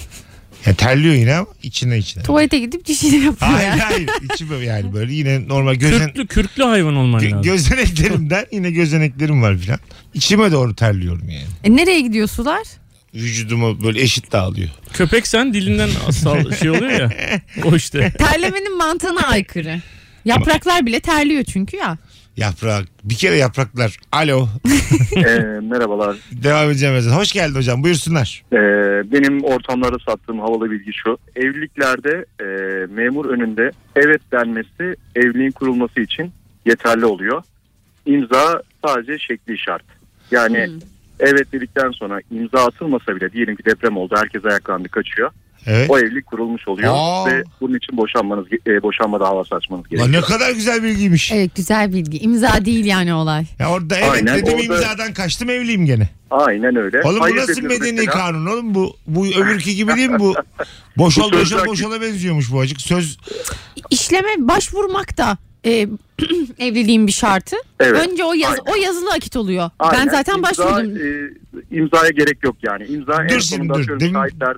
ya 0.66 0.74
terliyor 0.74 1.14
yine 1.14 1.34
ama 1.34 1.46
içine 1.62 1.98
içine. 1.98 2.22
Tuvalete 2.22 2.58
gidip 2.58 2.86
dişini 2.86 3.14
yapıyor 3.24 3.50
Hayır 3.52 3.68
yani. 3.68 3.80
hayır. 3.80 4.10
İçime 4.34 4.56
yani 4.56 4.94
böyle 4.94 5.14
yine 5.14 5.48
normal 5.48 5.74
gözen, 5.74 6.06
Kürklü, 6.06 6.26
kürklü 6.26 6.62
hayvan 6.64 6.96
olman 6.96 7.20
gö- 7.22 7.26
lazım. 7.30 7.42
gözeneklerimden 7.42 8.46
yine 8.52 8.70
gözeneklerim 8.70 9.42
var 9.42 9.58
filan. 9.58 9.78
İçime 10.14 10.52
doğru 10.52 10.74
terliyorum 10.76 11.28
yani. 11.28 11.46
E, 11.64 11.76
nereye 11.76 12.00
gidiyor 12.00 12.28
sular? 12.28 12.62
Vücudumu 13.14 13.84
böyle 13.84 14.00
eşit 14.00 14.32
dağılıyor. 14.32 14.68
Köpek 14.92 15.26
sen 15.26 15.54
dilinden 15.54 15.90
asal 16.08 16.50
şey 16.50 16.70
oluyor 16.70 16.90
ya. 16.90 17.10
O 17.64 17.76
işte. 17.76 18.12
Terlemenin 18.18 18.76
mantığına 18.76 19.26
aykırı. 19.26 19.80
Yapraklar 20.24 20.86
bile 20.86 21.00
terliyor 21.00 21.44
çünkü 21.44 21.76
ya. 21.76 21.98
Yaprak. 22.36 22.88
Bir 23.04 23.14
kere 23.14 23.36
yapraklar. 23.36 23.96
Alo. 24.12 24.48
Ee, 25.16 25.38
merhabalar. 25.62 26.16
Devam 26.32 26.70
edeceğim. 26.70 27.10
Hoş 27.10 27.32
geldin 27.32 27.54
hocam. 27.54 27.82
Buyursunlar. 27.82 28.42
Ee, 28.52 28.56
benim 29.12 29.44
ortamlarda 29.44 29.98
sattığım 30.08 30.38
havalı 30.40 30.70
bilgi 30.70 30.90
şu. 30.92 31.18
Evliliklerde 31.36 32.24
e, 32.40 32.44
memur 32.86 33.24
önünde 33.24 33.70
evet 33.96 34.20
denmesi 34.32 34.96
evliliğin 35.16 35.50
kurulması 35.50 36.00
için 36.00 36.32
yeterli 36.66 37.04
oluyor. 37.04 37.42
İmza 38.06 38.62
sadece 38.86 39.18
şekli 39.18 39.58
şart. 39.58 39.82
Yani 40.30 40.70
evet 41.22 41.52
dedikten 41.52 41.90
sonra 41.90 42.20
imza 42.30 42.58
atılmasa 42.66 43.16
bile 43.16 43.32
diyelim 43.32 43.56
ki 43.56 43.64
deprem 43.64 43.96
oldu 43.96 44.14
herkes 44.18 44.44
ayaklandı 44.44 44.88
kaçıyor. 44.88 45.30
Evet. 45.66 45.90
O 45.90 45.98
evlilik 45.98 46.26
kurulmuş 46.26 46.68
oluyor 46.68 46.92
Aa. 46.96 47.26
ve 47.26 47.42
bunun 47.60 47.74
için 47.76 47.96
boşanmanız 47.96 48.46
e, 48.66 48.82
boşanma 48.82 49.20
davası 49.20 49.54
açmanız 49.54 49.84
Lan 49.84 49.90
gerekiyor. 49.90 50.12
ne 50.22 50.26
kadar 50.26 50.50
güzel 50.50 50.82
bilgiymiş. 50.82 51.32
Evet 51.32 51.54
güzel 51.56 51.92
bilgi. 51.92 52.18
İmza 52.18 52.64
değil 52.64 52.84
yani 52.84 53.14
olay. 53.14 53.44
Ya 53.58 53.70
orada 53.70 53.96
evet 53.96 54.10
Aynen, 54.12 54.36
dedim 54.38 54.52
orada- 54.54 54.62
imzadan 54.64 55.12
kaçtım 55.12 55.50
evliyim 55.50 55.86
gene. 55.86 56.08
Aynen 56.30 56.76
öyle. 56.76 57.02
Oğlum 57.02 57.18
bu 57.20 57.22
Hayır 57.24 57.36
nasıl 57.36 57.48
dediniz 57.56 57.80
medeni 57.80 57.92
mesela. 57.96 58.12
kanun 58.12 58.46
oğlum 58.46 58.74
bu? 58.74 58.96
Bu 59.06 59.26
öbürkü 59.26 59.70
gibi 59.70 59.96
değil 59.96 60.10
mi 60.10 60.18
bu? 60.18 60.34
Boşal 60.96 61.22
Bu 61.32 61.36
boşal 61.36 61.66
boşala 61.66 62.00
benziyormuş 62.00 62.52
bu 62.52 62.60
acık. 62.60 62.80
Söz 62.80 63.18
İşleme 63.90 64.28
başvurmak 64.38 65.18
da 65.18 65.38
e, 65.66 65.70
evliliğin 66.58 67.06
bir 67.06 67.12
şartı. 67.12 67.56
Evet, 67.80 68.08
Önce 68.08 68.24
o 68.24 68.32
yaz, 68.34 68.50
aynen. 68.66 68.72
o 68.78 68.82
yazılı 68.84 69.10
akit 69.12 69.36
oluyor. 69.36 69.70
Aynen. 69.78 70.06
Ben 70.06 70.10
zaten 70.12 70.34
İmza, 70.36 70.48
başvurdum. 70.50 70.96
e, 70.96 71.76
imzaya 71.76 72.10
gerek 72.10 72.38
yok 72.44 72.56
yani. 72.62 72.84
İmza 72.84 73.22
en 73.22 73.28
dur 73.28 73.40
sonunda 73.40 73.74
şimdi 73.74 73.88
dur. 73.88 74.00
Demin, 74.00 74.14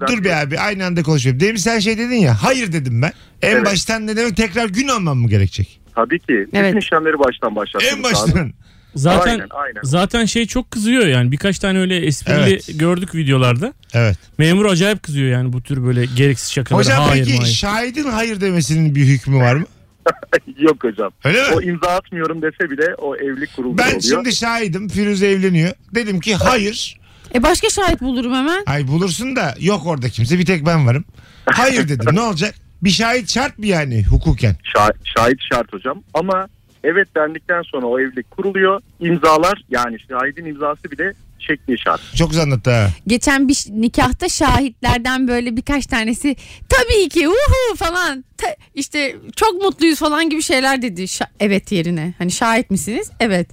dur 0.08 0.24
be 0.24 0.36
abi 0.36 0.58
aynı 0.58 0.84
anda 0.86 1.02
konuşuyorum. 1.02 1.40
Demin 1.40 1.56
sen 1.56 1.78
şey 1.78 1.98
dedin 1.98 2.16
ya 2.16 2.42
hayır 2.42 2.72
dedim 2.72 3.02
ben. 3.02 3.12
En 3.42 3.50
Evet. 3.56 3.66
baştan 3.66 4.06
ne 4.06 4.16
demek 4.16 4.36
tekrar 4.36 4.68
gün 4.68 4.88
almam 4.88 5.18
mı 5.18 5.28
gerekecek? 5.28 5.80
Tabii 5.94 6.18
ki. 6.18 6.26
Bütün 6.28 6.58
Evet. 6.58 6.82
işlemleri 6.82 7.18
baştan 7.18 7.56
başlatmamız 7.56 7.96
En 7.98 8.02
lazım. 8.04 8.28
baştan. 8.34 8.52
Zaten 8.94 9.30
Aynen, 9.30 9.46
aynen. 9.50 9.80
zaten 9.82 10.24
şey 10.24 10.46
çok 10.46 10.70
kızıyor 10.70 11.06
yani. 11.06 11.32
Birkaç 11.32 11.58
tane 11.58 11.78
öyle 11.78 11.96
esprili 12.06 12.36
Evet. 12.36 12.68
gördük 12.74 13.14
videolarda. 13.14 13.72
Evet. 13.94 14.16
Memur 14.38 14.66
acayip 14.66 15.02
kızıyor 15.02 15.28
yani 15.28 15.52
bu 15.52 15.62
tür 15.62 15.84
böyle 15.86 16.04
gereksiz 16.16 16.52
şakalara. 16.52 16.80
Hocam 16.84 17.02
hayır 17.04 17.24
peki 17.26 17.38
hayır. 17.38 17.52
şahidin 17.54 18.04
hayır 18.10 18.40
demesinin 18.40 18.94
bir 18.94 19.04
hükmü 19.06 19.36
var 19.38 19.54
mı? 19.54 19.64
Yok 20.58 20.84
hocam. 20.84 21.12
Öyle 21.24 21.42
mi? 21.50 21.54
O 21.56 21.60
imza 21.62 21.88
atmıyorum 21.88 22.42
dese 22.42 22.70
bile 22.70 22.94
o 22.98 23.16
evlilik 23.16 23.56
kurulmuş 23.56 23.78
Ben 23.78 23.86
oluyor. 23.88 24.02
şimdi 24.02 24.34
şahidim 24.34 24.88
Firuze 24.88 25.30
evleniyor. 25.30 25.72
Dedim 25.94 26.20
ki 26.20 26.34
hayır. 26.34 27.00
E 27.34 27.42
başka 27.42 27.68
şahit 27.70 28.00
bulurum 28.00 28.34
hemen. 28.34 28.62
Ay 28.66 28.88
bulursun 28.88 29.36
da 29.36 29.54
yok 29.60 29.86
orada 29.86 30.08
kimse 30.08 30.38
bir 30.38 30.44
tek 30.46 30.66
ben 30.66 30.86
varım. 30.86 31.04
Hayır 31.46 31.88
dedim 31.88 32.14
ne 32.14 32.20
olacak? 32.20 32.54
Bir 32.82 32.90
şahit 32.90 33.30
şart 33.30 33.58
mı 33.58 33.66
yani 33.66 34.04
hukuken? 34.04 34.56
Şah- 34.76 34.94
şahit 35.04 35.38
şart 35.52 35.72
hocam. 35.72 36.02
Ama 36.14 36.48
evet 36.84 37.08
dendikten 37.16 37.62
sonra 37.62 37.86
o 37.86 38.00
evlilik 38.00 38.30
kuruluyor. 38.30 38.80
İmzalar 39.00 39.62
yani 39.70 39.96
şahidin 40.08 40.44
imzası 40.44 40.90
bile 40.90 41.12
şekli 41.46 41.78
şart. 41.78 42.00
Çok 42.16 42.30
güzel 42.30 42.42
anlattı 42.44 42.70
ha. 42.70 42.88
Geçen 43.06 43.48
bir 43.48 43.64
nikahta 43.70 44.28
şahitlerden 44.28 45.28
böyle 45.28 45.56
birkaç 45.56 45.86
tanesi 45.86 46.36
tabii 46.68 47.08
ki 47.08 47.28
uhu 47.28 47.76
falan 47.76 48.24
Ta- 48.36 48.56
işte 48.74 49.16
çok 49.36 49.62
mutluyuz 49.62 49.98
falan 49.98 50.30
gibi 50.30 50.42
şeyler 50.42 50.82
dedi 50.82 51.02
Şa- 51.02 51.26
evet 51.40 51.72
yerine. 51.72 52.14
Hani 52.18 52.30
şahit 52.32 52.70
misiniz? 52.70 53.10
Evet. 53.20 53.48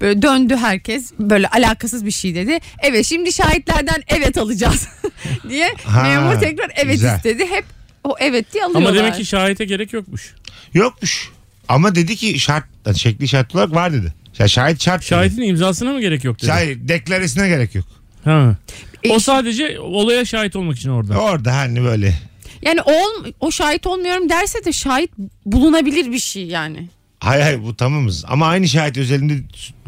Böyle 0.00 0.22
döndü 0.22 0.56
herkes 0.56 1.12
böyle 1.18 1.48
alakasız 1.48 2.06
bir 2.06 2.10
şey 2.10 2.34
dedi. 2.34 2.58
Evet 2.82 3.06
şimdi 3.06 3.32
şahitlerden 3.32 4.02
evet 4.08 4.38
alacağız 4.38 4.88
diye 5.48 5.74
Ha, 5.84 6.02
memur 6.02 6.40
tekrar 6.40 6.70
evet 6.76 6.92
güzel. 6.94 7.16
istedi. 7.16 7.46
Hep 7.50 7.64
o 8.04 8.14
evet 8.20 8.52
diye 8.54 8.64
alıyorlar. 8.64 8.88
Ama 8.90 8.98
demek 8.98 9.14
ki 9.14 9.24
şahite 9.24 9.64
gerek 9.64 9.92
yokmuş. 9.92 10.34
Yokmuş. 10.74 11.30
Ama 11.68 11.94
dedi 11.94 12.16
ki 12.16 12.38
şart, 12.38 12.64
şekli 12.96 13.28
şart 13.28 13.54
olarak 13.54 13.74
var 13.74 13.92
dedi. 13.92 14.12
Ya 14.38 14.48
şahit 14.48 14.82
şart. 14.82 15.04
Şahitin 15.04 15.42
imzasına 15.42 15.92
mı 15.92 16.00
gerek 16.00 16.24
yok 16.24 16.38
dedi. 16.38 16.46
Şahit 16.46 16.88
deklaresine 16.88 17.48
gerek 17.48 17.74
yok. 17.74 17.84
Ha. 18.24 18.56
E, 19.04 19.10
O 19.12 19.18
sadece 19.18 19.80
olaya 19.80 20.24
şahit 20.24 20.56
olmak 20.56 20.76
için 20.76 20.90
orada. 20.90 21.18
Orada 21.20 21.56
hani 21.56 21.84
böyle. 21.84 22.14
Yani 22.62 22.80
o, 22.82 22.92
o 23.40 23.50
şahit 23.50 23.86
olmuyorum 23.86 24.28
derse 24.28 24.64
de 24.64 24.72
şahit 24.72 25.10
bulunabilir 25.46 26.12
bir 26.12 26.18
şey 26.18 26.46
yani. 26.46 26.88
Hay 27.26 27.42
hay 27.42 27.62
bu 27.62 27.76
tamamız. 27.76 28.24
Ama 28.28 28.46
aynı 28.46 28.68
şahit 28.68 28.98
özelinde 28.98 29.34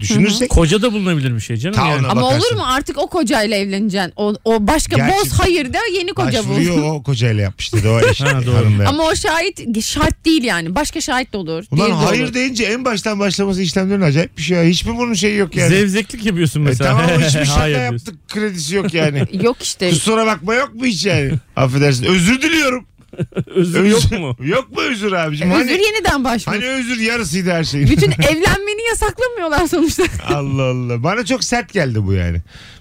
düşünürsek. 0.01 0.51
Koca 0.51 0.83
da 0.83 0.93
bulunabilir 0.93 1.35
bir 1.35 1.41
şey 1.41 1.57
canım. 1.57 1.77
Ta 1.77 1.87
yani. 1.89 2.01
ona 2.01 2.09
Ama 2.09 2.23
bakarsın. 2.23 2.47
olur 2.47 2.57
mu 2.57 2.63
artık 2.67 2.99
o 2.99 3.07
kocayla 3.07 3.57
evleneceksin. 3.57 4.13
O, 4.17 4.35
o 4.45 4.67
başka 4.67 4.97
Gerçi- 4.97 5.15
boz 5.15 5.33
hayır 5.33 5.73
da 5.73 5.79
yeni 5.99 6.13
koca 6.13 6.45
bul. 6.45 6.51
Başvuruyor 6.51 6.95
o 6.95 7.03
kocayla 7.03 7.43
yapmış 7.43 7.73
dedi. 7.75 7.89
O 7.89 8.01
eş 8.11 8.21
Ha, 8.21 8.27
doğru. 8.47 8.55
hanımla 8.55 8.83
yapmış. 8.83 8.89
Ama 8.89 9.03
o 9.05 9.15
şahit 9.17 9.85
şart 9.85 10.25
değil 10.25 10.45
yani. 10.45 10.75
Başka 10.75 11.01
şahit 11.01 11.33
de 11.33 11.37
olur. 11.37 11.65
Ulan 11.71 11.87
değil 11.89 12.01
de 12.01 12.05
hayır 12.05 12.25
olur. 12.25 12.35
deyince 12.35 12.65
en 12.65 12.85
baştan 12.85 13.21
başlaması 13.21 13.63
işlemlerin 13.63 14.01
acayip 14.01 14.37
bir 14.39 14.43
şey. 14.43 14.57
ya. 14.59 14.65
Hiç 14.65 14.85
mi 14.85 14.97
bunun 14.99 15.15
şeyi 15.15 15.37
yok 15.37 15.57
yani? 15.57 15.69
Zevzeklik 15.69 16.27
yapıyorsun 16.27 16.61
E 16.61 16.65
mesela. 16.65 16.91
tamam 16.91 17.21
hiçbir 17.21 17.45
şaka 17.45 17.61
Hayır 17.61 17.75
diyorsun. 17.77 17.95
yaptık 17.95 18.29
kredisi 18.29 18.75
yok 18.77 18.95
yani. 18.95 19.23
Yok 19.43 19.57
işte. 19.63 19.91
Kusura 19.91 20.27
bakma 20.27 20.55
yok 20.55 20.75
mu 20.75 20.85
hiç 20.87 21.07
yani? 21.07 21.33
Affedersin. 21.57 22.05
Özür 22.05 22.43
diliyorum. 22.43 22.85
Özür 23.47 23.85
yok 23.85 24.13
mu? 24.13 24.37
Yok 24.47 24.71
mu 24.77 24.81
özür 24.83 25.13
abicim? 25.13 25.51
Özür 25.51 25.61
Hani, 25.71 25.83
yeniden 25.83 26.25
başvur. 26.25 26.53
hani 26.53 26.65
özür 26.65 27.01
yarısıydı 27.01 27.51
her 27.51 27.65
şeyin. 27.65 27.91
Bütün 27.91 28.11
evlenmeni 28.23 28.89
yasaklamıyorlar 28.89 29.67
sonuçta. 29.67 30.03
Allah 30.29 30.63
Allah. 30.63 31.03
Bana 31.03 31.25
çok 31.25 31.45
sert 31.45 31.73
geldi 31.73 32.07
bu 32.07 32.13
yani. 32.13 32.39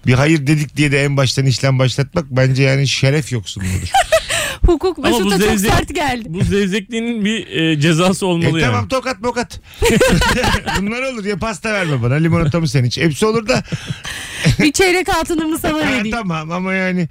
Bir 0.07 0.13
hayır 0.13 0.47
dedik 0.47 0.77
diye 0.77 0.91
de 0.91 1.03
en 1.03 1.17
baştan 1.17 1.45
işlem 1.45 1.79
başlatmak 1.79 2.25
bence 2.29 2.63
yani 2.63 2.87
şeref 2.87 3.31
yoksunluğudur. 3.31 3.91
Hukuk 4.65 4.97
Mesut'a 4.97 5.23
çok 5.37 5.41
zevzek- 5.47 5.69
sert 5.71 5.95
geldi. 5.95 6.23
Bu 6.29 6.43
zevzekliğinin 6.43 7.25
bir 7.25 7.47
e, 7.47 7.79
cezası 7.79 8.25
e 8.25 8.27
olmalı 8.27 8.59
yani. 8.59 8.71
tamam 8.71 8.87
tokat 8.87 9.21
mokat. 9.21 9.59
Bunlar 10.81 11.01
olur 11.13 11.25
ya 11.25 11.37
pasta 11.37 11.73
verme 11.73 12.01
bana 12.03 12.13
limonatamı 12.13 12.67
sen 12.67 12.83
iç. 12.83 12.97
Hepsi 12.97 13.25
olur 13.25 13.47
da 13.47 13.63
Bir 14.59 14.71
çeyrek 14.71 15.09
altınımı 15.09 15.59
sana 15.59 15.73
Ha, 15.73 15.79
vereyim. 15.79 16.11
tamam 16.11 16.51
ama 16.51 16.73
yani 16.73 17.07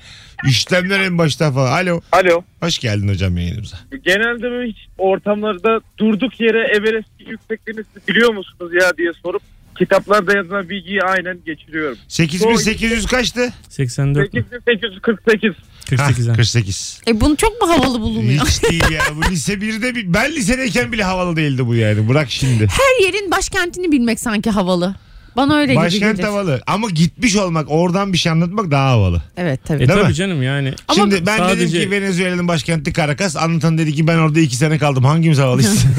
işlemler 0.46 1.00
en 1.00 1.18
başta 1.18 1.52
falan. 1.52 1.72
Alo. 1.72 2.00
Alo. 2.12 2.42
Hoş 2.60 2.78
geldin 2.78 3.08
hocam 3.08 3.36
yayınımıza. 3.36 3.76
Genelde 4.04 4.42
böyle 4.42 4.70
hiç 4.70 4.78
ortamlarda 4.98 5.80
durduk 5.98 6.40
yere 6.40 6.66
Everest'in 6.76 7.26
yüksekliğini 7.30 7.80
biliyor 8.08 8.34
musunuz 8.34 8.72
ya 8.82 8.96
diye 8.98 9.12
sorup 9.22 9.42
kitaplarda 9.78 10.36
yazılan 10.36 10.68
bilgiyi 10.68 11.02
aynen 11.02 11.38
geçiriyorum. 11.46 11.98
8800 12.08 13.06
kaçtı? 13.06 13.52
84 13.68 14.34
mü? 14.34 14.44
8848. 14.68 15.52
48 15.90 16.26
Ha, 16.26 16.32
ha. 16.32 16.36
48. 16.36 17.00
E 17.08 17.20
bunu 17.20 17.36
çok 17.36 17.60
mu 17.62 17.68
havalı 17.68 18.00
bulunuyor? 18.00 18.46
Hiç 18.46 18.62
değil 18.62 18.90
ya. 18.90 19.02
Bu 19.16 19.30
lise 19.30 19.54
1'de 19.54 19.94
bir, 19.94 20.14
ben 20.14 20.32
lisedeyken 20.32 20.92
bile 20.92 21.04
havalı 21.04 21.36
değildi 21.36 21.66
bu 21.66 21.74
yani. 21.74 22.08
Bırak 22.08 22.30
şimdi. 22.30 22.66
Her 22.66 23.04
yerin 23.06 23.30
başkentini 23.30 23.92
bilmek 23.92 24.20
sanki 24.20 24.50
havalı. 24.50 24.94
Bana 25.36 25.56
öyle 25.56 25.72
gibi 25.72 25.82
Başkent 25.82 26.16
gelir. 26.16 26.28
havalı. 26.28 26.60
Ama 26.66 26.90
gitmiş 26.90 27.36
olmak, 27.36 27.66
oradan 27.70 28.12
bir 28.12 28.18
şey 28.18 28.32
anlatmak 28.32 28.70
daha 28.70 28.90
havalı. 28.90 29.22
Evet 29.36 29.60
tabii. 29.64 29.76
E 29.84 29.88
Değil 29.88 29.98
tabii 29.98 30.08
mi? 30.08 30.14
canım 30.14 30.42
yani. 30.42 30.74
Şimdi 30.94 31.26
ben 31.26 31.36
sadece- 31.38 31.60
dedim 31.60 31.80
ki 31.82 31.90
Venezuela'nın 31.90 32.48
başkenti 32.48 32.92
Caracas. 32.92 33.36
Anlatan 33.36 33.78
dedi 33.78 33.94
ki 33.94 34.06
ben 34.06 34.18
orada 34.18 34.40
iki 34.40 34.56
sene 34.56 34.78
kaldım. 34.78 35.04
Hangimiz 35.04 35.38
havalıyız? 35.38 35.84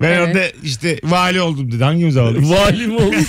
ben 0.00 0.08
Evet. 0.08 0.28
orada 0.28 0.40
işte 0.62 1.00
vali 1.04 1.40
oldum 1.40 1.72
dedi. 1.72 1.84
Hangimiz 1.84 2.16
havalıyız? 2.16 2.50
Vali 2.50 2.86
mi 2.86 2.94
oldun? 2.96 3.14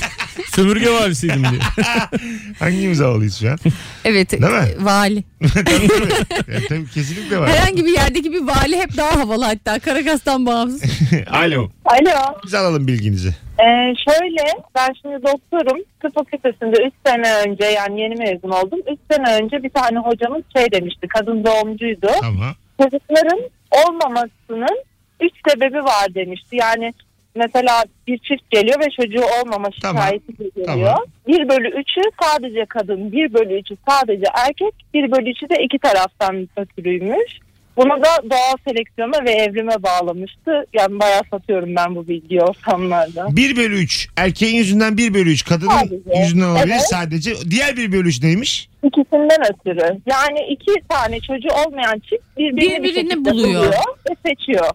Sömürge 0.55 0.89
valisiydim 0.89 1.43
diye. 1.43 1.61
Hangimiz 2.59 2.99
havalıyız 2.99 3.39
şu 3.39 3.51
an? 3.51 3.57
Evet. 4.05 4.31
Değil 4.31 4.43
mi? 4.43 4.85
Vali. 4.85 5.23
tabii 5.53 5.87
tabii. 5.87 6.53
Ya, 6.53 6.59
tabii 6.69 6.89
kesinlikle 6.89 7.37
var. 7.39 7.49
Herhangi 7.49 7.85
bir 7.85 7.93
yerdeki 7.93 8.31
bir 8.31 8.41
vali 8.41 8.77
hep 8.79 8.97
daha 8.97 9.15
havalı 9.19 9.45
hatta. 9.45 9.79
Karakas'tan 9.79 10.45
bağımsız. 10.45 10.83
Alo. 11.31 11.69
Alo. 11.85 12.39
Biz 12.45 12.53
alalım 12.53 12.87
bilginizi. 12.87 13.29
Ee, 13.59 13.93
şöyle 14.09 14.43
ben 14.75 14.89
şimdi 15.01 15.15
doktorum. 15.23 15.77
Tıp 16.01 16.15
fakültesinde 16.15 16.83
3 16.87 16.93
sene 17.05 17.33
önce 17.35 17.65
yani 17.65 18.01
yeni 18.01 18.15
mezun 18.15 18.49
oldum. 18.49 18.79
3 18.91 18.99
sene 19.11 19.35
önce 19.43 19.63
bir 19.63 19.69
tane 19.69 19.99
hocamız 19.99 20.41
şey 20.57 20.71
demişti. 20.71 21.07
Kadın 21.07 21.45
doğumcuydu. 21.45 22.07
Tamam. 22.21 22.55
Çocukların 22.81 23.39
olmamasının 23.71 24.83
3 25.21 25.31
sebebi 25.49 25.83
var 25.83 26.15
demişti. 26.15 26.55
Yani 26.55 26.93
mesela 27.35 27.83
bir 28.07 28.17
çift 28.17 28.49
geliyor 28.51 28.79
ve 28.79 28.89
çocuğu 29.01 29.25
olmama 29.41 29.69
Tamam. 29.81 30.03
şikayeti 30.03 30.37
geliyor. 30.37 30.65
Tamam. 30.65 31.05
1 31.27 31.49
bölü 31.49 31.67
3'ü 31.69 32.01
sadece 32.23 32.65
kadın, 32.65 33.11
1 33.11 33.33
bölü 33.33 33.53
3'ü 33.59 33.77
sadece 33.89 34.25
erkek, 34.47 34.73
1 34.93 35.11
bölü 35.11 35.29
3'ü 35.29 35.49
de 35.49 35.63
iki 35.63 35.79
taraftan 35.79 36.49
ötürüymüş. 36.57 37.31
Bunu 37.77 37.89
da 38.03 38.29
doğal 38.31 38.57
seleksiyona 38.67 39.25
ve 39.25 39.31
evrime 39.31 39.83
bağlamıştı. 39.83 40.65
Yani 40.73 40.99
bayağı 40.99 41.21
satıyorum 41.31 41.75
ben 41.75 41.95
bu 41.95 42.07
bilgiyi 42.07 42.41
ortamlarda. 42.41 43.27
1 43.35 43.55
bölü 43.57 43.75
3. 43.75 44.09
Erkeğin 44.17 44.55
yüzünden 44.55 44.97
1 44.97 45.13
bölü 45.13 45.31
3. 45.31 45.45
Kadının 45.45 45.69
Sadece. 45.71 46.19
yüzünden 46.19 46.45
olabilir 46.47 46.71
Evet. 46.73 46.81
sadece. 46.89 47.33
Diğer 47.51 47.77
1 47.77 47.91
bölü 47.91 48.07
3 48.09 48.23
neymiş? 48.23 48.69
İkisinden 48.83 49.39
ötürü. 49.53 49.99
Yani 50.05 50.39
iki 50.49 50.71
tane 50.89 51.19
çocuğu 51.19 51.49
olmayan 51.67 51.99
çift 51.99 52.23
birbirini, 52.37 52.57
bir 52.57 52.83
Birbirini 52.83 53.09
şekilde 53.09 53.29
buluyor. 53.29 53.73
ve 54.09 54.15
seçiyor. 54.29 54.65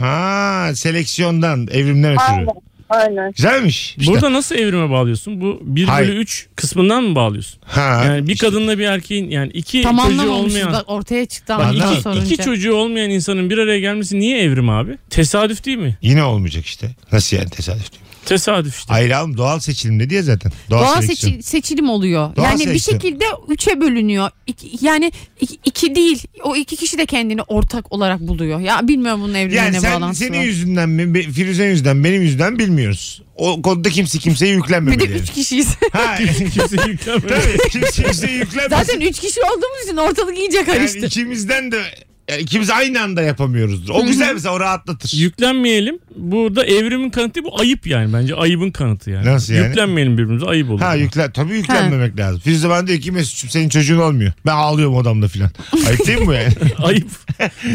Ha 0.00 0.70
seleksiyondan, 0.74 1.68
evrimden 1.72 2.12
ötürü. 2.12 2.26
Aynen. 2.28 2.48
Aynen. 2.90 3.32
Güzelmiş. 3.32 3.94
İşte. 3.98 4.12
Burada 4.12 4.32
nasıl 4.32 4.54
evrime 4.54 4.90
bağlıyorsun? 4.90 5.40
Bu 5.40 5.58
1 5.62 5.84
Hayır. 5.84 6.08
bölü 6.08 6.18
3 6.18 6.46
kısmından 6.56 7.04
mı 7.04 7.14
bağlıyorsun? 7.14 7.60
Ha, 7.64 8.02
Yani 8.04 8.26
bir 8.28 8.32
işte. 8.32 8.46
kadınla 8.46 8.78
bir 8.78 8.84
erkeğin 8.84 9.30
yani 9.30 9.50
iki 9.52 9.82
Tam 9.82 9.96
çocuğu 9.96 10.30
olmayan 10.30 10.72
bak 10.72 10.84
ortaya 10.86 11.26
çıktı 11.26 11.54
Bak, 11.58 11.74
iki, 11.74 12.02
sorunca. 12.02 12.22
iki 12.24 12.36
çocuğu 12.36 12.74
olmayan 12.74 13.10
insanın 13.10 13.50
bir 13.50 13.58
araya 13.58 13.80
gelmesi 13.80 14.18
niye 14.20 14.42
evrim 14.42 14.68
abi? 14.70 14.98
Tesadüf 15.10 15.64
değil 15.64 15.78
mi? 15.78 15.98
Yine 16.02 16.22
olmayacak 16.24 16.66
işte. 16.66 16.90
Nasıl 17.12 17.36
yani 17.36 17.50
tesadüf 17.50 17.92
değil 17.92 18.02
mi? 18.02 18.08
Tesadüf 18.26 18.78
işte. 18.78 18.92
Hayır 18.92 19.10
oğlum 19.16 19.36
doğal 19.36 19.60
seçilim 19.60 20.00
dedi 20.00 20.14
ya 20.14 20.22
zaten. 20.22 20.52
Doğal, 20.70 20.80
Doğal 20.82 21.02
seleksiyon. 21.02 21.32
seçi- 21.32 21.42
seçilim 21.42 21.88
oluyor. 21.90 22.36
Doğal 22.36 22.44
yani 22.44 22.58
bir 22.60 22.64
seleksiyon. 22.64 22.98
şekilde 22.98 23.24
üçe 23.48 23.80
bölünüyor. 23.80 24.30
İki- 24.46 24.70
yani 24.86 25.12
iki, 25.40 25.58
iki 25.64 25.94
değil. 25.94 26.22
O 26.44 26.56
iki 26.56 26.76
kişi 26.76 26.98
de 26.98 27.06
kendini 27.06 27.42
ortak 27.42 27.92
olarak 27.92 28.20
buluyor. 28.20 28.60
Ya 28.60 28.88
bilmiyorum 28.88 29.20
bunun 29.22 29.34
evrimine 29.34 29.56
Yani 29.58 29.80
sen 29.80 30.00
bağlantısı 30.00 30.24
senin 30.24 30.40
yüzünden 30.40 30.88
mi, 30.88 31.14
be- 31.14 31.22
Firuze'nin 31.22 31.70
yüzünden, 31.70 32.04
benim 32.04 32.22
yüzünden 32.22 32.58
bilmiyoruz. 32.58 33.22
O 33.36 33.62
konuda 33.62 33.90
kimse 33.90 34.18
kimseye 34.18 34.46
Bir 34.52 34.56
yüklenmemeli. 34.56 35.00
de 35.00 35.04
yani. 35.12 35.16
üç 35.22 35.30
kişiyiz. 35.30 35.68
Ha, 35.92 36.16
Kimse 36.54 36.76
yüklenmiyor. 36.90 37.28
tabii 37.28 37.68
kimse 37.70 38.02
kimseye 38.02 38.32
yüklenmesin. 38.36 38.76
Zaten 38.86 39.00
üç 39.00 39.20
kişi 39.20 39.40
olduğumuz 39.40 39.84
için 39.86 39.96
ortalık 39.96 40.38
iyice 40.38 40.56
yani 40.56 40.66
karıştı. 40.66 40.98
ikimizden 41.06 41.72
de 41.72 41.82
yani 42.30 42.42
ikimiz 42.42 42.70
aynı 42.70 43.02
anda 43.02 43.22
yapamıyoruzdur. 43.22 43.94
O 43.94 44.06
güzel 44.06 44.34
mesela 44.34 44.54
o 44.54 44.60
rahatlatır. 44.60 45.12
Yüklenmeyelim. 45.18 45.98
Burada 46.16 46.66
evrimin 46.66 47.10
kanıtı 47.10 47.44
bu 47.44 47.60
ayıp 47.60 47.86
yani 47.86 48.12
bence 48.12 48.34
ayıbın 48.34 48.70
kanıtı 48.70 49.10
yani. 49.10 49.26
Nasıl 49.26 49.52
yani? 49.52 49.66
Yüklenmeyelim 49.66 50.18
birbirimize 50.18 50.46
ayıp 50.46 50.70
olur. 50.70 50.80
Ha 50.80 50.94
yüklen 50.94 51.32
tabii 51.32 51.52
yüklenmemek 51.54 52.18
lazım. 52.18 52.40
Firuze 52.40 52.68
bana 52.68 52.86
diyor 52.86 53.00
ki 53.00 53.12
Mesut'cum 53.12 53.50
senin 53.50 53.68
çocuğun 53.68 53.98
olmuyor. 53.98 54.32
Ben 54.46 54.52
ağlıyorum 54.52 54.94
odamda 54.96 55.28
filan. 55.28 55.50
Ayıp 55.88 56.06
değil 56.06 56.18
mi 56.18 56.26
bu 56.26 56.32
yani? 56.32 56.52
ayıp. 56.78 57.08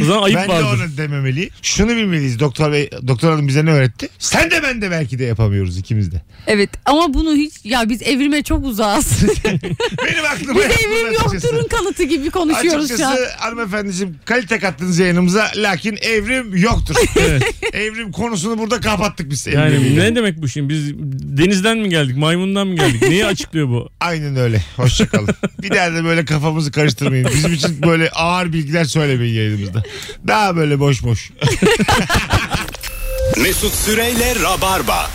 O 0.02 0.06
zaman 0.06 0.24
ayıp 0.24 0.38
ben 0.38 0.50
de 0.50 0.54
vardır. 0.54 0.84
ona 0.84 0.98
dememeli. 0.98 1.50
Şunu 1.62 1.90
bilmeliyiz. 1.96 2.40
Doktor 2.40 2.72
bey, 2.72 2.90
doktor 3.08 3.32
hanım 3.32 3.48
bize 3.48 3.66
ne 3.66 3.72
öğretti? 3.72 4.10
Sen 4.20 4.52
de 4.52 4.64
ben 4.64 4.82
de 4.82 4.92
belki 4.92 5.20
de 5.20 5.24
yapamıyoruz 5.24 5.78
ikimiz 5.78 6.12
de. 6.12 6.22
Evet 6.48 6.70
ama 6.86 7.14
bunu 7.14 7.36
hiç 7.36 7.54
ya 7.64 7.90
biz 7.90 8.02
evrime 8.02 8.44
çok 8.44 8.66
uzağız. 8.66 9.24
Benim 10.06 10.26
aklıma 10.32 10.60
Biz 10.60 10.66
evrim 10.66 11.14
yokturun 11.14 11.68
kanıtı 11.68 12.04
gibi 12.04 12.30
konuşuyoruz 12.30 12.88
şu 12.88 13.06
an. 13.08 13.12
Açıkçası 13.12 13.38
hanımefendiciğim 13.38 14.16
kalite 14.26 14.60
kattınız 14.60 15.00
yayınımıza 15.00 15.52
lakin 15.56 15.98
evrim 16.02 16.58
yoktur. 16.58 16.96
evrim 17.74 18.12
konusunu 18.26 18.58
burada 18.58 18.80
kapattık 18.80 19.30
biz. 19.30 19.48
Yani 19.48 19.98
ne 19.98 20.16
demek 20.16 20.42
bu 20.42 20.48
şimdi? 20.48 20.74
Biz 20.74 20.94
denizden 21.38 21.78
mi 21.78 21.90
geldik? 21.90 22.18
Maymundan 22.18 22.68
mı 22.68 22.76
geldik? 22.76 23.02
Neyi 23.02 23.26
açıklıyor 23.36 23.70
bu? 23.70 23.90
Aynen 24.00 24.36
öyle. 24.36 24.62
Hoşçakalın. 24.76 25.30
bir 25.62 25.70
daha 25.70 25.94
da 25.94 26.04
böyle 26.04 26.26
kafamızı 26.26 26.72
karıştırmayın. 26.72 27.30
Bizim 27.36 27.54
için 27.54 27.82
böyle 27.82 28.10
ağır 28.10 28.54
bilgiler 28.54 28.84
söylemeyin 28.84 29.34
yayınımızda. 29.36 29.84
Daha 30.28 30.56
böyle 30.56 30.80
boş 30.80 31.04
boş. 31.04 31.32
Mesut 33.42 33.74
Süreyle 33.74 34.36
Rabarba. 34.44 35.10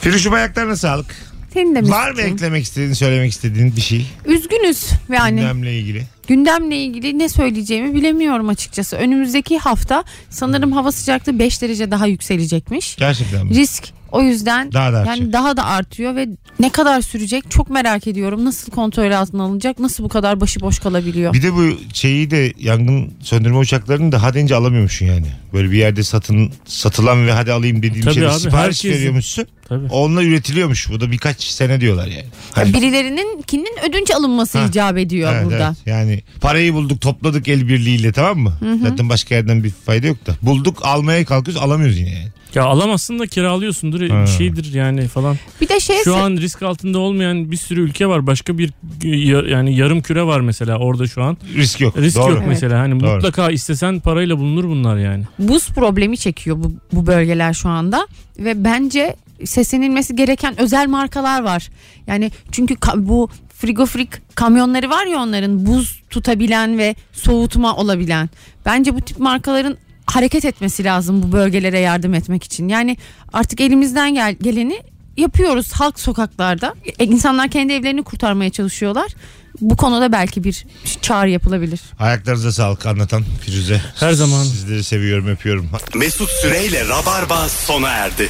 Firuşum 0.00 0.32
ayaklarına 0.32 0.76
sağlık. 0.76 1.16
Senin 1.54 1.74
de 1.74 1.90
Var 1.90 2.10
mı 2.10 2.16
Mesut'cum. 2.16 2.34
eklemek 2.36 2.64
istediğin, 2.64 2.92
söylemek 2.92 3.32
istediğin 3.32 3.76
bir 3.76 3.80
şey? 3.80 4.06
Üzgünüz 4.26 4.86
yani. 5.12 5.40
Gündemle 5.40 5.78
ilgili. 5.78 6.02
Gündemle 6.28 6.76
ilgili 6.76 7.18
ne 7.18 7.28
söyleyeceğimi 7.28 7.94
bilemiyorum 7.94 8.48
açıkçası. 8.48 8.96
Önümüzdeki 8.96 9.58
hafta 9.58 10.04
sanırım 10.30 10.72
hava 10.72 10.92
sıcaklığı 10.92 11.38
5 11.38 11.62
derece 11.62 11.90
daha 11.90 12.06
yükselecekmiş. 12.06 12.96
Gerçekten 12.96 13.46
mi? 13.46 13.54
Risk 13.54 13.84
o 14.12 14.22
yüzden 14.22 14.72
Daha 14.72 14.92
da 14.92 14.98
yani 14.98 15.08
artacak. 15.10 15.32
daha 15.32 15.56
da 15.56 15.64
artıyor 15.66 16.16
ve 16.16 16.26
ne 16.60 16.70
kadar 16.70 17.00
sürecek 17.00 17.50
çok 17.50 17.70
merak 17.70 18.06
ediyorum. 18.06 18.44
Nasıl 18.44 18.72
kontrol 18.72 19.12
altına 19.12 19.42
alınacak? 19.42 19.78
Nasıl 19.78 20.04
bu 20.04 20.08
kadar 20.08 20.40
başıboş 20.40 20.78
kalabiliyor? 20.78 21.32
Bir 21.32 21.42
de 21.42 21.54
bu 21.54 21.62
şeyi 21.94 22.30
de 22.30 22.52
yangın 22.58 23.12
söndürme 23.20 23.58
uçaklarını 23.58 24.12
da 24.12 24.22
hadi 24.22 24.38
ince 24.38 24.54
alamıyormuşsun 24.54 25.06
yani. 25.06 25.26
Böyle 25.52 25.70
bir 25.70 25.76
yerde 25.78 26.02
satın 26.02 26.52
satılan 26.64 27.26
ve 27.26 27.32
hadi 27.32 27.52
alayım 27.52 27.76
dediğim 27.82 28.04
Tabii 28.04 28.14
şeyde 28.14 28.28
abi, 28.28 28.40
sipariş 28.40 28.56
herkesin- 28.84 28.90
veriyormuşsun. 28.90 29.46
Tabii. 29.68 29.86
Onunla 29.90 30.22
üretiliyormuş. 30.24 30.90
Bu 30.90 31.00
da 31.00 31.10
birkaç 31.12 31.42
sene 31.44 31.80
diyorlar 31.80 32.06
yani. 32.06 32.24
Hani- 32.52 32.74
Birilerinin 32.74 33.42
kinin 33.46 33.76
ödünç 33.90 34.10
alınması 34.10 34.58
Ha. 34.58 34.66
icap 34.66 34.98
ediyor 34.98 35.32
Evet, 35.34 35.44
burada. 35.44 35.66
evet. 35.66 35.86
Yani 35.86 36.17
parayı 36.40 36.74
bulduk 36.74 37.00
topladık 37.00 37.48
el 37.48 37.68
birliğiyle 37.68 38.12
tamam 38.12 38.38
mı? 38.38 38.52
Hı 38.60 38.72
hı. 38.72 38.78
Zaten 38.78 39.08
başka 39.08 39.34
yerden 39.34 39.64
bir 39.64 39.70
fayda 39.70 40.06
yok 40.06 40.26
da. 40.26 40.36
Bulduk 40.42 40.78
almaya 40.82 41.24
kalkıyoruz 41.24 41.62
alamıyoruz 41.62 41.98
yine 41.98 42.10
yani. 42.10 42.28
Ya 42.54 42.64
alamazsın 42.64 43.18
da 43.18 43.26
kiralıyorsundur 43.26 44.08
Ha. 44.10 44.22
bir 44.22 44.26
şeydir 44.26 44.74
yani 44.74 45.08
falan. 45.08 45.36
Bir 45.60 45.68
de 45.68 45.80
şey 45.80 45.96
Şu 46.04 46.16
an 46.16 46.30
risk 46.36 46.62
altında 46.62 46.98
olmayan 46.98 47.50
bir 47.50 47.56
sürü 47.56 47.80
ülke 47.80 48.06
var. 48.06 48.26
Başka 48.26 48.58
bir 48.58 48.72
ya- 49.02 49.48
yani 49.48 49.76
yarım 49.76 50.00
küre 50.02 50.22
var 50.22 50.40
mesela 50.40 50.78
orada 50.78 51.06
şu 51.06 51.22
an. 51.22 51.36
Risk 51.54 51.80
yok. 51.80 51.96
Risk 51.98 52.16
Doğru. 52.16 52.32
yok 52.32 52.42
mesela. 52.48 52.80
Hani 52.80 53.00
Doğru. 53.00 53.14
mutlaka 53.14 53.50
istesen 53.50 54.00
parayla 54.00 54.38
bulunur 54.38 54.64
bunlar 54.64 54.96
yani. 54.98 55.24
buz 55.38 55.68
problemi 55.68 56.18
çekiyor 56.18 56.56
bu, 56.62 56.72
bu 56.92 57.06
bölgeler 57.06 57.54
şu 57.54 57.68
anda 57.68 58.08
ve 58.38 58.64
bence 58.64 59.16
seslenilmesi 59.44 60.16
gereken 60.16 60.60
özel 60.60 60.88
markalar 60.88 61.42
var. 61.42 61.68
Yani 62.06 62.30
çünkü 62.52 62.76
bu 62.96 63.28
frigofrik 63.58 64.08
kamyonları 64.36 64.90
var 64.90 65.06
ya 65.06 65.18
onların 65.18 65.66
buz 65.66 66.02
tutabilen 66.10 66.78
ve 66.78 66.94
soğutma 67.12 67.76
olabilen. 67.76 68.30
Bence 68.66 68.94
bu 68.94 69.00
tip 69.00 69.18
markaların 69.18 69.76
hareket 70.06 70.44
etmesi 70.44 70.84
lazım 70.84 71.22
bu 71.22 71.32
bölgelere 71.32 71.78
yardım 71.78 72.14
etmek 72.14 72.44
için. 72.44 72.68
Yani 72.68 72.96
artık 73.32 73.60
elimizden 73.60 74.14
gel- 74.14 74.36
geleni 74.42 74.82
yapıyoruz 75.16 75.72
halk 75.72 76.00
sokaklarda. 76.00 76.74
E, 76.98 77.04
insanlar 77.04 77.48
kendi 77.50 77.72
evlerini 77.72 78.02
kurtarmaya 78.02 78.50
çalışıyorlar. 78.50 79.12
Bu 79.60 79.76
konuda 79.76 80.12
belki 80.12 80.44
bir 80.44 80.64
çağrı 81.02 81.30
yapılabilir. 81.30 81.80
Ayaklarınıza 81.98 82.52
sağlık 82.52 82.86
anlatan 82.86 83.24
Firuze. 83.40 83.82
Her 84.00 84.12
zaman. 84.12 84.42
Sizleri 84.44 84.84
seviyorum 84.84 85.28
öpüyorum. 85.28 85.70
Mesut 85.94 86.30
Süreyle 86.30 86.88
Rabarba 86.88 87.48
sona 87.48 87.88
erdi. 87.88 88.28